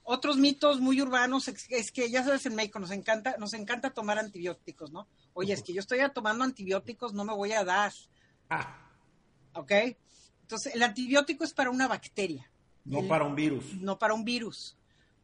Otros 0.04 0.38
mitos 0.38 0.82
muy 0.82 1.02
urbanos 1.02 1.48
es, 1.48 1.92
que, 1.92 2.10
ya 2.10 2.24
sabes, 2.24 2.46
en 2.46 2.56
México 2.56 2.80
nos 2.80 2.92
encanta, 2.92 3.36
nos 3.38 3.54
encanta 3.54 3.92
tomar 3.92 4.20
antibióticos, 4.20 4.92
¿no? 4.92 5.08
Oye, 5.34 5.54
es 5.54 5.64
que 5.64 5.74
yo 5.74 5.80
estoy 5.80 6.00
tomando 6.14 6.44
antibióticos, 6.44 7.14
no 7.14 7.24
me 7.24 7.34
voy 7.34 7.54
a 7.54 7.64
dar. 7.64 7.94
Ah. 8.50 8.92
¿Ok? 9.54 9.72
Entonces, 10.42 10.76
el 10.76 10.84
antibiótico 10.84 11.46
es 11.46 11.54
para 11.54 11.70
una 11.70 11.88
bacteria. 11.88 12.52
No 12.84 13.08
para 13.08 13.24
un 13.24 13.36
virus. 13.36 13.74
No 13.76 13.98
para 13.98 14.14
un 14.14 14.26
virus. 14.26 14.76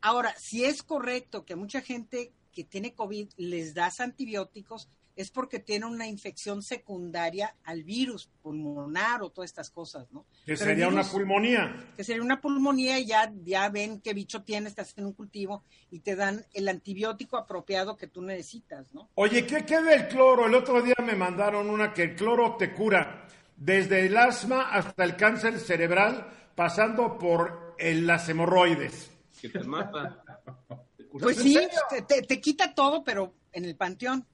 Ahora, 0.01 0.33
si 0.37 0.63
es 0.63 0.83
correcto 0.83 1.45
que 1.45 1.53
a 1.53 1.57
mucha 1.57 1.81
gente 1.81 2.31
que 2.53 2.63
tiene 2.63 2.93
COVID 2.93 3.27
les 3.37 3.73
das 3.73 3.99
antibióticos, 3.99 4.87
es 5.15 5.31
porque 5.31 5.59
tiene 5.59 5.85
una 5.85 6.07
infección 6.07 6.61
secundaria 6.61 7.55
al 7.63 7.83
virus 7.83 8.29
pulmonar 8.41 9.23
o 9.23 9.29
todas 9.29 9.49
estas 9.49 9.69
cosas, 9.69 10.11
¿no? 10.11 10.25
Que 10.45 10.57
sería 10.57 10.89
una 10.89 11.03
pulmonía. 11.03 11.91
Que 11.95 12.03
sería 12.03 12.21
una 12.21 12.41
pulmonía 12.41 12.99
y 12.99 13.05
ya, 13.05 13.31
ya 13.43 13.69
ven 13.69 14.01
qué 14.01 14.13
bicho 14.13 14.43
tienes, 14.43 14.75
te 14.75 14.81
hacen 14.81 15.05
un 15.05 15.13
cultivo 15.13 15.63
y 15.89 15.99
te 15.99 16.15
dan 16.15 16.45
el 16.53 16.67
antibiótico 16.67 17.37
apropiado 17.37 17.95
que 17.95 18.07
tú 18.07 18.21
necesitas, 18.21 18.93
¿no? 18.93 19.09
Oye, 19.15 19.45
¿qué 19.47 19.65
queda 19.65 19.83
del 19.83 20.07
cloro? 20.07 20.47
El 20.47 20.55
otro 20.55 20.81
día 20.81 20.95
me 21.03 21.15
mandaron 21.15 21.69
una 21.69 21.93
que 21.93 22.03
el 22.03 22.15
cloro 22.15 22.55
te 22.57 22.73
cura 22.73 23.25
desde 23.55 24.05
el 24.05 24.17
asma 24.17 24.69
hasta 24.69 25.05
el 25.05 25.15
cáncer 25.15 25.59
cerebral, 25.59 26.29
pasando 26.55 27.17
por 27.17 27.75
las 27.79 28.27
hemorroides. 28.27 29.11
Que 29.39 29.47
te 29.49 29.59
mata. 29.59 30.23
pues 31.11 31.37
sí, 31.37 31.57
te 32.27 32.41
quita 32.41 32.73
todo, 32.73 33.03
pero 33.03 33.33
en 33.53 33.63
el 33.63 33.75
panteón. 33.77 34.25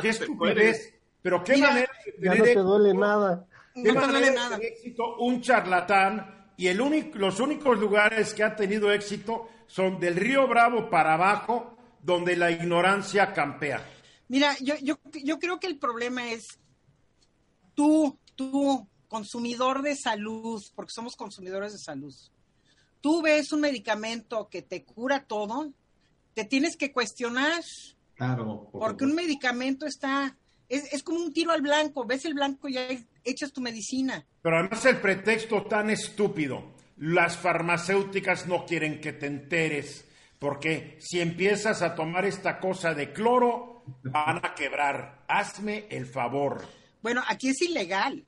Qué 0.00 0.08
estupidez. 0.10 0.94
Pero 1.22 1.42
qué 1.42 1.56
manera 1.56 1.90
de 2.04 2.12
tener 2.12 2.38
no 2.38 2.44
te 2.44 2.54
duele 2.54 2.94
nada. 2.94 3.46
Qué 3.74 3.92
no 3.92 4.00
manera 4.00 4.32
nada. 4.32 4.56
éxito 4.58 5.16
un 5.18 5.40
charlatán 5.40 6.52
y 6.56 6.68
el 6.68 6.80
único, 6.80 7.18
los 7.18 7.40
únicos 7.40 7.78
lugares 7.78 8.32
que 8.32 8.42
ha 8.44 8.54
tenido 8.54 8.92
éxito 8.92 9.48
son 9.66 9.98
del 9.98 10.16
Río 10.16 10.46
Bravo 10.46 10.88
para 10.88 11.14
abajo, 11.14 11.76
donde 12.02 12.36
la 12.36 12.50
ignorancia 12.50 13.32
campea. 13.32 13.84
Mira, 14.28 14.56
yo, 14.60 14.74
yo, 14.80 14.98
yo 15.22 15.38
creo 15.38 15.60
que 15.60 15.66
el 15.66 15.78
problema 15.78 16.30
es 16.30 16.58
tú, 17.74 18.18
tú, 18.34 18.88
consumidor 19.08 19.82
de 19.82 19.94
salud, 19.96 20.62
porque 20.74 20.92
somos 20.92 21.16
consumidores 21.16 21.72
de 21.72 21.78
salud, 21.78 22.14
tú 23.00 23.22
ves 23.22 23.52
un 23.52 23.60
medicamento 23.60 24.48
que 24.48 24.62
te 24.62 24.84
cura 24.84 25.24
todo, 25.24 25.72
te 26.34 26.44
tienes 26.44 26.76
que 26.76 26.92
cuestionar 26.92 27.62
Claro. 28.16 28.70
porque 28.72 29.04
un 29.04 29.14
medicamento 29.14 29.86
está, 29.86 30.36
es, 30.68 30.92
es, 30.92 31.02
como 31.02 31.20
un 31.20 31.32
tiro 31.32 31.52
al 31.52 31.60
blanco, 31.60 32.06
ves 32.06 32.24
el 32.24 32.34
blanco 32.34 32.68
y 32.68 32.74
ya 32.74 32.88
echas 33.24 33.52
tu 33.52 33.60
medicina. 33.60 34.24
Pero 34.40 34.58
además 34.58 34.84
el 34.86 34.96
pretexto 34.98 35.64
tan 35.64 35.90
estúpido, 35.90 36.74
las 36.96 37.36
farmacéuticas 37.36 38.46
no 38.46 38.64
quieren 38.64 39.00
que 39.00 39.12
te 39.12 39.26
enteres, 39.26 40.08
porque 40.38 40.96
si 41.00 41.20
empiezas 41.20 41.82
a 41.82 41.94
tomar 41.94 42.24
esta 42.24 42.58
cosa 42.58 42.94
de 42.94 43.12
cloro, 43.12 43.84
van 44.02 44.38
a 44.44 44.54
quebrar. 44.54 45.24
Hazme 45.28 45.86
el 45.90 46.06
favor. 46.06 46.64
Bueno, 47.02 47.22
aquí 47.28 47.48
es 47.48 47.60
ilegal. 47.62 48.24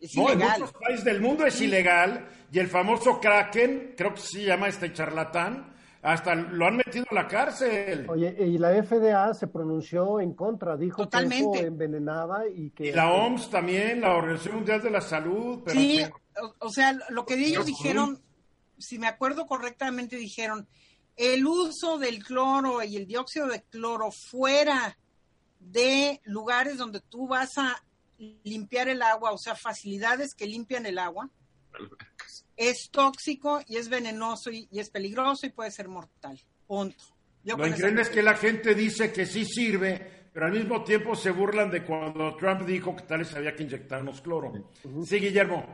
Es 0.00 0.16
no, 0.16 0.24
ilegal. 0.24 0.54
en 0.56 0.60
muchos 0.62 0.72
países 0.80 1.04
del 1.04 1.20
mundo 1.20 1.46
es 1.46 1.60
ilegal 1.60 2.28
y 2.50 2.58
el 2.58 2.68
famoso 2.68 3.20
Kraken, 3.20 3.94
creo 3.96 4.14
que 4.14 4.20
se 4.20 4.44
llama 4.44 4.68
este 4.68 4.92
charlatán, 4.92 5.71
hasta 6.02 6.34
lo 6.34 6.66
han 6.66 6.76
metido 6.76 7.06
a 7.10 7.14
la 7.14 7.28
cárcel. 7.28 8.06
Oye, 8.10 8.34
y 8.38 8.58
la 8.58 8.70
FDA 8.82 9.32
se 9.34 9.46
pronunció 9.46 10.20
en 10.20 10.34
contra, 10.34 10.76
dijo 10.76 11.08
que 11.08 11.18
eso 11.18 11.54
envenenaba 11.54 12.48
y 12.48 12.70
que... 12.70 12.88
Y 12.88 12.92
la 12.92 13.10
OMS 13.12 13.48
también, 13.50 14.00
la 14.00 14.16
Organización 14.16 14.56
Mundial 14.56 14.82
de 14.82 14.90
la 14.90 15.00
Salud. 15.00 15.62
sí, 15.68 16.02
o, 16.58 16.70
sea, 16.70 16.98
lo 17.10 17.24
que 17.24 17.34
ellos 17.34 17.64
dijeron, 17.64 18.20
si 18.78 18.98
me 18.98 19.06
acuerdo 19.06 19.46
correctamente, 19.46 20.16
dijeron, 20.16 20.66
el 21.16 21.46
uso 21.46 21.98
del 21.98 22.24
cloro 22.24 22.82
y 22.82 22.96
el 22.96 23.06
dióxido 23.06 23.46
de 23.46 23.62
cloro 23.62 24.10
fuera 24.10 24.98
de 25.60 26.20
lugares 26.24 26.78
donde 26.78 27.00
tú 27.00 27.28
vas 27.28 27.50
a 27.58 27.84
limpiar 28.42 28.88
el 28.88 29.02
agua, 29.02 29.30
o 29.30 29.38
sea, 29.38 29.54
facilidades 29.54 30.34
que 30.34 30.46
limpian 30.46 30.86
el 30.86 30.98
agua, 30.98 31.30
es 32.56 32.90
tóxico 32.90 33.60
y 33.66 33.76
es 33.76 33.88
venenoso 33.88 34.50
y, 34.50 34.68
es 34.72 34.90
peligroso 34.90 35.46
y 35.46 35.50
puede 35.50 35.70
ser 35.70 35.88
mortal. 35.88 36.38
Punto. 36.66 37.04
Lo 37.44 37.66
increíble 37.66 38.02
es 38.02 38.08
que 38.08 38.22
la 38.22 38.34
gente 38.34 38.74
dice 38.74 39.12
que 39.12 39.26
sí 39.26 39.44
sirve, 39.44 40.28
pero 40.32 40.46
al 40.46 40.52
mismo 40.52 40.84
tiempo 40.84 41.16
se 41.16 41.30
burlan 41.30 41.70
de 41.70 41.84
cuando 41.84 42.36
Trump 42.36 42.62
dijo 42.62 42.94
que 42.94 43.02
tal 43.02 43.18
vez 43.18 43.34
había 43.34 43.54
que 43.54 43.64
inyectarnos 43.64 44.20
cloro. 44.20 44.70
Sí, 45.04 45.18
Guillermo. 45.18 45.66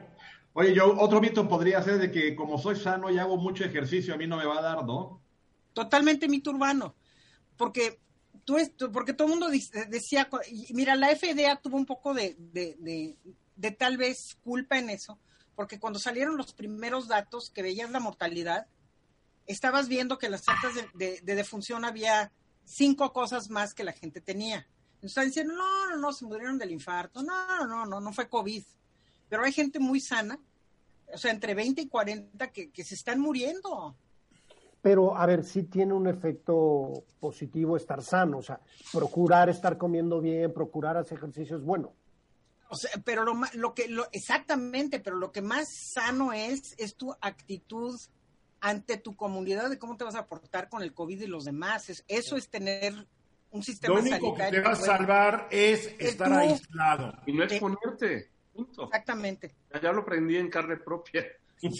Oye, 0.54 0.74
yo 0.74 0.98
otro 0.98 1.20
mito 1.20 1.46
podría 1.46 1.82
ser 1.82 1.98
de 1.98 2.10
que 2.10 2.34
como 2.34 2.58
soy 2.58 2.76
sano 2.76 3.10
y 3.10 3.18
hago 3.18 3.36
mucho 3.36 3.64
ejercicio, 3.64 4.14
a 4.14 4.16
mí 4.16 4.26
no 4.26 4.38
me 4.38 4.46
va 4.46 4.58
a 4.58 4.62
dar, 4.62 4.84
¿no? 4.84 5.20
Totalmente 5.74 6.26
mito 6.26 6.50
urbano, 6.50 6.96
porque 7.56 8.00
tú, 8.44 8.56
porque 8.90 9.12
todo 9.12 9.28
el 9.28 9.34
mundo 9.38 9.48
decía, 9.50 10.28
mira, 10.70 10.96
la 10.96 11.14
FDA 11.14 11.54
tuvo 11.56 11.76
un 11.76 11.86
poco 11.86 12.14
de, 12.14 12.34
de 12.40 13.70
tal 13.72 13.98
vez 13.98 14.36
culpa 14.42 14.78
en 14.78 14.90
eso, 14.90 15.20
porque 15.58 15.80
cuando 15.80 15.98
salieron 15.98 16.36
los 16.36 16.52
primeros 16.52 17.08
datos 17.08 17.50
que 17.50 17.62
veías 17.62 17.90
la 17.90 17.98
mortalidad, 17.98 18.68
estabas 19.44 19.88
viendo 19.88 20.16
que 20.16 20.28
las 20.28 20.48
actas 20.48 20.74
de, 20.94 21.20
defunción 21.24 21.84
había 21.84 22.30
cinco 22.64 23.12
cosas 23.12 23.50
más 23.50 23.74
que 23.74 23.82
la 23.82 23.90
gente 23.90 24.20
tenía. 24.20 24.68
Estaban 25.02 25.30
diciendo, 25.30 25.54
no, 25.54 25.90
no, 25.90 25.96
no, 25.96 26.12
se 26.12 26.26
murieron 26.26 26.58
del 26.58 26.70
infarto, 26.70 27.24
no, 27.24 27.66
no, 27.66 27.84
no, 27.84 28.00
no 28.00 28.12
fue 28.12 28.28
COVID. 28.28 28.62
Pero 29.28 29.42
hay 29.42 29.50
gente 29.50 29.80
muy 29.80 29.98
sana, 29.98 30.38
o 31.12 31.18
sea, 31.18 31.32
entre 31.32 31.56
20 31.56 31.82
y 31.82 31.88
40 31.88 32.52
que, 32.52 32.70
que 32.70 32.84
se 32.84 32.94
están 32.94 33.18
muriendo. 33.18 33.96
Pero, 34.80 35.16
a 35.16 35.26
ver, 35.26 35.42
sí 35.42 35.64
tiene 35.64 35.92
un 35.92 36.06
efecto 36.06 37.02
positivo 37.18 37.76
estar 37.76 38.00
sano, 38.00 38.38
o 38.38 38.42
sea, 38.42 38.60
procurar 38.92 39.48
estar 39.48 39.76
comiendo 39.76 40.20
bien, 40.20 40.54
procurar 40.54 40.96
hacer 40.96 41.18
ejercicios, 41.18 41.64
bueno. 41.64 41.94
O 42.68 42.76
sea, 42.76 42.90
pero 43.04 43.24
lo, 43.24 43.74
que, 43.74 43.88
lo, 43.88 44.06
exactamente, 44.12 45.00
pero 45.00 45.16
lo 45.16 45.32
que 45.32 45.42
más 45.42 45.66
sano 45.94 46.32
es, 46.32 46.74
es 46.78 46.96
tu 46.96 47.14
actitud 47.20 47.98
ante 48.60 48.96
tu 48.96 49.16
comunidad 49.16 49.70
de 49.70 49.78
cómo 49.78 49.96
te 49.96 50.04
vas 50.04 50.16
a 50.16 50.26
portar 50.26 50.68
con 50.68 50.82
el 50.82 50.92
COVID 50.92 51.22
y 51.22 51.26
los 51.26 51.44
demás. 51.44 51.88
eso 52.06 52.36
es 52.36 52.48
tener 52.48 52.94
un 53.50 53.62
sistema 53.62 53.94
Lo 53.94 54.00
único 54.00 54.34
que 54.34 54.44
te 54.50 54.60
va 54.60 54.72
a 54.72 54.76
salvar 54.76 55.48
es 55.50 55.94
estar 55.98 56.32
aislado. 56.32 57.14
Y 57.26 57.32
no 57.32 57.44
exponerte. 57.44 58.30
Punto. 58.52 58.84
Exactamente. 58.84 59.54
Ya 59.82 59.92
lo 59.92 60.02
aprendí 60.02 60.36
en 60.36 60.50
carne 60.50 60.76
propia. 60.76 61.24
Sí, 61.60 61.72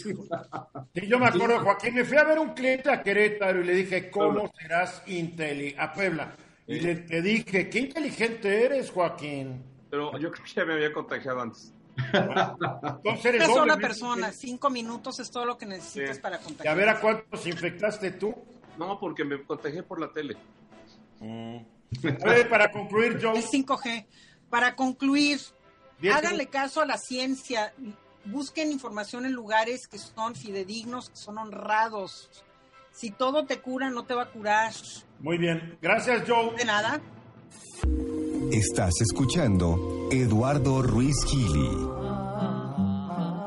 yo 1.07 1.19
me 1.19 1.27
acuerdo, 1.27 1.59
Joaquín, 1.59 1.95
me 1.95 2.03
fui 2.03 2.17
a 2.17 2.23
ver 2.25 2.39
un 2.39 2.53
cliente 2.53 2.91
a 2.91 3.01
Querétaro 3.01 3.61
y 3.61 3.65
le 3.65 3.75
dije, 3.75 4.09
¿cómo 4.09 4.51
serás 4.59 5.01
inteligente? 5.07 5.81
A 5.81 5.93
Puebla. 5.93 6.35
Y 6.67 6.79
le, 6.81 7.21
dije, 7.21 7.69
qué 7.69 7.79
inteligente 7.79 8.65
eres, 8.65 8.91
Joaquín. 8.91 9.63
Pero 9.89 10.17
yo 10.17 10.31
creo 10.31 10.45
que 10.45 10.51
ya 10.51 10.65
me 10.65 10.73
había 10.73 10.93
contagiado 10.93 11.41
antes. 11.41 11.73
Entonces 11.97 13.25
eres 13.25 13.47
Una 13.47 13.53
sola 13.53 13.77
persona, 13.77 14.31
cinco 14.31 14.69
minutos 14.69 15.19
es 15.19 15.29
todo 15.31 15.45
lo 15.45 15.57
que 15.57 15.65
necesitas 15.65 16.19
para 16.19 16.37
contagiar. 16.37 16.65
¿Y 16.65 16.69
a 16.69 16.79
ver 16.79 16.89
a 16.89 16.99
cuántos 16.99 17.45
infectaste 17.45 18.11
tú? 18.11 18.33
No, 18.77 18.99
porque 18.99 19.25
me 19.25 19.43
contagié 19.43 19.83
por 19.83 19.99
la 19.99 20.11
tele. 20.11 20.37
Mm. 21.19 21.57
A 22.23 22.29
ver, 22.29 22.47
para 22.47 22.71
concluir, 22.71 23.19
Joe. 23.21 23.37
El 23.37 23.43
5G. 23.43 24.05
Para 24.49 24.75
concluir, 24.75 25.39
háganle 26.11 26.47
caso 26.47 26.81
a 26.81 26.85
la 26.85 26.97
ciencia 26.97 27.73
busquen 28.25 28.71
información 28.71 29.25
en 29.25 29.33
lugares 29.33 29.87
que 29.87 29.97
son 29.97 30.35
fidedignos, 30.35 31.09
que 31.09 31.17
son 31.17 31.37
honrados. 31.37 32.29
Si 32.91 33.11
todo 33.11 33.45
te 33.45 33.59
cura, 33.59 33.89
no 33.89 34.03
te 34.03 34.13
va 34.13 34.23
a 34.23 34.29
curar. 34.29 34.73
Muy 35.19 35.37
bien. 35.37 35.77
Gracias, 35.81 36.23
Joe. 36.27 36.55
De 36.55 36.65
nada. 36.65 37.01
Estás 38.51 38.99
escuchando 39.01 40.09
Eduardo 40.11 40.81
Ruiz 40.81 41.15
Gili. 41.27 41.69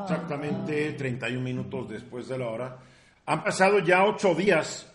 Exactamente 0.03 0.93
31 0.93 1.41
minutos 1.41 1.89
después 1.89 2.29
de 2.29 2.37
la 2.37 2.47
hora. 2.47 2.79
Han 3.25 3.43
pasado 3.43 3.79
ya 3.79 4.05
ocho 4.05 4.33
días, 4.33 4.89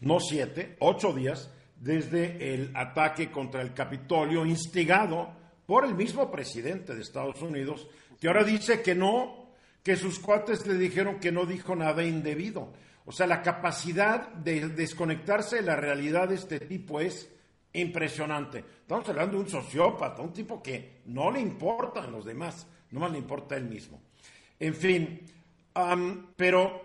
no 0.00 0.20
siete, 0.20 0.76
ocho 0.80 1.14
días, 1.14 1.50
desde 1.80 2.54
el 2.54 2.72
ataque 2.76 3.30
contra 3.30 3.62
el 3.62 3.72
Capitolio 3.72 4.44
instigado 4.44 5.30
por 5.64 5.86
el 5.86 5.94
mismo 5.94 6.30
presidente 6.30 6.94
de 6.94 7.00
Estados 7.00 7.40
Unidos 7.40 7.88
que 8.20 8.28
ahora 8.28 8.44
dice 8.44 8.82
que 8.82 8.94
no, 8.94 9.48
que 9.82 9.96
sus 9.96 10.18
cuates 10.18 10.66
le 10.66 10.74
dijeron 10.74 11.20
que 11.20 11.32
no 11.32 11.46
dijo 11.46 11.74
nada 11.74 12.04
indebido. 12.04 12.74
O 13.06 13.12
sea, 13.12 13.26
la 13.26 13.40
capacidad 13.40 14.28
de 14.28 14.68
desconectarse 14.68 15.56
de 15.56 15.62
la 15.62 15.76
realidad 15.76 16.28
de 16.28 16.34
este 16.34 16.60
tipo 16.60 17.00
es 17.00 17.30
impresionante. 17.72 18.58
Estamos 18.58 19.08
hablando 19.08 19.36
de 19.36 19.42
un 19.44 19.48
sociópata, 19.48 20.22
un 20.22 20.32
tipo 20.32 20.62
que 20.62 21.00
no 21.06 21.30
le 21.30 21.40
importan 21.40 22.10
los 22.10 22.24
demás, 22.24 22.66
no 22.90 23.00
más 23.00 23.12
le 23.12 23.18
importa 23.18 23.56
él 23.56 23.64
mismo. 23.64 24.00
En 24.58 24.74
fin, 24.74 25.20
pero 26.36 26.82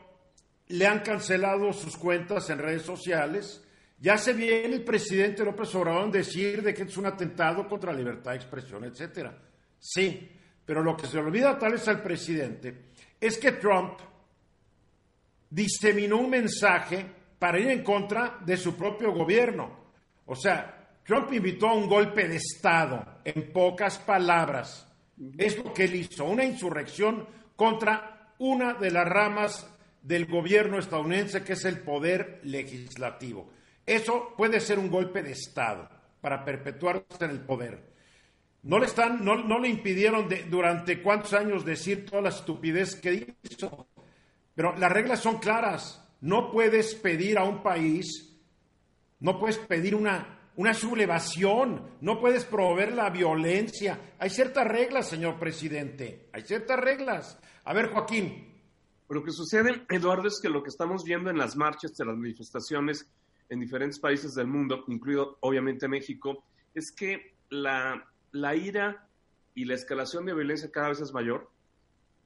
le 0.67 0.87
han 0.87 0.99
cancelado 0.99 1.73
sus 1.73 1.97
cuentas 1.97 2.49
en 2.49 2.59
redes 2.59 2.83
sociales. 2.83 3.63
Ya 3.99 4.17
se 4.17 4.33
viene 4.33 4.75
el 4.75 4.83
presidente 4.83 5.45
López 5.45 5.73
Obrador 5.75 6.11
decir 6.11 6.61
de 6.61 6.73
que 6.73 6.83
es 6.83 6.97
un 6.97 7.05
atentado 7.05 7.67
contra 7.67 7.91
la 7.91 7.97
libertad 7.97 8.31
de 8.31 8.37
expresión, 8.37 8.83
etcétera. 8.83 9.37
Sí, 9.79 10.29
pero 10.65 10.83
lo 10.83 10.95
que 10.95 11.07
se 11.07 11.17
olvida 11.17 11.57
tal 11.57 11.73
vez 11.73 11.87
al 11.87 12.01
presidente 12.01 12.91
es 13.19 13.37
que 13.37 13.53
Trump 13.53 13.99
diseminó 15.49 16.17
un 16.17 16.29
mensaje 16.29 17.05
para 17.39 17.59
ir 17.59 17.69
en 17.69 17.83
contra 17.83 18.39
de 18.45 18.57
su 18.57 18.75
propio 18.75 19.11
gobierno. 19.11 19.82
O 20.25 20.35
sea, 20.35 20.97
Trump 21.05 21.31
invitó 21.33 21.67
a 21.67 21.73
un 21.73 21.87
golpe 21.87 22.27
de 22.27 22.37
Estado, 22.37 23.05
en 23.25 23.51
pocas 23.51 23.99
palabras. 23.99 24.87
Es 25.37 25.57
lo 25.57 25.73
que 25.73 25.85
él 25.85 25.95
hizo, 25.95 26.25
una 26.25 26.45
insurrección 26.45 27.27
contra 27.55 28.33
una 28.39 28.73
de 28.73 28.91
las 28.91 29.07
ramas 29.07 29.69
del 30.01 30.25
gobierno 30.25 30.79
estadounidense, 30.79 31.43
que 31.43 31.53
es 31.53 31.65
el 31.65 31.79
poder 31.79 32.39
legislativo. 32.43 33.49
Eso 33.85 34.33
puede 34.37 34.59
ser 34.59 34.79
un 34.79 34.89
golpe 34.89 35.23
de 35.23 35.31
Estado 35.31 35.89
para 36.21 36.43
perpetuarse 36.43 37.25
en 37.25 37.31
el 37.31 37.41
poder. 37.41 37.93
No 38.63 38.79
le, 38.79 38.85
están, 38.85 39.25
no, 39.25 39.35
no 39.35 39.59
le 39.59 39.67
impidieron 39.67 40.29
durante 40.49 41.01
cuántos 41.01 41.33
años 41.33 41.65
decir 41.65 42.05
toda 42.05 42.21
la 42.21 42.29
estupidez 42.29 42.95
que 42.95 43.35
hizo. 43.43 43.87
Pero 44.55 44.75
las 44.77 44.91
reglas 44.91 45.19
son 45.19 45.39
claras. 45.39 45.99
No 46.21 46.49
puedes 46.49 46.95
pedir 46.95 47.37
a 47.37 47.43
un 47.43 47.61
país, 47.61 48.32
no 49.23 49.39
puedes 49.39 49.57
pedir 49.57 49.95
una, 49.95 50.51
una 50.57 50.73
sublevación, 50.73 51.81
no 52.01 52.19
puedes 52.19 52.43
promover 52.43 52.91
la 52.91 53.09
violencia. 53.09 54.15
Hay 54.19 54.29
ciertas 54.29 54.67
reglas, 54.67 55.07
señor 55.07 55.39
presidente, 55.39 56.27
hay 56.33 56.43
ciertas 56.43 56.77
reglas. 56.79 57.39
A 57.63 57.73
ver, 57.73 57.89
Joaquín. 57.91 58.51
Lo 59.09 59.23
que 59.23 59.31
sucede, 59.31 59.85
Eduardo, 59.89 60.27
es 60.27 60.39
que 60.41 60.49
lo 60.49 60.61
que 60.61 60.69
estamos 60.69 61.03
viendo 61.03 61.29
en 61.29 61.37
las 61.37 61.55
marchas, 61.55 61.95
de 61.95 62.05
las 62.05 62.17
manifestaciones 62.17 63.07
en 63.47 63.59
diferentes 63.59 63.99
países 63.99 64.33
del 64.33 64.47
mundo, 64.47 64.83
incluido 64.87 65.37
obviamente 65.39 65.87
México, 65.87 66.43
es 66.73 66.91
que 66.91 67.35
la, 67.49 68.11
la 68.31 68.55
ira 68.55 69.07
y 69.55 69.65
la 69.65 69.75
escalación 69.75 70.25
de 70.25 70.33
violencia 70.33 70.71
cada 70.71 70.89
vez 70.89 70.99
es 70.99 71.13
mayor, 71.13 71.49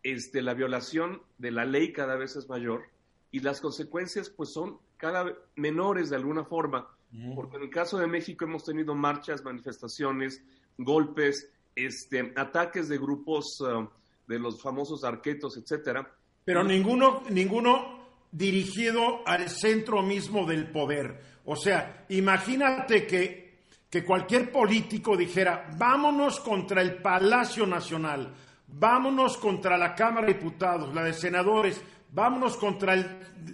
este, 0.02 0.42
la 0.42 0.54
violación 0.54 1.22
de 1.38 1.52
la 1.52 1.66
ley 1.66 1.94
cada 1.94 2.16
vez 2.16 2.36
es 2.38 2.48
mayor 2.48 2.86
y 3.30 3.42
las 3.42 3.60
consecuencias 3.62 4.30
pues 4.30 4.54
son 4.54 4.80
cada 4.98 5.34
menores 5.56 6.10
de 6.10 6.16
alguna 6.16 6.44
forma, 6.44 6.88
porque 7.36 7.58
en 7.58 7.64
el 7.64 7.70
caso 7.70 7.98
de 7.98 8.08
México 8.08 8.46
hemos 8.46 8.64
tenido 8.64 8.94
marchas, 8.96 9.44
manifestaciones, 9.44 10.44
golpes, 10.78 11.52
este, 11.76 12.34
ataques 12.36 12.90
de 12.90 12.98
grupos 12.98 13.60
uh, 13.62 13.88
de 14.28 14.40
los 14.40 14.62
famosos 14.62 15.04
arquetos, 15.04 15.58
etcétera. 15.58 16.12
Pero 16.44 16.64
ninguno, 16.64 17.24
ninguno 17.30 18.08
dirigido 18.32 19.22
al 19.26 19.50
centro 19.50 20.02
mismo 20.02 20.46
del 20.46 20.72
poder. 20.72 21.38
O 21.46 21.56
sea, 21.56 22.06
imagínate 22.10 23.08
que 23.08 23.48
que 23.90 24.04
cualquier 24.04 24.52
político 24.52 25.16
dijera, 25.16 25.70
vámonos 25.78 26.40
contra 26.42 26.82
el 26.82 27.02
Palacio 27.02 27.66
Nacional, 27.66 28.34
vámonos 28.68 29.38
contra 29.38 29.78
la 29.78 29.96
Cámara 29.96 30.28
de 30.28 30.34
Diputados, 30.34 30.94
la 30.94 31.04
de 31.04 31.14
Senadores, 31.14 31.82
vámonos 32.12 32.58
contra 32.58 32.96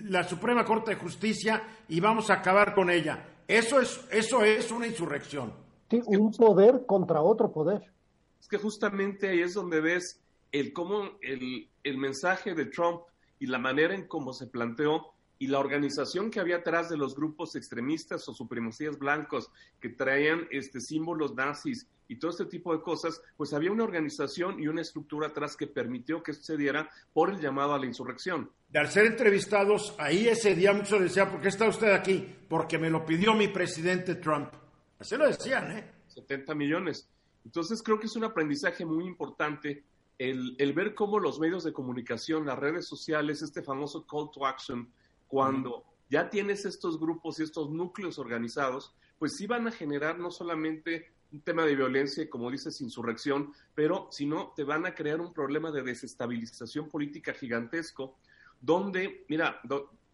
la 0.05 0.23
Suprema 0.23 0.63
Corte 0.65 0.91
de 0.91 0.97
Justicia 0.97 1.63
y 1.87 1.99
vamos 1.99 2.29
a 2.29 2.35
acabar 2.35 2.73
con 2.73 2.89
ella. 2.89 3.25
Eso 3.47 3.79
es, 3.79 4.05
eso 4.11 4.43
es 4.43 4.71
una 4.71 4.87
insurrección. 4.87 5.53
Sí, 5.89 6.01
un 6.05 6.31
poder 6.31 6.85
contra 6.85 7.21
otro 7.21 7.51
poder. 7.51 7.91
Es 8.39 8.47
que 8.47 8.57
justamente 8.57 9.29
ahí 9.29 9.41
es 9.41 9.53
donde 9.53 9.81
ves 9.81 10.21
el 10.51 10.73
cómo 10.73 11.11
el, 11.21 11.69
el 11.83 11.97
mensaje 11.97 12.53
de 12.53 12.65
Trump 12.65 13.01
y 13.39 13.47
la 13.47 13.59
manera 13.59 13.93
en 13.93 14.07
cómo 14.07 14.33
se 14.33 14.47
planteó 14.47 15.12
y 15.39 15.47
la 15.47 15.59
organización 15.59 16.31
que 16.31 16.39
había 16.39 16.57
atrás 16.57 16.89
de 16.89 16.97
los 16.97 17.15
grupos 17.15 17.55
extremistas 17.55 18.27
o 18.29 18.33
supremacías 18.33 18.97
blancos 18.97 19.49
que 19.79 19.89
traían 19.89 20.47
este, 20.51 20.79
símbolos 20.79 21.35
nazis 21.35 21.87
y 22.07 22.17
todo 22.17 22.31
este 22.31 22.45
tipo 22.45 22.75
de 22.75 22.81
cosas, 22.81 23.21
pues 23.37 23.53
había 23.53 23.71
una 23.71 23.83
organización 23.83 24.61
y 24.61 24.67
una 24.67 24.81
estructura 24.81 25.27
atrás 25.27 25.55
que 25.55 25.67
permitió 25.67 26.21
que 26.21 26.33
sucediera 26.33 26.89
por 27.13 27.29
el 27.29 27.39
llamado 27.39 27.73
a 27.73 27.79
la 27.79 27.85
insurrección. 27.85 28.51
De 28.69 28.79
al 28.79 28.89
ser 28.89 29.05
entrevistados, 29.05 29.95
ahí 29.97 30.27
ese 30.27 30.55
día 30.55 30.73
muchos 30.73 31.01
decían, 31.01 31.31
¿por 31.31 31.41
qué 31.41 31.47
está 31.47 31.67
usted 31.67 31.91
aquí? 31.91 32.35
Porque 32.47 32.77
me 32.77 32.89
lo 32.89 33.05
pidió 33.05 33.33
mi 33.33 33.47
presidente 33.47 34.15
Trump. 34.15 34.53
Así 34.99 35.15
lo 35.17 35.27
decían, 35.27 35.77
¿eh? 35.77 35.91
70 36.07 36.53
millones. 36.55 37.09
Entonces 37.45 37.81
creo 37.81 37.99
que 37.99 38.05
es 38.05 38.15
un 38.15 38.23
aprendizaje 38.23 38.85
muy 38.85 39.05
importante 39.05 39.83
el, 40.17 40.55
el 40.59 40.73
ver 40.73 40.93
cómo 40.93 41.19
los 41.19 41.39
medios 41.39 41.63
de 41.63 41.73
comunicación, 41.73 42.45
las 42.45 42.59
redes 42.59 42.87
sociales, 42.87 43.41
este 43.41 43.61
famoso 43.61 44.05
call 44.05 44.29
to 44.31 44.45
action, 44.45 44.89
cuando 45.33 45.83
ya 46.11 46.29
tienes 46.29 46.63
estos 46.63 46.99
grupos 46.99 47.39
y 47.39 47.43
estos 47.43 47.71
núcleos 47.71 48.19
organizados, 48.19 48.93
pues 49.17 49.35
sí 49.35 49.47
van 49.47 49.67
a 49.67 49.71
generar 49.71 50.19
no 50.19 50.29
solamente 50.29 51.11
un 51.31 51.41
tema 51.41 51.65
de 51.65 51.75
violencia, 51.75 52.29
como 52.29 52.51
dices, 52.51 52.79
insurrección, 52.81 53.51
pero 53.73 54.09
sino 54.11 54.53
te 54.55 54.63
van 54.63 54.85
a 54.85 54.93
crear 54.93 55.19
un 55.19 55.33
problema 55.33 55.71
de 55.71 55.81
desestabilización 55.81 56.87
política 56.87 57.33
gigantesco, 57.33 58.15
donde, 58.61 59.25
mira, 59.27 59.59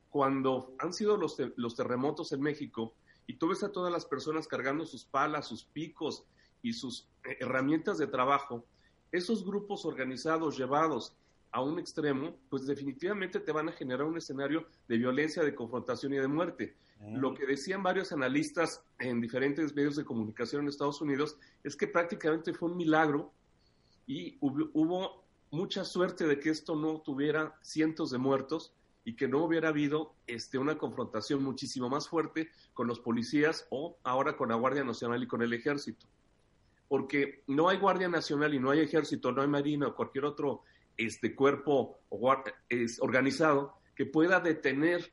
cuando 0.10 0.74
han 0.80 0.94
sido 0.94 1.18
los, 1.18 1.36
los 1.58 1.76
terremotos 1.76 2.32
en 2.32 2.40
México 2.40 2.94
y 3.28 3.34
tú 3.34 3.50
ves 3.50 3.62
a 3.64 3.74
todas 3.74 3.92
las 3.92 4.06
personas 4.06 4.48
cargando 4.48 4.86
sus 4.86 5.04
palas, 5.04 5.50
sus 5.50 5.66
picos 5.66 6.24
y 6.62 6.72
sus 6.72 7.10
eh, 7.26 7.36
herramientas 7.42 7.98
de 7.98 8.08
trabajo, 8.08 8.64
esos 9.12 9.44
grupos 9.46 9.84
organizados 9.84 10.58
llevados 10.58 11.14
a 11.52 11.62
un 11.62 11.80
extremo, 11.80 12.36
pues 12.50 12.66
definitivamente 12.66 13.40
te 13.40 13.52
van 13.52 13.70
a 13.70 13.72
generar 13.72 14.06
un 14.06 14.18
escenario 14.18 14.68
de 14.88 14.98
violencia, 14.98 15.44
de 15.44 15.56
confrontación 15.56 16.14
y 16.14 16.18
de 16.18 16.28
muerte. 16.28 16.76
Lo 17.14 17.34
que 17.34 17.46
decían 17.46 17.82
varios 17.82 18.12
analistas 18.12 18.84
en 19.00 19.22
diferentes 19.22 19.74
medios 19.74 19.96
de 19.96 20.04
comunicación 20.04 20.64
en 20.64 20.68
Estados 20.68 21.00
Unidos 21.02 21.38
es 21.64 21.78
que 21.78 21.88
prácticamente 21.88 22.54
fue 22.54 22.70
un 22.70 22.76
milagro 22.76 23.32
y 24.06 24.38
hubo, 24.42 25.24
mucha 25.52 25.84
suerte 25.84 26.28
de 26.28 26.40
que 26.40 26.50
esto 26.50 26.76
no 26.76 27.00
tuviera 27.00 27.56
cientos 27.62 28.12
de 28.12 28.18
muertos 28.20 28.74
y 29.04 29.16
que 29.16 29.28
no 29.28 29.44
hubiera 29.44 29.70
habido 29.70 30.14
este, 30.28 30.60
una 30.60 30.78
confrontación 30.78 31.44
muchísimo 31.44 31.90
más 31.90 32.08
fuerte 32.08 32.50
con 32.74 32.88
los 32.88 33.00
policías 33.00 33.66
o 33.72 33.98
ahora 34.04 34.38
con 34.38 34.50
la 34.50 34.56
Guardia 34.56 34.84
Nacional 34.84 35.24
y 35.24 35.28
con 35.28 35.42
el 35.42 35.54
Ejército. 35.54 36.06
Porque 36.88 37.44
no 37.48 37.70
hay 37.70 37.78
Guardia 37.78 38.10
Nacional 38.10 38.54
y 38.54 38.60
no 38.60 38.70
hay 38.70 38.82
Ejército, 38.82 39.32
no 39.32 39.42
hay 39.42 39.48
Marina 39.48 39.88
o 39.88 39.96
cualquier 39.96 40.26
otro 40.26 40.64
este 41.00 41.34
cuerpo 41.34 42.00
es 42.68 43.00
organizado 43.02 43.76
que 43.96 44.06
pueda 44.06 44.40
detener 44.40 45.12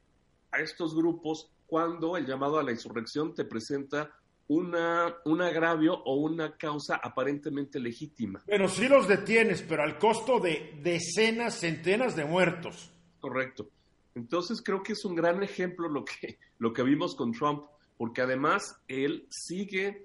a 0.51 0.61
estos 0.61 0.95
grupos 0.95 1.51
cuando 1.67 2.17
el 2.17 2.27
llamado 2.27 2.59
a 2.59 2.63
la 2.63 2.73
insurrección 2.73 3.35
te 3.35 3.45
presenta 3.45 4.11
una, 4.49 5.15
un 5.25 5.43
agravio 5.43 5.95
o 5.95 6.17
una 6.17 6.57
causa 6.57 6.97
aparentemente 7.03 7.81
legítima. 7.81 8.43
Pero 8.47 8.69
sí 8.69 8.89
los 8.89 9.09
detienes, 9.09 9.63
pero 9.63 9.83
al 9.83 9.99
costo 9.99 10.39
de 10.39 10.79
decenas, 10.83 11.59
centenas 11.59 12.15
de 12.15 12.25
muertos. 12.25 12.93
Correcto. 13.21 13.69
Entonces 14.15 14.63
creo 14.63 14.83
que 14.83 14.93
es 14.93 15.05
un 15.05 15.15
gran 15.15 15.43
ejemplo 15.43 15.89
lo 15.89 16.05
que, 16.05 16.39
lo 16.59 16.73
que 16.73 16.83
vimos 16.83 17.15
con 17.15 17.33
Trump, 17.33 17.65
porque 17.97 18.23
además 18.23 18.81
él 18.89 19.27
sigue 19.31 20.05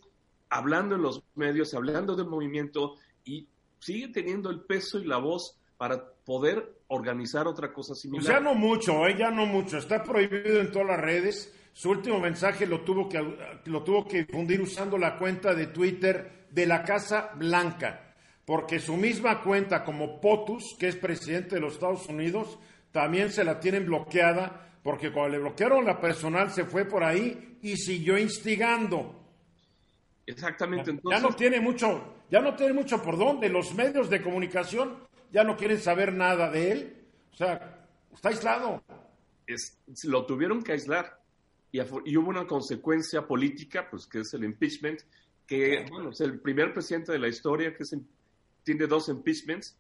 hablando 0.49 0.95
en 0.95 1.01
los 1.01 1.23
medios, 1.35 1.73
hablando 1.73 2.15
del 2.15 2.27
movimiento 2.27 2.95
y 3.23 3.47
sigue 3.79 4.09
teniendo 4.09 4.49
el 4.49 4.61
peso 4.61 4.99
y 4.99 5.05
la 5.05 5.17
voz 5.17 5.60
para 5.81 5.99
poder 5.99 6.83
organizar 6.89 7.47
otra 7.47 7.73
cosa 7.73 7.95
similar. 7.95 8.23
Pues 8.23 8.31
ya 8.31 8.39
no 8.39 8.53
mucho, 8.53 9.07
¿eh? 9.07 9.15
ya 9.17 9.31
no 9.31 9.47
mucho. 9.47 9.79
Está 9.79 10.03
prohibido 10.03 10.61
en 10.61 10.71
todas 10.71 10.89
las 10.89 10.99
redes. 10.99 11.51
Su 11.73 11.89
último 11.89 12.19
mensaje 12.19 12.67
lo 12.67 12.81
tuvo 12.81 13.09
que 13.09 13.17
lo 13.65 13.81
tuvo 13.81 14.07
que 14.07 14.25
difundir 14.25 14.61
usando 14.61 14.95
la 14.99 15.17
cuenta 15.17 15.55
de 15.55 15.65
Twitter 15.65 16.45
de 16.51 16.67
la 16.67 16.83
Casa 16.83 17.31
Blanca, 17.33 18.13
porque 18.45 18.77
su 18.77 18.95
misma 18.95 19.41
cuenta 19.41 19.83
como 19.83 20.21
POTUS, 20.21 20.75
que 20.77 20.87
es 20.87 20.95
presidente 20.97 21.55
de 21.55 21.61
los 21.61 21.73
Estados 21.73 22.05
Unidos, 22.05 22.59
también 22.91 23.31
se 23.31 23.43
la 23.43 23.59
tienen 23.59 23.87
bloqueada 23.87 24.77
porque 24.83 25.11
cuando 25.11 25.31
le 25.31 25.39
bloquearon 25.39 25.83
la 25.83 25.99
personal 25.99 26.51
se 26.51 26.65
fue 26.65 26.85
por 26.85 27.03
ahí 27.03 27.57
y 27.63 27.75
siguió 27.75 28.19
instigando. 28.19 29.15
Exactamente. 30.27 30.99
Ya 31.09 31.19
no 31.19 31.33
tiene 31.33 31.59
mucho, 31.59 32.17
ya 32.29 32.39
no 32.39 32.53
tiene 32.53 32.73
mucho 32.73 33.01
por 33.01 33.17
dónde. 33.17 33.49
Los 33.49 33.73
medios 33.73 34.11
de 34.11 34.21
comunicación 34.21 35.09
ya 35.31 35.43
no 35.43 35.57
quieren 35.57 35.79
saber 35.79 36.13
nada 36.13 36.49
de 36.49 36.71
él. 36.71 36.97
O 37.33 37.35
sea, 37.35 37.87
está 38.13 38.29
aislado. 38.29 38.83
Es, 39.47 39.79
lo 40.03 40.25
tuvieron 40.25 40.63
que 40.63 40.73
aislar 40.73 41.19
y, 41.71 41.79
y, 41.79 42.17
hubo 42.17 42.29
una 42.29 42.45
consecuencia 42.45 43.25
política, 43.25 43.87
pues 43.89 44.05
que 44.05 44.19
es 44.19 44.33
el 44.33 44.43
impeachment, 44.43 45.01
que 45.47 45.85
bueno, 45.89 46.11
es 46.11 46.21
el 46.21 46.39
primer 46.39 46.73
presidente 46.73 47.11
de 47.11 47.19
la 47.19 47.27
historia 47.27 47.73
que 47.75 47.83
tiene 48.63 48.87
dos 48.87 49.09
impeachments 49.09 49.77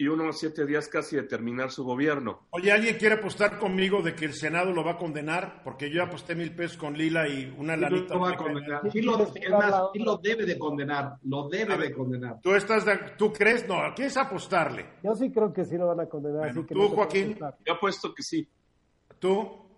y 0.00 0.06
uno 0.06 0.28
a 0.28 0.32
siete 0.32 0.64
días 0.64 0.86
casi 0.88 1.16
de 1.16 1.24
terminar 1.24 1.72
su 1.72 1.82
gobierno. 1.82 2.46
Oye, 2.50 2.70
¿alguien 2.70 2.96
quiere 2.96 3.16
apostar 3.16 3.58
conmigo 3.58 4.00
de 4.00 4.14
que 4.14 4.26
el 4.26 4.32
Senado 4.32 4.72
lo 4.72 4.84
va 4.84 4.92
a 4.92 4.96
condenar? 4.96 5.60
Porque 5.64 5.90
yo 5.90 6.04
aposté 6.04 6.36
mil 6.36 6.54
pesos 6.54 6.76
con 6.76 6.96
Lila 6.96 7.26
y 7.26 7.52
una 7.58 7.74
sí, 7.74 7.80
lanita. 7.80 8.14
Lo 8.14 8.20
va 8.20 8.30
a 8.30 8.36
condenar. 8.36 8.92
Sí, 8.92 9.02
lo, 9.02 9.20
es 9.20 9.50
más, 9.50 9.74
sí 9.92 9.98
lo 9.98 10.16
debe 10.18 10.46
de 10.46 10.56
condenar. 10.56 11.16
Lo 11.24 11.48
debe 11.48 11.76
de 11.76 11.92
condenar. 11.92 12.40
¿Tú, 12.40 12.54
estás 12.54 12.84
¿Tú 13.18 13.32
crees? 13.32 13.66
No, 13.66 13.76
¿quieres 13.96 14.16
apostarle? 14.16 14.86
Yo 15.02 15.16
sí 15.16 15.32
creo 15.32 15.52
que 15.52 15.64
sí 15.64 15.76
lo 15.76 15.88
van 15.88 16.00
a 16.00 16.06
condenar. 16.06 16.42
Bueno, 16.42 16.64
que 16.64 16.74
¿Tú, 16.74 16.80
no 16.80 16.88
Joaquín? 16.90 17.36
Yo 17.66 17.72
apuesto 17.72 18.14
que 18.14 18.22
sí. 18.22 18.48
¿Tú? 19.18 19.68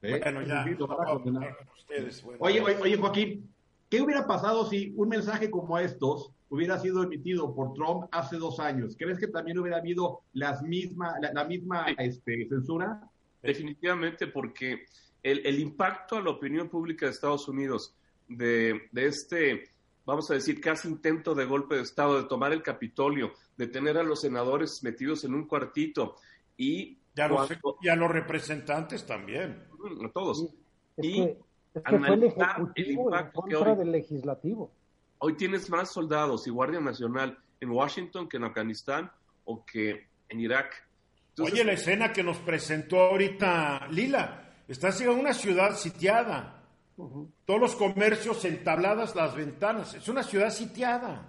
¿Eh? 0.00 0.18
Bueno, 0.22 0.42
ya. 0.42 0.64
Lo 0.64 0.86
van 0.86 1.06
a 1.06 1.10
condenar. 1.10 1.56
Ustedes, 1.76 2.22
bueno. 2.22 2.38
Oye, 2.40 2.62
oye, 2.62 2.76
oye, 2.80 2.96
Joaquín, 2.96 3.54
¿qué 3.90 4.00
hubiera 4.00 4.26
pasado 4.26 4.64
si 4.64 4.94
un 4.96 5.10
mensaje 5.10 5.50
como 5.50 5.78
estos 5.78 6.32
hubiera 6.50 6.78
sido 6.78 7.02
emitido 7.02 7.54
por 7.54 7.74
Trump 7.74 8.06
hace 8.10 8.36
dos 8.36 8.58
años, 8.60 8.96
¿crees 8.98 9.18
que 9.18 9.28
también 9.28 9.58
hubiera 9.58 9.78
habido 9.78 10.22
las 10.32 10.62
misma, 10.62 11.18
la, 11.20 11.32
la 11.32 11.44
misma 11.44 11.86
este, 11.98 12.48
censura? 12.48 13.08
Definitivamente, 13.42 14.26
porque 14.26 14.86
el, 15.22 15.46
el, 15.46 15.58
impacto 15.58 16.16
a 16.16 16.22
la 16.22 16.30
opinión 16.30 16.68
pública 16.68 17.06
de 17.06 17.12
Estados 17.12 17.48
Unidos 17.48 17.94
de, 18.28 18.88
de, 18.92 19.06
este, 19.06 19.68
vamos 20.04 20.30
a 20.30 20.34
decir, 20.34 20.60
casi 20.60 20.88
intento 20.88 21.34
de 21.34 21.44
golpe 21.44 21.76
de 21.76 21.82
Estado, 21.82 22.22
de 22.22 22.28
tomar 22.28 22.52
el 22.52 22.62
Capitolio, 22.62 23.32
de 23.56 23.66
tener 23.66 23.98
a 23.98 24.02
los 24.02 24.20
senadores 24.20 24.82
metidos 24.82 25.24
en 25.24 25.34
un 25.34 25.46
cuartito 25.46 26.16
y... 26.56 26.98
Y 27.16 27.20
a 27.20 27.26
los, 27.26 27.50
y 27.82 27.88
a 27.88 27.96
los 27.96 28.12
representantes 28.12 29.04
también. 29.04 29.64
A 30.04 30.08
todos. 30.12 30.54
Es 30.96 31.04
y 31.04 31.14
que, 31.14 31.38
es 31.74 31.82
que 31.82 31.98
fue 31.98 32.14
el 32.14 32.22
ejecutivo 32.22 33.16
en 33.16 33.30
contra 33.32 33.74
del 33.74 33.90
legislativo. 33.90 34.70
Hoy 35.18 35.36
tienes 35.36 35.68
más 35.68 35.92
soldados 35.92 36.46
y 36.46 36.50
Guardia 36.50 36.80
Nacional 36.80 37.38
en 37.60 37.70
Washington 37.70 38.28
que 38.28 38.36
en 38.36 38.44
Afganistán 38.44 39.10
o 39.44 39.64
que 39.64 40.06
en 40.28 40.40
Irak. 40.40 40.86
Entonces, 41.30 41.54
Oye, 41.54 41.64
la 41.64 41.72
escena 41.72 42.12
que 42.12 42.22
nos 42.22 42.38
presentó 42.38 43.00
ahorita 43.00 43.88
Lila, 43.88 44.54
estás 44.68 45.00
en 45.00 45.10
una 45.10 45.32
ciudad 45.34 45.76
sitiada. 45.76 46.62
Uh 46.96 47.08
-huh. 47.08 47.30
Todos 47.44 47.60
los 47.60 47.76
comercios 47.76 48.44
entabladas 48.44 49.14
las 49.16 49.34
ventanas. 49.34 49.94
Es 49.94 50.08
una 50.08 50.22
ciudad 50.22 50.50
sitiada. 50.50 51.28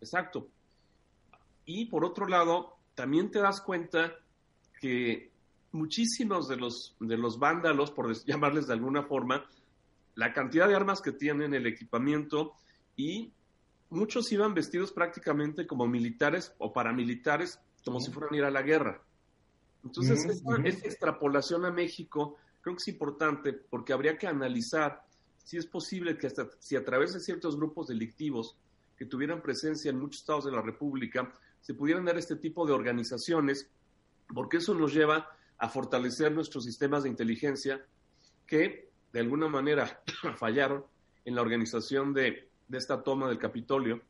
Exacto. 0.00 0.48
Y 1.64 1.86
por 1.86 2.04
otro 2.04 2.26
lado, 2.26 2.76
también 2.94 3.30
te 3.30 3.38
das 3.38 3.60
cuenta 3.60 4.12
que 4.80 5.30
muchísimos 5.72 6.48
de 6.48 6.56
los, 6.56 6.96
de 7.00 7.16
los 7.16 7.38
vándalos, 7.38 7.90
por 7.90 8.12
llamarles 8.26 8.66
de 8.66 8.74
alguna 8.74 9.04
forma, 9.04 9.46
la 10.14 10.32
cantidad 10.32 10.68
de 10.68 10.74
armas 10.74 11.00
que 11.00 11.12
tienen, 11.12 11.54
el 11.54 11.66
equipamiento, 11.66 12.54
y 13.00 13.32
muchos 13.88 14.30
iban 14.30 14.52
vestidos 14.52 14.92
prácticamente 14.92 15.66
como 15.66 15.86
militares 15.86 16.54
o 16.58 16.72
paramilitares, 16.72 17.58
como 17.82 17.98
si 17.98 18.10
fueran 18.10 18.34
a 18.34 18.36
ir 18.36 18.44
a 18.44 18.50
la 18.50 18.62
guerra. 18.62 19.02
Entonces, 19.82 20.22
esta, 20.26 20.56
esta, 20.64 20.86
extrapolación 20.86 21.64
a 21.64 21.70
México 21.70 22.36
creo 22.60 22.76
que 22.76 22.82
es 22.82 22.88
importante 22.88 23.54
porque 23.54 23.94
habría 23.94 24.18
que 24.18 24.26
analizar 24.26 25.02
si 25.38 25.56
es 25.56 25.66
posible 25.66 26.18
que 26.18 26.26
hasta 26.26 26.46
si 26.58 26.76
a 26.76 26.84
través 26.84 27.14
de 27.14 27.20
ciertos 27.20 27.56
grupos 27.56 27.88
delictivos 27.88 28.58
que 28.98 29.06
tuvieran 29.06 29.40
presencia 29.40 29.90
en 29.90 29.98
muchos 29.98 30.20
estados 30.20 30.44
de 30.44 30.52
la 30.52 30.60
República, 30.60 31.32
se 31.62 31.72
pudieran 31.72 32.04
dar 32.04 32.18
este 32.18 32.36
tipo 32.36 32.66
de 32.66 32.74
organizaciones, 32.74 33.70
porque 34.34 34.58
eso 34.58 34.74
nos 34.74 34.92
lleva 34.92 35.26
a 35.56 35.68
fortalecer 35.70 36.32
nuestros 36.32 36.64
sistemas 36.64 37.04
de 37.04 37.08
inteligencia 37.08 37.82
que 38.46 38.90
de 39.10 39.20
alguna 39.20 39.48
manera 39.48 40.02
fallaron 40.36 40.84
en 41.24 41.34
la 41.34 41.40
organización 41.40 42.12
de 42.12 42.49
de 42.70 42.78
esta 42.78 43.02
toma 43.02 43.28
del 43.28 43.38
Capitolio, 43.38 44.00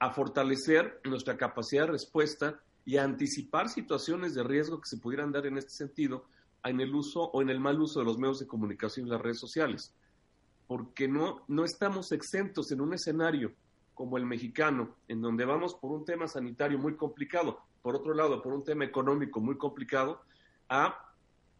a 0.00 0.10
fortalecer 0.12 1.00
nuestra 1.04 1.36
capacidad 1.36 1.84
de 1.86 1.92
respuesta 1.92 2.60
y 2.84 2.96
a 2.96 3.04
anticipar 3.04 3.68
situaciones 3.68 4.34
de 4.34 4.42
riesgo 4.42 4.80
que 4.80 4.88
se 4.88 4.98
pudieran 4.98 5.30
dar 5.30 5.46
en 5.46 5.58
este 5.58 5.70
sentido 5.70 6.24
en 6.64 6.80
el 6.80 6.94
uso 6.94 7.22
o 7.22 7.40
en 7.40 7.50
el 7.50 7.60
mal 7.60 7.80
uso 7.80 8.00
de 8.00 8.06
los 8.06 8.18
medios 8.18 8.40
de 8.40 8.46
comunicación 8.46 9.06
y 9.06 9.10
las 9.10 9.20
redes 9.20 9.38
sociales. 9.38 9.94
Porque 10.66 11.06
no, 11.06 11.44
no 11.48 11.64
estamos 11.64 12.10
exentos 12.12 12.72
en 12.72 12.80
un 12.80 12.94
escenario 12.94 13.52
como 13.94 14.16
el 14.16 14.26
mexicano, 14.26 14.96
en 15.08 15.20
donde 15.20 15.44
vamos 15.44 15.74
por 15.74 15.92
un 15.92 16.04
tema 16.04 16.26
sanitario 16.26 16.78
muy 16.78 16.96
complicado, 16.96 17.60
por 17.82 17.94
otro 17.94 18.14
lado, 18.14 18.42
por 18.42 18.52
un 18.52 18.64
tema 18.64 18.84
económico 18.84 19.40
muy 19.40 19.56
complicado, 19.56 20.22
a 20.68 21.14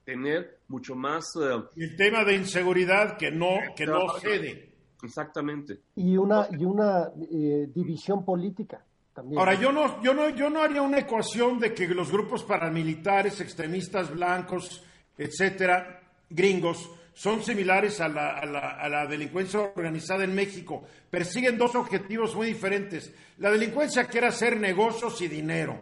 tener 0.05 0.59
mucho 0.69 0.95
más... 0.95 1.25
Uh, 1.37 1.69
el 1.77 1.97
tema 1.97 2.25
de 2.25 2.35
inseguridad 2.35 3.17
que 3.17 3.31
no, 3.31 3.59
que 3.77 3.87
no 3.87 4.09
cede. 4.19 4.70
Exactamente. 5.03 5.81
Y 5.97 6.17
una, 6.17 6.49
y 6.51 6.65
una 6.65 7.11
eh, 7.31 7.69
división 7.75 8.25
política. 8.25 8.85
También. 9.13 9.39
Ahora, 9.39 9.55
yo 9.55 9.73
no, 9.73 10.01
yo, 10.03 10.15
no, 10.15 10.29
yo 10.31 10.49
no 10.51 10.63
haría 10.63 10.83
una 10.83 10.99
ecuación 10.99 11.59
de 11.59 11.75
que 11.75 11.89
los 11.89 12.11
grupos 12.13 12.45
paramilitares, 12.45 13.41
extremistas 13.41 14.11
blancos, 14.11 14.85
etcétera, 15.19 16.01
gringos, 16.29 16.91
son 17.13 17.43
similares 17.43 18.01
a 18.01 18.09
la, 18.09 18.31
a, 18.39 18.47
la, 18.47 18.71
a 18.81 18.89
la, 18.89 19.07
delincuencia 19.07 19.61
organizada 19.61 20.25
en 20.25 20.35
México. 20.35 20.85
Persiguen 21.11 21.59
dos 21.59 21.75
objetivos 21.75 22.35
muy 22.35 22.47
diferentes. 22.47 23.13
La 23.39 23.51
delincuencia 23.51 24.07
quiere 24.07 24.29
hacer 24.29 24.59
negocios 24.59 25.21
y 25.21 25.29
dinero. 25.29 25.79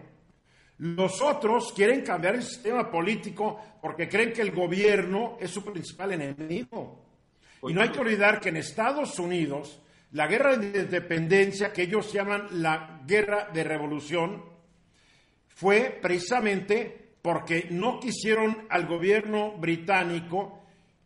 Los 0.79 1.21
otros 1.21 1.73
quieren 1.73 2.03
cambiar 2.03 2.37
el 2.37 2.43
sistema 2.43 2.91
político 2.91 3.59
porque 3.83 4.09
creen 4.09 4.33
que 4.33 4.43
el 4.43 4.53
gobierno 4.53 5.37
es 5.41 5.51
su 5.51 5.65
principal 5.65 6.13
enemigo. 6.13 7.08
Y 7.63 7.73
no 7.73 7.83
hay 7.83 7.89
que 7.89 8.01
olvidar 8.01 8.41
que 8.41 8.51
en 8.51 8.57
Estados 8.57 9.19
Unidos, 9.19 9.81
la 10.13 10.27
guerra 10.27 10.57
de 10.57 10.81
independencia, 10.81 11.73
que 11.73 11.83
ellos 11.83 12.13
llaman 12.13 12.47
la 12.63 13.01
guerra 13.07 13.49
de 13.53 13.65
revolución, 13.65 14.45
fue 15.49 15.99
precisamente 16.01 17.17
porque 17.21 17.67
no 17.71 17.99
quisieron 17.99 18.67
al 18.71 18.87
gobierno 18.87 19.53
británico 19.59 20.63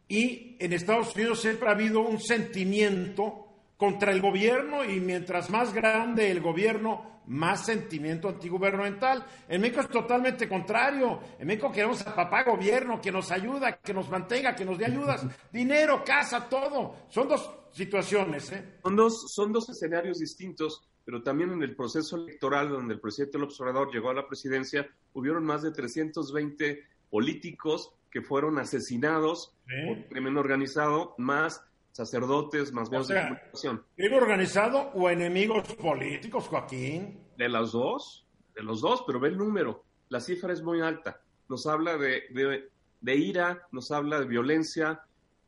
y 0.09 0.57
en 0.59 0.75
Estados 0.75 1.15
Unidos 1.17 1.41
siempre 1.41 1.69
ha 1.69 1.73
habido 1.73 2.01
un 2.01 2.21
sentimiento 2.21 3.42
contra 3.83 4.13
el 4.13 4.21
gobierno 4.21 4.85
y 4.85 5.01
mientras 5.01 5.51
más 5.51 5.75
grande 5.75 6.31
el 6.31 6.41
gobierno, 6.41 7.21
más 7.27 7.67
sentimiento 7.67 8.29
antigubernamental. 8.29 9.27
En 9.49 9.61
México 9.61 9.81
es 9.81 9.89
totalmente 9.89 10.49
contrario. 10.49 11.19
En 11.37 11.49
México 11.49 11.73
queremos 11.73 12.07
a 12.07 12.15
papá 12.15 12.45
gobierno 12.45 13.01
que 13.01 13.11
nos 13.11 13.33
ayuda, 13.33 13.73
que 13.79 13.93
nos 13.93 14.09
mantenga, 14.09 14.55
que 14.55 14.65
nos 14.65 14.79
dé 14.79 14.87
ayudas, 14.87 15.27
dinero, 15.53 16.05
casa, 16.05 16.49
todo. 16.49 16.95
Son 17.09 17.27
dos 17.27 17.51
situaciones. 17.73 18.53
¿eh? 18.53 18.79
Son, 18.85 18.95
dos, 18.95 19.33
son 19.35 19.53
dos 19.53 19.69
escenarios 19.69 20.21
distintos, 20.21 20.89
pero 21.05 21.21
también 21.25 21.51
en 21.51 21.65
el 21.65 21.75
proceso 21.75 22.15
electoral 22.15 22.69
donde 22.69 22.95
el 22.95 23.01
presidente 23.01 23.37
López 23.37 23.61
Obrador 23.63 23.93
llegó 23.93 24.11
a 24.11 24.15
la 24.15 24.29
presidencia, 24.29 24.89
hubieron 25.13 25.43
más 25.43 25.63
de 25.63 25.73
320 25.73 26.85
políticos 27.11 27.93
que 28.13 28.23
fueron 28.23 28.61
asesinados 28.61 29.57
¿Eh? 29.67 29.87
por 29.89 30.09
crimen 30.09 30.37
organizado, 30.37 31.17
más 31.19 31.65
sacerdotes, 31.93 32.73
más 32.73 32.91
medios 32.91 33.07
o 33.07 33.09
sea, 33.09 33.17
de 33.17 33.29
comunicación. 33.29 33.85
¿Crimen 33.95 34.19
organizado 34.19 34.91
o 34.95 35.09
enemigos 35.09 35.75
políticos, 35.75 36.49
Joaquín? 36.49 37.21
De 37.37 37.49
las 37.49 37.73
dos, 37.73 38.27
de 38.55 38.63
los 38.63 38.81
dos, 38.81 39.05
pero 39.07 39.21
ve 39.21 39.29
el 39.29 39.39
número. 39.39 39.85
La 40.09 40.21
cifra 40.21 40.53
es 40.53 40.63
muy 40.63 40.81
alta. 40.81 41.21
Nos 41.49 41.67
habla 41.67 41.97
de, 41.97 42.25
de 42.31 42.73
de 43.03 43.17
ira, 43.17 43.69
nos 43.73 43.91
habla 43.91 44.21
de 44.21 44.27
violencia, 44.27 45.03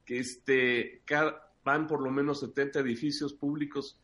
que 0.04 0.18
este, 0.18 1.02
van 1.64 1.86
por 1.86 2.02
lo 2.02 2.10
menos 2.10 2.40
70 2.40 2.80
edificios 2.80 3.32
públicos 3.32 3.98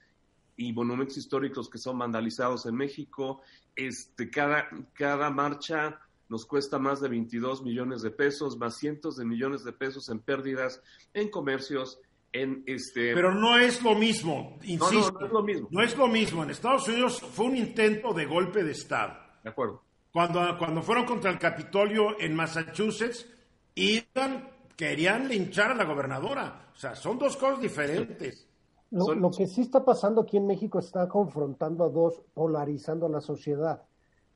y 0.56 0.72
monumentos 0.72 1.18
históricos 1.18 1.68
que 1.68 1.78
son 1.78 1.98
vandalizados 1.98 2.64
en 2.66 2.76
México. 2.76 3.42
Este, 3.76 4.30
cada, 4.30 4.68
cada 4.94 5.30
marcha 5.30 6.00
nos 6.28 6.46
cuesta 6.46 6.78
más 6.78 7.00
de 7.00 7.08
22 7.08 7.62
millones 7.62 8.02
de 8.02 8.12
pesos, 8.12 8.56
más 8.56 8.76
cientos 8.76 9.16
de 9.16 9.24
millones 9.24 9.64
de 9.64 9.72
pesos 9.72 10.08
en 10.08 10.20
pérdidas 10.20 10.80
en 11.12 11.28
comercios, 11.28 12.00
en 12.32 12.62
este... 12.66 13.14
Pero 13.14 13.34
no 13.34 13.58
es 13.58 13.82
lo 13.82 13.94
mismo, 13.94 14.58
insisto. 14.62 15.12
No, 15.12 15.20
no, 15.20 15.26
es 15.26 15.32
lo 15.32 15.42
mismo. 15.42 15.68
No 15.70 15.82
es 15.82 15.96
lo 15.96 16.08
mismo. 16.08 16.42
En 16.42 16.50
Estados 16.50 16.88
Unidos 16.88 17.20
fue 17.20 17.46
un 17.46 17.56
intento 17.56 18.12
de 18.12 18.26
golpe 18.26 18.62
de 18.62 18.72
Estado. 18.72 19.14
De 19.42 19.50
acuerdo. 19.50 19.82
Cuando, 20.12 20.40
cuando 20.58 20.82
fueron 20.82 21.06
contra 21.06 21.30
el 21.30 21.38
Capitolio 21.38 22.20
en 22.20 22.34
Massachusetts, 22.34 23.26
iban, 23.74 24.48
querían 24.76 25.28
linchar 25.28 25.72
a 25.72 25.74
la 25.74 25.84
gobernadora. 25.84 26.70
O 26.72 26.76
sea, 26.76 26.94
son 26.94 27.18
dos 27.18 27.36
cosas 27.36 27.60
diferentes. 27.60 28.46
Lo, 28.90 29.14
lo, 29.14 29.30
que 29.30 29.46
sí 29.46 29.60
está 29.60 29.84
pasando 29.84 30.22
aquí 30.22 30.36
en 30.36 30.46
México 30.46 30.80
está 30.80 31.08
confrontando 31.08 31.84
a 31.84 31.88
dos, 31.88 32.22
polarizando 32.34 33.06
a 33.06 33.10
la 33.10 33.20
sociedad. 33.20 33.82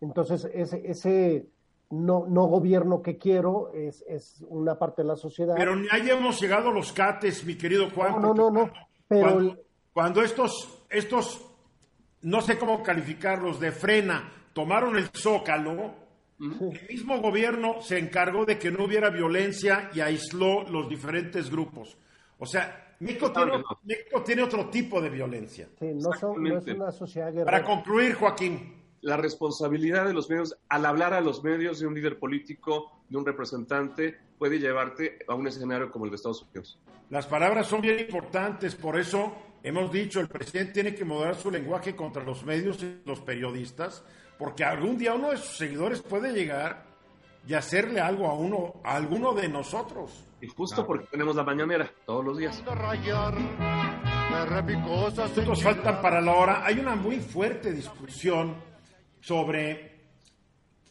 Entonces, 0.01 0.49
ese, 0.53 0.83
ese 0.85 1.49
no, 1.91 2.27
no 2.29 2.47
gobierno 2.47 3.03
que 3.03 3.19
quiero 3.19 3.73
es, 3.73 4.05
es 4.09 4.45
una 4.49 4.79
parte 4.79 5.03
de 5.03 5.09
la 5.09 5.17
sociedad. 5.17 5.55
Pero 5.57 5.77
ni 5.77 5.87
ahí 5.91 6.11
hemos 6.11 6.41
llegado 6.41 6.71
a 6.71 6.73
los 6.73 6.93
cates, 6.93 7.45
mi 7.45 7.57
querido 7.57 7.91
Juan. 7.91 8.21
No, 8.21 8.35
no, 8.35 8.51
no, 8.51 8.71
Pero... 9.09 9.57
Cuando, 9.93 10.23
estos, 10.23 10.85
estos, 10.91 11.47
no 12.23 12.41
sé 12.41 12.59
cómo 12.59 12.83
calificarlos, 12.83 13.61
de 13.61 13.71
frena, 13.71 14.29
tomaron 14.53 14.97
el 14.97 15.09
zócalo, 15.11 15.95
el 16.41 16.89
mismo 16.89 17.21
gobierno 17.21 17.81
se 17.81 17.99
encargó 17.99 18.45
de 18.45 18.59
que 18.59 18.73
no 18.73 18.87
hubiera 18.87 19.11
violencia 19.11 19.91
y 19.95 20.01
aisló 20.01 20.65
los 20.65 20.89
diferentes 20.89 21.49
grupos. 21.49 21.97
O 22.39 22.47
sea, 22.47 22.97
México 22.99 23.31
tiene, 23.31 23.63
México 23.85 24.23
tiene 24.25 24.43
otro 24.43 24.69
tipo 24.69 25.01
de 25.01 25.11
violencia. 25.11 25.69
Sí, 25.79 25.93
no, 25.95 26.13
son, 26.19 26.43
no 26.43 26.59
es 26.59 26.67
una 26.67 26.91
sociedad 26.91 27.29
guerrera. 27.33 27.45
Para 27.45 27.65
concluir, 27.65 28.15
Joaquín 28.15 28.84
la 29.05 29.19
responsabilidad 29.19 30.07
de 30.07 30.15
los 30.15 30.31
medios, 30.31 30.57
al 30.71 30.87
hablar 30.87 31.13
a 31.13 31.21
los 31.21 31.45
medios 31.45 31.79
de 31.79 31.87
un 31.87 31.95
líder 31.95 32.19
político, 32.19 32.91
de 33.11 33.19
un 33.19 33.27
representante, 33.27 34.19
puede 34.39 34.59
llevarte 34.59 35.19
a 35.29 35.35
un 35.35 35.47
escenario 35.47 35.91
como 35.91 36.07
el 36.07 36.11
de 36.11 36.17
Estados 36.17 36.43
Unidos. 36.43 36.79
Las 37.11 37.27
palabras 37.27 37.67
son 37.67 37.83
bien 37.83 38.01
importantes, 38.01 38.75
por 38.75 38.99
eso 38.99 39.35
hemos 39.63 39.93
dicho, 39.93 40.21
el 40.21 40.29
presidente 40.29 40.73
tiene 40.73 40.95
que 40.95 41.05
moderar 41.05 41.37
su 41.37 41.51
lenguaje 41.51 41.95
contra 41.95 42.25
los 42.25 42.47
medios 42.47 42.83
y 42.83 43.03
los 43.05 43.21
periodistas, 43.21 44.03
porque 44.39 44.65
algún 44.65 44.97
día 44.97 45.13
uno 45.13 45.31
de 45.31 45.37
sus 45.37 45.59
seguidores 45.59 46.01
puede 46.01 46.33
llegar 46.33 46.87
y 47.47 47.53
hacerle 47.53 48.01
algo 48.01 48.27
a 48.27 48.33
uno, 48.33 48.81
a 48.85 48.97
alguno 48.97 49.35
de 49.35 49.51
nosotros. 49.51 50.25
Y 50.41 50.47
justo 50.47 50.87
porque 50.87 51.07
tenemos 51.11 51.37
la 51.37 51.45
mañanera 51.45 51.91
todos 52.07 52.25
los 52.25 52.39
días. 52.39 52.65
Nos 55.47 55.63
faltan 55.63 56.01
para 56.01 56.23
la 56.23 56.33
hora. 56.33 56.65
Hay 56.65 56.79
una 56.79 56.97
muy 56.97 57.21
fuerte 57.21 57.71
discusión 57.71 58.74
sobre, 59.25 59.91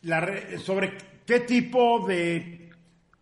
la, 0.01 0.57
sobre 0.57 0.97
qué 1.23 1.41
tipo 1.41 2.03
de 2.07 2.71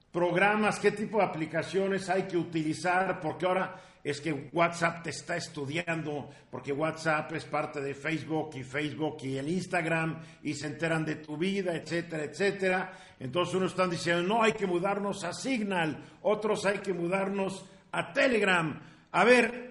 programas, 0.09 0.79
qué 0.79 0.91
tipo 0.91 1.17
de 1.17 1.25
aplicaciones 1.25 2.09
hay 2.09 2.23
que 2.23 2.37
utilizar, 2.37 3.19
porque 3.19 3.45
ahora 3.45 3.75
es 4.03 4.21
que 4.21 4.49
WhatsApp 4.53 5.03
te 5.03 5.09
está 5.09 5.35
estudiando, 5.35 6.29
porque 6.49 6.71
WhatsApp 6.71 7.33
es 7.33 7.43
parte 7.43 7.81
de 7.81 7.93
Facebook 7.93 8.51
y 8.55 8.63
Facebook 8.63 9.17
y 9.23 9.37
el 9.37 9.49
Instagram 9.49 10.21
y 10.43 10.53
se 10.53 10.67
enteran 10.67 11.03
de 11.03 11.17
tu 11.17 11.35
vida, 11.35 11.75
etcétera, 11.75 12.23
etcétera. 12.23 12.93
Entonces 13.19 13.53
unos 13.53 13.71
están 13.71 13.89
diciendo, 13.89 14.23
no, 14.23 14.41
hay 14.41 14.53
que 14.53 14.65
mudarnos 14.65 15.25
a 15.25 15.33
Signal, 15.33 16.03
otros 16.21 16.65
hay 16.65 16.79
que 16.79 16.93
mudarnos 16.93 17.65
a 17.91 18.13
Telegram. 18.13 18.81
A 19.11 19.23
ver, 19.25 19.70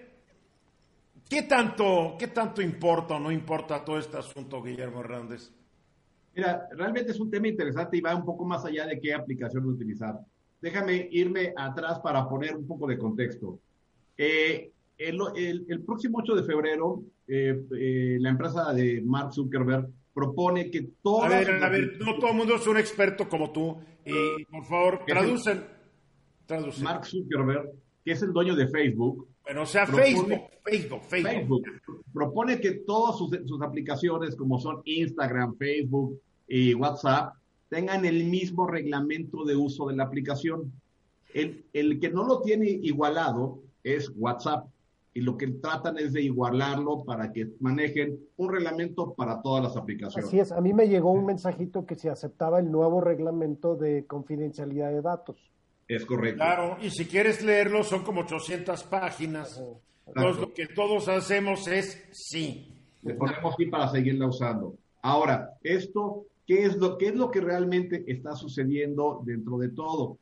¿Qué 1.30 1.42
tanto, 1.44 2.16
¿Qué 2.18 2.26
tanto 2.26 2.60
importa 2.60 3.14
o 3.14 3.20
no 3.20 3.30
importa 3.30 3.84
todo 3.84 3.98
este 3.98 4.18
asunto, 4.18 4.60
Guillermo 4.60 4.98
Hernández? 4.98 5.52
Mira, 6.34 6.68
realmente 6.72 7.12
es 7.12 7.20
un 7.20 7.30
tema 7.30 7.46
interesante 7.46 7.96
y 7.96 8.00
va 8.00 8.16
un 8.16 8.24
poco 8.24 8.44
más 8.44 8.64
allá 8.64 8.84
de 8.84 8.98
qué 8.98 9.14
aplicación 9.14 9.64
utilizar. 9.66 10.18
Déjame 10.60 11.08
irme 11.12 11.52
atrás 11.56 12.00
para 12.00 12.28
poner 12.28 12.56
un 12.56 12.66
poco 12.66 12.88
de 12.88 12.98
contexto. 12.98 13.60
Eh, 14.18 14.72
el, 14.98 15.82
próximo 15.86 16.18
8 16.18 16.34
de 16.34 16.42
febrero, 16.42 17.04
eh, 17.28 17.62
eh, 17.78 18.16
la 18.18 18.30
empresa 18.30 18.74
de 18.74 19.00
Mark 19.00 19.32
Zuckerberg 19.32 19.88
propone 20.12 20.68
que 20.68 20.88
todas... 21.00 21.32
A 21.32 21.38
ver, 21.38 21.62
a 21.62 21.68
ver, 21.68 21.96
no 22.00 22.18
todo 22.18 22.32
el 22.32 22.36
mundo 22.38 22.56
es 22.56 22.66
un 22.66 22.76
experto 22.76 23.28
como 23.28 23.52
tú. 23.52 23.78
Y, 24.04 24.44
por 24.46 24.64
favor, 24.64 25.04
traducen. 25.06 25.64
Mark 26.82 27.06
Zuckerberg, 27.06 27.70
que 28.04 28.10
es 28.10 28.22
el 28.22 28.32
dueño 28.32 28.56
de 28.56 28.66
Facebook, 28.66 29.29
bueno, 29.50 29.62
o 29.62 29.66
sea, 29.66 29.84
Facebook, 29.84 30.42
Facebook, 30.64 31.02
Facebook, 31.08 31.62
propone 32.12 32.60
que 32.60 32.70
todas 32.86 33.18
sus, 33.18 33.32
aplicaciones, 33.60 34.36
como 34.36 34.60
son 34.60 34.80
Instagram, 34.84 35.56
Facebook 35.56 36.20
y 36.46 36.72
WhatsApp, 36.74 37.34
tengan 37.68 38.04
el 38.04 38.26
mismo 38.26 38.68
reglamento 38.68 39.44
de 39.44 39.56
uso 39.56 39.88
de 39.88 39.96
la 39.96 40.04
aplicación. 40.04 40.72
El, 41.34 41.64
el, 41.72 41.98
que 41.98 42.10
no 42.10 42.22
lo 42.22 42.42
tiene 42.42 42.68
igualado 42.68 43.58
es 43.82 44.12
WhatsApp 44.16 44.68
y 45.14 45.20
lo 45.20 45.36
que 45.36 45.48
tratan 45.48 45.98
es 45.98 46.12
de 46.12 46.22
igualarlo 46.22 47.02
para 47.04 47.32
que 47.32 47.50
manejen 47.58 48.20
un 48.36 48.52
reglamento 48.52 49.14
para 49.14 49.42
todas 49.42 49.64
las 49.64 49.76
aplicaciones. 49.76 50.28
Así 50.28 50.38
es, 50.38 50.52
a 50.52 50.60
mí 50.60 50.72
me 50.72 50.86
llegó 50.86 51.10
un 51.10 51.26
mensajito 51.26 51.86
que 51.86 51.96
se 51.96 52.08
aceptaba 52.08 52.60
el 52.60 52.70
nuevo 52.70 53.00
reglamento 53.00 53.74
de 53.74 54.06
confidencialidad 54.06 54.92
de 54.92 55.02
datos. 55.02 55.50
Es 55.90 56.06
correcto. 56.06 56.36
Claro, 56.36 56.76
y 56.80 56.88
si 56.88 57.04
quieres 57.06 57.42
leerlo 57.42 57.82
son 57.82 58.04
como 58.04 58.20
800 58.20 58.84
páginas. 58.84 59.60
Entonces 60.06 60.40
lo 60.40 60.54
que 60.54 60.68
todos 60.68 61.08
hacemos 61.08 61.66
es 61.66 62.00
sí. 62.12 62.72
Le 63.02 63.14
ponemos 63.14 63.56
sí 63.58 63.66
para 63.66 63.88
seguirla 63.88 64.28
usando. 64.28 64.76
Ahora, 65.02 65.58
esto, 65.64 66.26
¿qué 66.46 66.64
es 66.64 66.76
lo, 66.76 66.96
qué 66.96 67.08
es 67.08 67.16
lo 67.16 67.32
que 67.32 67.40
realmente 67.40 68.04
está 68.06 68.36
sucediendo 68.36 69.20
dentro 69.24 69.58
de 69.58 69.70
todo? 69.70 70.18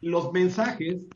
Los 0.00 0.32
mensajes 0.32 1.06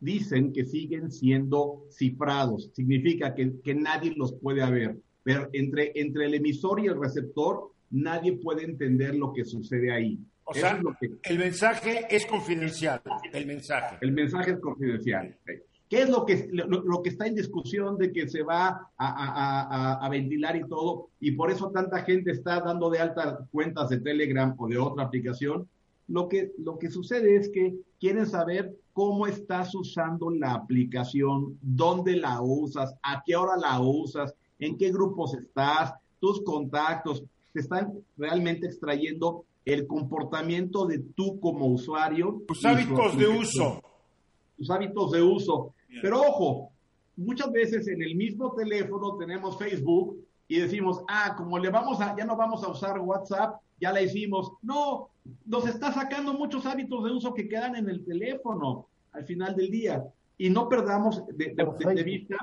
dicen 0.00 0.50
que 0.54 0.64
siguen 0.64 1.12
siendo 1.12 1.84
cifrados. 1.90 2.70
Significa 2.72 3.34
que, 3.34 3.60
que 3.62 3.74
nadie 3.74 4.14
los 4.16 4.32
puede 4.32 4.68
ver. 4.70 4.96
Pero 5.22 5.50
entre, 5.52 5.92
entre 5.96 6.24
el 6.24 6.34
emisor 6.34 6.80
y 6.80 6.86
el 6.86 6.98
receptor, 6.98 7.72
nadie 7.90 8.32
puede 8.32 8.64
entender 8.64 9.14
lo 9.14 9.34
que 9.34 9.44
sucede 9.44 9.92
ahí. 9.92 10.18
O 10.52 10.54
sea, 10.54 10.80
el 11.24 11.38
mensaje 11.38 12.06
es 12.10 12.26
confidencial, 12.26 13.00
el 13.32 13.46
mensaje. 13.46 13.96
El 14.00 14.12
mensaje 14.12 14.52
es 14.52 14.60
confidencial. 14.60 15.36
¿Qué 15.88 16.02
es 16.02 16.08
lo 16.08 16.24
que, 16.24 16.48
lo, 16.52 17.02
que 17.02 17.10
está 17.10 17.26
en 17.26 17.34
discusión 17.34 17.98
de 17.98 18.12
que 18.12 18.26
se 18.26 18.42
va 18.42 18.90
a, 18.96 20.08
ventilar 20.10 20.56
y 20.56 20.66
todo? 20.66 21.08
Y 21.20 21.32
por 21.32 21.50
eso 21.50 21.70
tanta 21.70 22.02
gente 22.02 22.30
está 22.30 22.60
dando 22.60 22.88
de 22.88 22.98
alta 22.98 23.46
cuentas 23.50 23.90
de 23.90 24.00
Telegram 24.00 24.54
o 24.56 24.68
de 24.68 24.78
otra 24.78 25.04
aplicación. 25.04 25.68
Lo 26.08 26.28
que, 26.28 26.52
lo 26.56 26.78
que 26.78 26.90
sucede 26.90 27.36
es 27.36 27.50
que 27.50 27.74
quieren 28.00 28.26
saber 28.26 28.74
cómo 28.94 29.26
estás 29.26 29.74
usando 29.74 30.30
la 30.30 30.54
aplicación, 30.54 31.58
dónde 31.60 32.16
la 32.16 32.40
usas, 32.40 32.94
a 33.02 33.22
qué 33.26 33.36
hora 33.36 33.58
la 33.58 33.78
usas, 33.80 34.34
en 34.58 34.78
qué 34.78 34.90
grupos 34.90 35.34
estás, 35.34 35.92
tus 36.20 36.42
contactos. 36.42 37.22
Te 37.52 37.60
están 37.60 37.92
realmente 38.16 38.66
extrayendo 38.66 39.44
el 39.64 39.86
comportamiento 39.86 40.86
de 40.86 40.98
tú 40.98 41.38
como 41.40 41.66
usuario. 41.66 42.42
Tus 42.46 42.64
hábitos 42.64 43.16
de 43.16 43.28
uso. 43.28 43.82
Tus 44.56 44.70
hábitos 44.70 45.12
de 45.12 45.22
uso. 45.22 45.74
Pero 46.00 46.20
ojo, 46.20 46.72
muchas 47.16 47.52
veces 47.52 47.86
en 47.88 48.02
el 48.02 48.14
mismo 48.14 48.52
teléfono 48.52 49.16
tenemos 49.16 49.58
Facebook 49.58 50.16
y 50.48 50.58
decimos, 50.58 51.02
ah, 51.08 51.34
como 51.36 51.58
le 51.58 51.70
vamos 51.70 52.00
a, 52.00 52.16
ya 52.16 52.24
no 52.24 52.36
vamos 52.36 52.62
a 52.64 52.68
usar 52.68 52.98
WhatsApp, 53.00 53.60
ya 53.80 53.92
la 53.92 54.02
hicimos. 54.02 54.52
No, 54.62 55.08
nos 55.46 55.66
está 55.66 55.92
sacando 55.92 56.34
muchos 56.34 56.66
hábitos 56.66 57.04
de 57.04 57.12
uso 57.12 57.34
que 57.34 57.48
quedan 57.48 57.76
en 57.76 57.88
el 57.88 58.04
teléfono 58.04 58.86
al 59.12 59.24
final 59.24 59.54
del 59.54 59.70
día. 59.70 60.04
Y 60.38 60.50
no 60.50 60.68
perdamos 60.68 61.22
de, 61.28 61.54
de 61.54 62.02
vista 62.02 62.36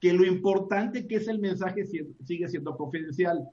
que 0.00 0.12
lo 0.12 0.24
importante 0.24 1.06
que 1.06 1.16
es 1.16 1.28
el 1.28 1.38
mensaje 1.38 1.84
sigue 1.86 2.48
siendo 2.48 2.76
confidencial. 2.76 3.48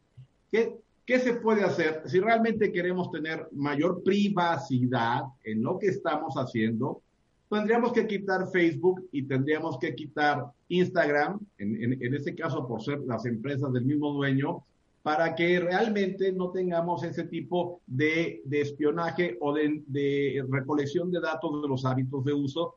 Que 0.52 0.78
¿Qué 1.10 1.18
se 1.18 1.34
puede 1.34 1.64
hacer? 1.64 2.04
Si 2.06 2.20
realmente 2.20 2.72
queremos 2.72 3.10
tener 3.10 3.48
mayor 3.54 4.04
privacidad 4.04 5.24
en 5.44 5.64
lo 5.64 5.80
que 5.80 5.88
estamos 5.88 6.36
haciendo, 6.36 7.02
tendríamos 7.50 7.94
que 7.94 8.06
quitar 8.06 8.46
Facebook 8.52 9.10
y 9.12 9.24
tendríamos 9.24 9.80
que 9.80 9.96
quitar 9.96 10.46
Instagram, 10.68 11.40
en, 11.58 12.00
en, 12.00 12.14
este 12.14 12.36
caso 12.36 12.68
por 12.68 12.84
ser 12.84 13.00
las 13.08 13.26
empresas 13.26 13.74
del 13.74 13.86
mismo 13.86 14.14
dueño, 14.14 14.64
para 15.02 15.34
que 15.34 15.60
realmente 15.60 16.32
no 16.32 16.52
tengamos 16.52 17.04
ese 17.04 17.24
tipo 17.24 17.82
de, 17.88 18.44
espionaje 18.52 19.36
o 19.42 19.52
de, 19.52 19.82
de, 19.88 20.46
recolección 20.48 21.10
de 21.10 21.22
datos 21.22 21.60
de 21.60 21.68
los 21.68 21.86
hábitos 21.86 22.24
de 22.24 22.34
uso 22.34 22.76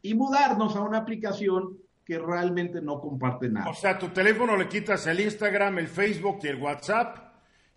y 0.00 0.14
mudarnos 0.14 0.74
a 0.74 0.80
una 0.80 0.96
aplicación 0.96 1.76
que 2.02 2.18
realmente 2.18 2.80
no 2.80 2.98
comparte 2.98 3.50
nada. 3.50 3.68
O 3.68 3.74
sea, 3.74 3.98
tu 3.98 4.08
teléfono 4.08 4.56
le 4.56 4.68
quitas 4.68 5.06
el 5.06 5.20
Instagram, 5.20 5.80
el 5.80 5.88
Facebook 5.88 6.38
y 6.44 6.46
el 6.46 6.56
WhatsApp 6.62 7.23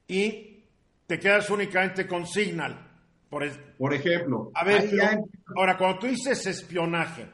y 0.07 0.63
te 1.05 1.19
quedas 1.19 1.49
únicamente 1.49 2.07
con 2.07 2.25
Signal. 2.25 2.85
Por, 3.29 3.93
ejemplo. 3.93 4.51
A 4.53 4.63
ver, 4.63 4.89
ahora, 5.55 5.77
cuando 5.77 5.99
tú 5.99 6.07
dices 6.07 6.45
espionaje, 6.45 7.25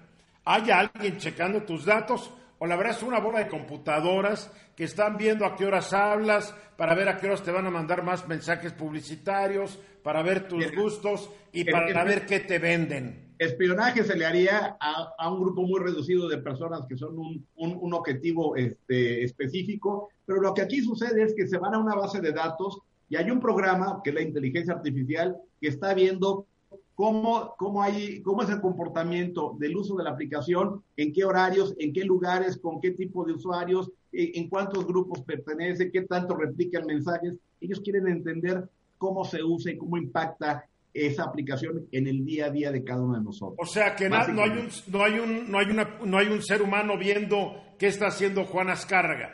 ¿hay 0.44 0.72
alguien 0.72 1.18
checando 1.18 1.62
tus 1.62 1.86
datos? 1.86 2.32
O 2.64 2.66
la 2.66 2.78
verdad 2.78 2.96
es 2.96 3.04
una 3.04 3.20
bola 3.20 3.40
de 3.40 3.50
computadoras 3.50 4.50
que 4.74 4.86
están 4.86 5.18
viendo 5.18 5.46
a 5.46 5.54
qué 5.54 5.66
horas 5.66 5.92
hablas, 5.92 6.56
para 6.78 6.96
ver 6.96 7.10
a 7.10 7.18
qué 7.18 7.28
horas 7.28 7.44
te 7.44 7.52
van 7.52 7.66
a 7.66 7.70
mandar 7.70 8.06
más 8.06 8.26
mensajes 8.26 8.72
publicitarios, 8.72 9.78
para 10.02 10.24
ver 10.24 10.48
tus 10.48 10.74
gustos 10.74 11.30
y 11.52 11.70
para 11.70 12.06
ver 12.06 12.26
qué 12.26 12.40
te 12.40 12.60
venden. 12.60 13.36
Espionaje 13.38 14.06
se 14.06 14.16
le 14.16 14.26
haría 14.26 14.78
a, 14.80 15.30
un 15.30 15.42
grupo 15.42 15.64
muy 15.64 15.82
reducido 15.82 16.30
de 16.30 16.38
personas 16.38 16.88
que 16.88 16.96
son 16.96 17.20
un, 17.20 17.46
un, 17.56 17.94
objetivo 17.94 18.56
este, 18.56 19.26
específico, 19.26 20.08
pero 20.26 20.40
lo 20.40 20.54
que 20.54 20.62
aquí 20.62 20.82
sucede 20.82 21.22
es 21.22 21.34
que 21.36 21.48
se 21.48 21.58
van 21.58 21.74
a 21.74 21.80
una 21.80 21.96
base 21.96 22.22
de 22.22 22.32
datos 22.32 22.80
y 23.10 23.18
hay 23.18 23.30
un 23.30 23.42
programa, 23.42 24.00
que 24.02 24.12
es 24.12 24.16
la 24.16 24.22
inteligencia 24.22 24.74
artificial, 24.74 25.36
que 25.60 25.68
está 25.68 25.94
viendo 25.94 26.48
cómo, 26.96 27.56
cómo, 27.58 27.82
hay, 27.82 28.22
cómo 28.22 28.44
es 28.44 28.50
el 28.50 28.62
comportamiento 28.62 29.56
del 29.60 29.76
uso 29.76 29.96
de 29.96 30.04
la 30.04 30.12
aplicación, 30.12 30.84
en 30.98 31.14
qué 31.14 31.26
horarios, 31.26 31.76
en 31.80 31.94
qué 31.94 32.04
lugares, 32.04 32.58
con 32.58 32.80
qué 32.80 32.92
tipo 32.92 33.26
de 33.26 33.34
usuarios, 33.34 33.92
en, 34.12 34.48
cuántos 34.48 34.86
grupos 34.86 35.22
pertenece, 35.22 35.92
qué 35.92 36.02
tanto 36.02 36.36
replican 36.36 36.86
mensajes. 36.86 37.34
Ellos 37.60 37.82
quieren 37.82 38.08
entender 38.08 38.70
cómo 38.98 39.26
se 39.26 39.44
usa 39.44 39.72
y 39.72 39.78
cómo 39.78 39.98
impacta 39.98 40.66
esa 40.94 41.24
aplicación 41.24 41.88
en 41.92 42.08
el 42.08 42.24
día 42.24 42.46
a 42.46 42.50
día 42.52 42.72
de 42.72 42.84
cada 42.84 43.02
uno 43.02 43.18
de 43.18 43.24
nosotros. 43.24 43.58
O 43.60 43.66
sea 43.66 43.96
que 43.96 44.08
no 44.08 44.18
hay 44.18 44.52
un 44.52 44.70
no 44.88 45.04
hay 45.04 45.20
un 45.20 45.52
no 45.52 45.58
hay 45.58 45.66
una 45.72 45.98
no 46.06 46.18
hay 46.20 46.28
un 46.28 46.44
ser 46.44 46.62
humano 46.62 46.98
viendo 47.00 47.56
qué 47.80 47.88
está 47.88 48.08
haciendo 48.08 48.46
Juan 48.46 48.70
Azcárraga. 48.70 49.32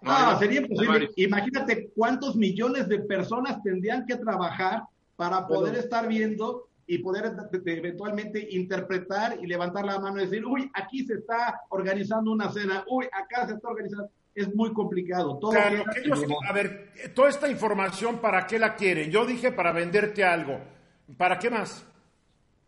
No, 0.00 0.38
sería 0.38 0.60
imposible. 0.60 1.10
Imagínate 1.16 1.90
cuántos 1.94 2.36
millones 2.36 2.88
de 2.88 3.00
personas 3.00 3.62
tendrían 3.62 4.06
que 4.06 4.16
trabajar 4.16 4.82
para 5.18 5.48
poder 5.48 5.74
estar 5.74 6.06
viendo 6.06 6.68
y 6.86 6.98
poder 6.98 7.34
eventualmente 7.66 8.48
interpretar 8.52 9.36
y 9.42 9.48
levantar 9.48 9.84
la 9.84 9.98
mano 9.98 10.18
y 10.20 10.26
decir, 10.26 10.46
uy, 10.46 10.70
aquí 10.72 11.04
se 11.04 11.14
está 11.14 11.62
organizando 11.70 12.30
una 12.30 12.52
cena, 12.52 12.84
uy, 12.88 13.06
acá 13.06 13.48
se 13.48 13.54
está 13.54 13.68
organizando. 13.68 14.10
Es 14.32 14.54
muy 14.54 14.72
complicado. 14.72 15.36
Todo 15.40 15.54
a 15.58 16.52
ver, 16.52 16.92
toda 17.16 17.30
esta 17.30 17.48
información, 17.48 18.18
¿para 18.18 18.46
qué 18.46 18.60
la 18.60 18.76
quieren? 18.76 19.10
Yo 19.10 19.26
dije 19.26 19.50
para 19.50 19.72
venderte 19.72 20.22
algo. 20.22 20.60
¿Para 21.16 21.40
qué 21.40 21.50
más? 21.50 21.84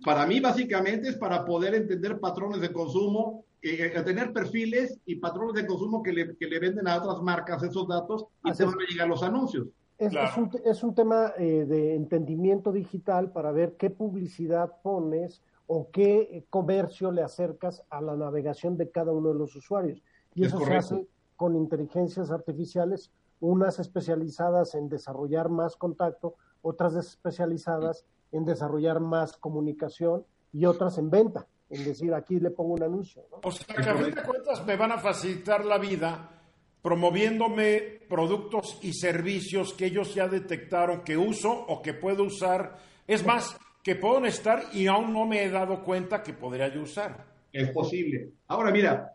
Para 0.04 0.26
mí, 0.26 0.40
básicamente, 0.40 1.10
es 1.10 1.16
para 1.16 1.44
poder 1.44 1.76
entender 1.76 2.18
patrones 2.18 2.60
de 2.60 2.72
consumo, 2.72 3.44
eh, 3.62 3.92
eh, 3.94 4.02
tener 4.02 4.32
perfiles 4.32 4.98
y 5.06 5.14
patrones 5.16 5.54
de 5.54 5.68
consumo 5.68 6.02
que 6.02 6.12
le, 6.12 6.36
que 6.36 6.46
le, 6.48 6.58
venden 6.58 6.88
a 6.88 6.96
otras 6.96 7.22
marcas 7.22 7.62
esos 7.62 7.86
datos 7.86 8.24
y 8.42 8.52
te 8.52 8.64
van 8.64 8.74
a 8.74 8.90
llegar 8.90 9.06
los 9.06 9.22
anuncios. 9.22 9.68
Es, 10.00 10.36
un, 10.38 10.50
es 10.64 10.82
un, 10.82 10.94
tema 10.94 11.34
eh, 11.36 11.66
de 11.66 11.94
entendimiento 11.94 12.72
digital 12.72 13.32
para 13.32 13.52
ver 13.52 13.76
qué 13.76 13.90
publicidad 13.90 14.80
pones 14.82 15.42
o 15.66 15.90
qué 15.90 16.46
comercio 16.48 17.12
le 17.12 17.22
acercas 17.22 17.84
a 17.90 18.00
la 18.00 18.16
navegación 18.16 18.78
de 18.78 18.90
cada 18.90 19.12
uno 19.12 19.28
de 19.28 19.38
los 19.38 19.54
usuarios. 19.54 20.02
Y 20.34 20.46
eso 20.46 20.58
se 20.60 20.74
hace 20.74 21.06
con 21.36 21.54
inteligencias 21.54 22.30
artificiales, 22.30 23.12
unas 23.40 23.78
especializadas 23.78 24.74
en 24.74 24.88
desarrollar 24.88 25.50
más 25.50 25.76
contacto, 25.76 26.34
otras 26.62 26.94
especializadas 26.94 28.06
en 28.32 28.46
desarrollar 28.46 29.00
más 29.00 29.36
comunicación 29.36 30.24
y 30.50 30.64
otras 30.64 30.96
en 30.96 31.10
venta, 31.10 31.46
en 31.68 31.84
decir, 31.84 32.14
aquí 32.14 32.40
le 32.40 32.50
pongo 32.50 32.74
un 32.74 32.82
anuncio. 32.82 33.22
O 33.42 33.50
sea, 33.50 33.76
que 33.76 33.88
a 33.88 33.94
fin 33.96 34.14
de 34.14 34.22
cuentas 34.22 34.64
me 34.66 34.76
van 34.76 34.92
a 34.92 34.98
facilitar 34.98 35.64
la 35.64 35.78
vida 35.78 36.39
promoviéndome 36.82 38.00
productos 38.08 38.78
y 38.82 38.92
servicios 38.92 39.74
que 39.74 39.86
ellos 39.86 40.14
ya 40.14 40.28
detectaron 40.28 41.02
que 41.02 41.16
uso 41.16 41.50
o 41.50 41.82
que 41.82 41.94
puedo 41.94 42.24
usar. 42.24 42.78
Es 43.06 43.24
más, 43.24 43.56
que 43.82 43.96
puedo 43.96 44.24
estar 44.26 44.64
y 44.72 44.86
aún 44.86 45.12
no 45.12 45.26
me 45.26 45.44
he 45.44 45.50
dado 45.50 45.82
cuenta 45.82 46.22
que 46.22 46.32
podría 46.32 46.72
yo 46.72 46.82
usar. 46.82 47.26
Es 47.52 47.70
posible. 47.70 48.30
Ahora, 48.48 48.70
mira, 48.70 49.12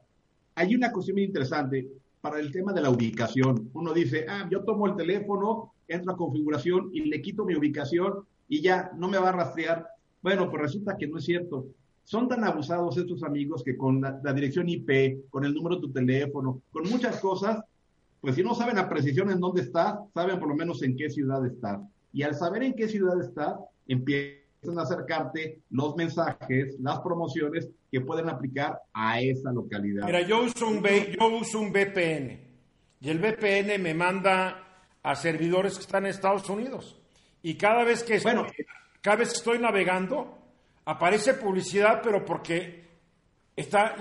hay 0.56 0.76
una 0.76 0.92
cuestión 0.92 1.16
muy 1.16 1.24
interesante 1.24 1.88
para 2.22 2.40
el 2.40 2.52
tema 2.52 2.74
de 2.74 2.82
la 2.82 2.90
ubicación. 2.90 3.70
Uno 3.74 3.94
dice, 3.94 4.26
ah, 4.28 4.48
yo 4.50 4.64
tomo 4.64 4.88
el 4.88 4.96
teléfono, 4.96 5.74
entro 5.88 6.14
a 6.14 6.18
configuración 6.18 6.90
y 6.94 7.02
le 7.02 7.22
quito 7.22 7.46
mi 7.46 7.56
ubicación 7.56 8.26
y 8.48 8.62
ya 8.62 8.92
no 8.98 9.08
me 9.08 9.18
va 9.18 9.30
a 9.30 9.34
rastrear. 9.34 9.88
Bueno, 10.22 10.50
pues 10.50 10.64
resulta 10.64 10.98
que 10.98 11.08
no 11.08 11.20
es 11.20 11.26
cierto. 11.26 11.68
Son 12.06 12.30
tan 12.30 12.44
abusados 12.44 12.98
estos 12.98 13.24
amigos 13.24 13.64
que 13.64 13.76
con 13.76 14.00
la, 14.00 14.34
dirección 14.34 14.70
IP, 14.70 15.28
con 15.30 15.44
el 15.44 15.54
número 15.54 15.76
de 15.76 15.82
tu 15.82 15.92
teléfono, 15.92 16.62
con 16.72 16.88
muchas 16.88 17.20
cosas, 17.20 17.64
pues 18.22 18.36
si 18.36 18.44
no 18.44 18.54
saben 18.54 18.78
a 18.78 18.88
precisión 18.88 19.32
en 19.32 19.40
dónde 19.40 19.64
estás, 19.64 19.98
saben 20.14 20.40
por 20.40 20.48
lo 20.48 20.56
menos 20.56 20.82
en 20.84 20.96
qué 20.96 21.10
ciudad 21.10 21.46
estás. 21.46 21.82
Y 22.14 22.22
al 22.22 22.36
saber 22.36 22.64
en 22.64 22.76
qué 22.76 22.88
ciudad 22.88 23.20
estás, 23.20 23.56
empiezan 23.88 24.78
a 24.78 24.84
acercarte 24.84 25.60
los 25.72 25.96
mensajes, 25.96 26.80
las 26.80 27.00
promociones 27.00 27.70
que 27.92 28.02
pueden 28.02 28.30
aplicar 28.30 28.80
a 28.94 29.20
esa 29.20 29.52
localidad. 29.52 30.06
Mira, 30.06 30.22
yo 30.22 30.44
uso 30.44 30.68
un, 30.68 30.84
yo 30.84 31.38
uso 31.40 31.60
un 31.60 31.72
VPN 31.72 32.40
y 33.02 33.10
el 33.10 33.20
VPN 33.20 33.82
me 33.82 33.94
manda 33.94 34.64
a 35.02 35.16
servidores 35.16 35.76
que 35.76 35.82
están 35.82 36.06
en 36.06 36.12
Estados 36.12 36.50
Unidos. 36.50 37.00
Y 37.42 37.56
cada 37.56 37.84
vez 37.84 38.04
que, 38.04 38.20
bueno, 38.20 38.46
cada 39.02 39.18
vez 39.18 39.30
que 39.30 39.38
estoy 39.38 39.60
navegando, 39.60 40.45
aparece 40.86 41.34
publicidad, 41.36 42.02
pero 42.04 42.24
porque 42.24 42.86
está 43.56 43.96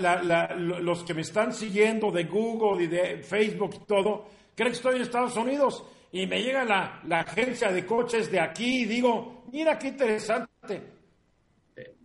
los 0.57 1.05
que 1.05 1.14
me 1.14 1.22
están 1.22 1.53
siguiendo 1.53 2.11
de 2.11 2.24
Google 2.24 2.85
y 2.85 2.87
de 2.89 3.18
Facebook 3.22 3.74
y 3.82 3.87
todo, 3.87 4.26
creen 4.55 4.72
que 4.72 4.76
estoy 4.76 4.97
en 4.97 5.03
Estados 5.03 5.37
Unidos 5.37 5.85
y 6.12 6.26
me 6.26 6.43
llega 6.43 6.64
la, 6.64 7.20
agencia 7.20 7.72
de 7.72 7.87
coches 7.87 8.30
de 8.30 8.41
aquí 8.41 8.82
y 8.82 8.85
digo, 8.85 9.45
mira 9.53 9.78
qué 9.78 9.89
interesante. 9.89 10.95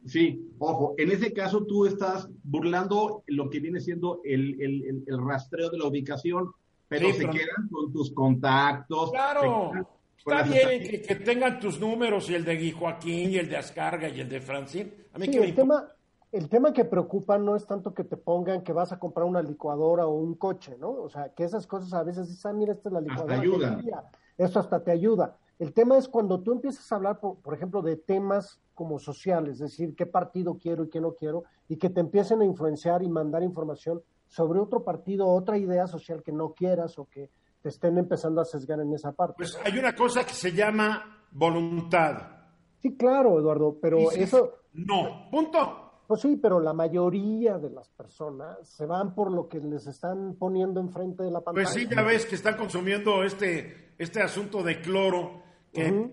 Sí, 0.06 0.54
ojo, 0.58 0.96
en 0.98 1.12
ese 1.12 1.34
caso 1.34 1.66
tú 1.66 1.86
estás 1.86 2.28
burlando 2.44 3.24
lo 3.28 3.50
que 3.50 3.60
viene 3.60 3.80
siendo 3.80 4.22
el, 4.24 5.06
rastreo 5.08 5.70
de 5.70 5.78
la 5.78 5.88
ubicación, 5.88 6.52
pero 6.88 7.12
se 7.14 7.30
quedan 7.30 7.68
con 7.70 7.92
tus 7.92 8.12
contactos. 8.12 9.12
Claro. 9.12 9.99
Está 10.26 10.44
bien 10.44 11.02
que, 11.02 11.16
tengan 11.16 11.60
tus 11.60 11.80
números 11.80 12.30
y 12.30 12.36
el 12.36 12.44
de 12.44 12.72
Joaquín 12.72 13.32
y 13.32 13.38
el 13.38 13.50
de 13.50 13.58
Ascarga 13.58 14.10
y 14.10 14.20
el 14.20 14.30
de. 14.30 14.38
A 14.38 15.18
mí 15.18 15.26
sí, 15.26 15.38
el, 15.38 15.56
tema, 15.56 15.88
el 16.32 16.50
tema 16.50 16.74
que 16.74 16.86
preocupa 16.86 17.38
no 17.38 17.56
es 17.56 17.66
tanto 17.66 17.94
que 17.94 18.04
te 18.04 18.18
pongan 18.18 18.64
que 18.64 18.74
vas 18.74 18.92
a 18.92 19.00
comprar 19.00 19.26
una 19.26 19.42
licuadora 19.42 20.06
o 20.06 20.14
un 20.14 20.36
coche, 20.36 20.76
¿no? 20.80 20.92
O 20.92 21.10
sea, 21.10 21.30
que 21.34 21.44
esas 21.44 21.66
cosas 21.66 21.94
a 21.94 22.04
veces 22.04 22.28
dicen, 22.28 22.52
ah, 22.52 22.54
mira, 22.54 22.74
esta 22.74 22.90
es 22.90 22.94
la 22.94 23.02
licuadora. 23.02 23.36
Hasta 23.36 23.42
ayuda. 23.42 24.12
Eso 24.38 24.60
hasta 24.60 24.84
te 24.84 24.92
ayuda. 24.92 25.38
El 25.58 25.74
tema 25.74 25.98
es 25.98 26.08
cuando 26.08 26.42
tú 26.42 26.54
empiezas 26.54 26.90
a 26.92 26.96
hablar, 26.96 27.20
por, 27.20 27.38
por, 27.38 27.54
ejemplo, 27.54 27.82
de 27.82 27.98
temas 27.98 28.62
como 28.74 29.00
sociales, 29.00 29.56
es 29.56 29.60
decir, 29.72 29.96
qué 29.96 30.06
partido 30.06 30.58
quiero 30.58 30.86
y 30.86 30.90
qué 30.90 31.02
no 31.02 31.14
quiero, 31.14 31.44
y 31.68 31.78
que 31.78 31.90
te 31.90 32.00
empiecen 32.00 32.42
a 32.42 32.46
influenciar 32.46 33.04
y 33.04 33.10
mandar 33.10 33.44
información 33.44 34.02
sobre 34.28 34.60
otro 34.60 34.84
partido, 34.84 35.28
otra 35.28 35.58
idea 35.58 35.88
social 35.88 36.24
que 36.24 36.32
no 36.32 36.54
quieras 36.54 36.98
o 36.98 37.06
que 37.06 37.30
te 37.62 37.70
estén 37.70 37.98
empezando 37.98 38.42
a 38.42 38.46
sesgar 38.46 38.80
en 38.80 38.94
esa 38.94 39.12
parte. 39.12 39.36
Pues 39.38 39.58
hay 39.64 39.78
una 39.78 39.96
cosa 39.96 40.26
que 40.26 40.34
se 40.34 40.52
llama 40.52 41.26
voluntad. 41.32 42.40
Sí, 42.82 42.96
claro, 42.96 43.40
Eduardo, 43.40 43.78
pero 43.82 44.12
eso... 44.12 44.54
No, 44.74 45.30
punto. 45.30 46.04
Pues 46.08 46.22
sí, 46.22 46.38
pero 46.42 46.60
la 46.60 46.74
mayoría 46.74 47.58
de 47.58 47.70
las 47.70 47.90
personas 47.90 48.68
se 48.68 48.86
van 48.86 49.14
por 49.14 49.32
lo 49.32 49.48
que 49.48 49.60
les 49.60 49.86
están 49.86 50.36
poniendo 50.36 50.80
enfrente 50.80 51.24
de 51.24 51.32
la 51.32 51.42
pantalla. 51.42 51.66
Pues 51.66 51.76
sí, 51.76 51.88
ya 51.88 52.02
ves 52.02 52.26
que 52.26 52.36
están 52.36 52.58
consumiendo 52.58 53.24
este, 53.24 53.94
este 53.98 54.22
asunto 54.22 54.64
de 54.64 54.82
cloro, 54.82 55.44
que 55.72 56.12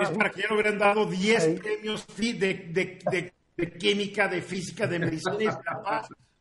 es 0.00 0.10
para 0.10 0.30
que 0.30 0.42
ya 0.42 0.48
le 0.48 0.54
hubieran 0.54 0.78
dado 0.78 1.06
10 1.06 1.60
premios 1.60 2.06
de, 2.16 3.32
de, 3.56 3.72
química, 3.78 4.28
de 4.28 4.42
física, 4.42 4.86
de 4.86 4.98
medicina 4.98 5.36
y 5.40 5.48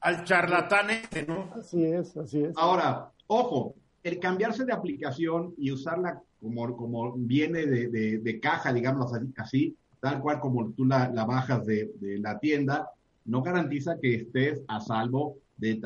al 0.02 0.24
charlatán 0.24 0.90
este, 0.92 1.26
¿no? 1.26 1.50
Así 1.56 1.84
es, 1.84 2.16
así 2.18 2.44
es. 2.44 2.54
Ahora, 2.56 3.12
ojo, 3.28 3.76
el 4.04 4.20
cambiarse 4.20 4.66
de 4.66 4.74
aplicación 4.74 5.54
y 5.58 5.72
usarla 5.72 6.22
como, 6.42 6.76
como 6.76 7.14
viene 7.16 7.66
de, 7.66 8.20
de, 8.20 8.40
caja, 8.40 8.74
digamos 8.74 9.12
así, 9.38 9.76
tal 10.00 10.20
cual 10.20 10.40
como 10.40 10.72
tú 10.72 10.86
la, 10.86 11.08
bajas 11.26 11.66
de, 11.66 11.92
la 12.20 12.40
tienda, 12.40 12.90
no 13.26 13.42
garantiza 13.42 13.98
que 14.02 14.16
estés 14.16 14.62
a 14.68 14.80
salvo 14.80 15.38
de, 15.58 15.80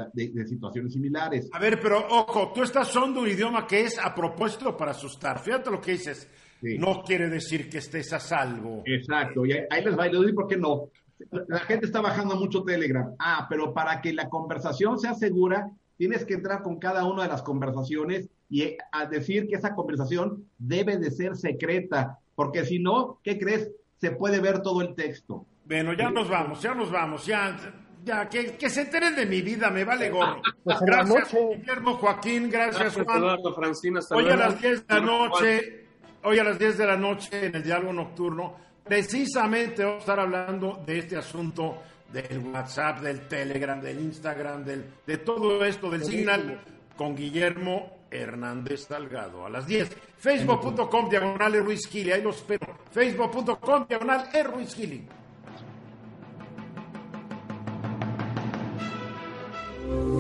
situaciones 0.48 0.94
similares. 0.94 1.50
A 1.52 1.60
ver, 1.60 1.80
pero 1.82 2.06
ojo, 2.10 2.54
tú 2.54 2.64
estás 2.64 2.90
usando 2.96 3.22
un 3.22 3.28
idioma 3.28 3.68
que 3.68 3.82
es 3.82 4.00
a 4.00 4.16
propósito 4.16 4.78
para 4.78 4.92
asustar. 4.92 5.40
Fíjate 5.40 5.70
lo 5.70 5.82
que 5.82 5.92
dices. 5.92 6.30
No 6.62 7.04
quiere 7.04 7.30
decir 7.30 7.70
que 7.70 7.80
estés 7.80 8.12
a 8.14 8.20
salvo. 8.20 8.82
Exacto, 8.86 9.46
y 9.46 9.52
ahí 9.52 9.84
les 9.84 9.98
va, 9.98 10.08
y 10.08 10.12
les 10.12 10.34
por 10.34 10.48
qué 10.48 10.58
no. 10.58 10.90
La 11.48 11.60
gente 11.60 11.86
está 11.86 12.02
bajando 12.02 12.36
mucho 12.38 12.64
Telegram. 12.64 13.14
Ah, 13.20 13.46
pero 13.50 13.74
para 13.74 14.02
que 14.02 14.14
la 14.14 14.30
conversación 14.30 14.98
sea 14.98 15.14
segura, 15.14 15.70
tienes 15.98 16.26
que 16.26 16.36
entrar 16.36 16.62
con 16.62 16.80
cada 16.80 17.06
una 17.06 17.24
de 17.24 17.30
las 17.30 17.42
conversaciones 17.42 18.30
y 18.50 18.76
a 18.92 19.06
decir 19.06 19.48
que 19.48 19.56
esa 19.56 19.74
conversación 19.74 20.50
debe 20.58 20.98
de 20.98 21.12
ser 21.12 21.36
secreta, 21.36 22.20
porque 22.36 22.66
si 22.66 22.80
no, 22.80 23.20
¿qué 23.24 23.40
crees? 23.40 23.72
Se 23.98 24.12
puede 24.12 24.40
ver 24.40 24.62
todo 24.62 24.82
el 24.82 24.94
texto. 24.94 25.46
Bueno, 25.66 25.94
ya 25.94 26.12
nos 26.12 26.30
vamos, 26.30 26.62
ya 26.62 26.76
nos 26.76 26.92
vamos, 26.92 27.26
ya, 27.26 27.58
ya, 28.04 28.30
que, 28.30 28.56
que 28.56 28.70
se 28.70 28.82
enteren 28.82 29.16
de 29.16 29.26
mi 29.26 29.42
vida, 29.42 29.72
me 29.72 29.84
vale 29.84 30.10
gorro. 30.10 30.42
Pues 30.64 30.80
gracias, 30.82 31.34
Guillermo 31.34 31.96
Joaquín, 31.96 32.50
gracias, 32.50 32.80
gracias 32.80 33.06
Juan. 33.06 33.18
Eduardo, 33.18 33.54
Francina, 33.54 34.00
Hoy 34.12 34.30
a 34.30 34.36
las 34.36 34.62
10 34.62 34.88
de 34.88 34.94
la 34.94 35.02
noche, 35.02 35.86
hoy 36.24 36.40
a 36.40 36.44
las 36.44 36.60
10 36.60 36.78
de 36.78 36.86
la 36.86 36.98
noche 36.98 37.46
en 37.48 37.56
el 37.56 37.64
diálogo 37.64 37.94
nocturno, 37.94 38.56
precisamente 38.84 39.84
vamos 39.84 39.98
a 39.98 40.00
estar 40.02 40.20
hablando 40.20 40.84
de 40.86 41.00
este 41.00 41.18
asunto 41.18 41.78
del 42.12 42.40
WhatsApp, 42.40 43.02
del 43.02 43.28
Telegram, 43.28 43.82
del 43.82 44.00
Instagram, 44.00 44.64
del, 44.64 44.86
de 45.06 45.18
todo 45.18 45.64
esto, 45.66 45.90
del 45.90 46.04
Signal, 46.04 46.62
con 46.96 47.16
Guillermo 47.16 47.98
Hernández 48.12 48.88
Salgado 48.88 49.46
a 49.46 49.50
las 49.50 49.68
10. 49.68 49.90
Facebook.com 50.18 51.10
diagonal 51.10 51.64
Ruiz 51.64 51.88
Gili, 51.88 52.12
ahí 52.12 52.22
los 52.22 52.38
espero. 52.38 52.68
Facebook.com 52.92 53.86
diagonal 53.88 54.30
Ruiz 54.46 54.76
Gili. 54.76 55.08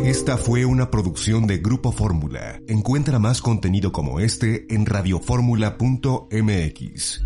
Esta 0.03 0.37
fue 0.37 0.65
una 0.65 0.91
producción 0.91 1.47
de 1.47 1.57
Grupo 1.57 1.91
Fórmula. 1.91 2.59
Encuentra 2.67 3.17
más 3.17 3.41
contenido 3.41 3.91
como 3.91 4.19
este 4.19 4.71
en 4.73 4.85
radioformula.mx. 4.85 7.25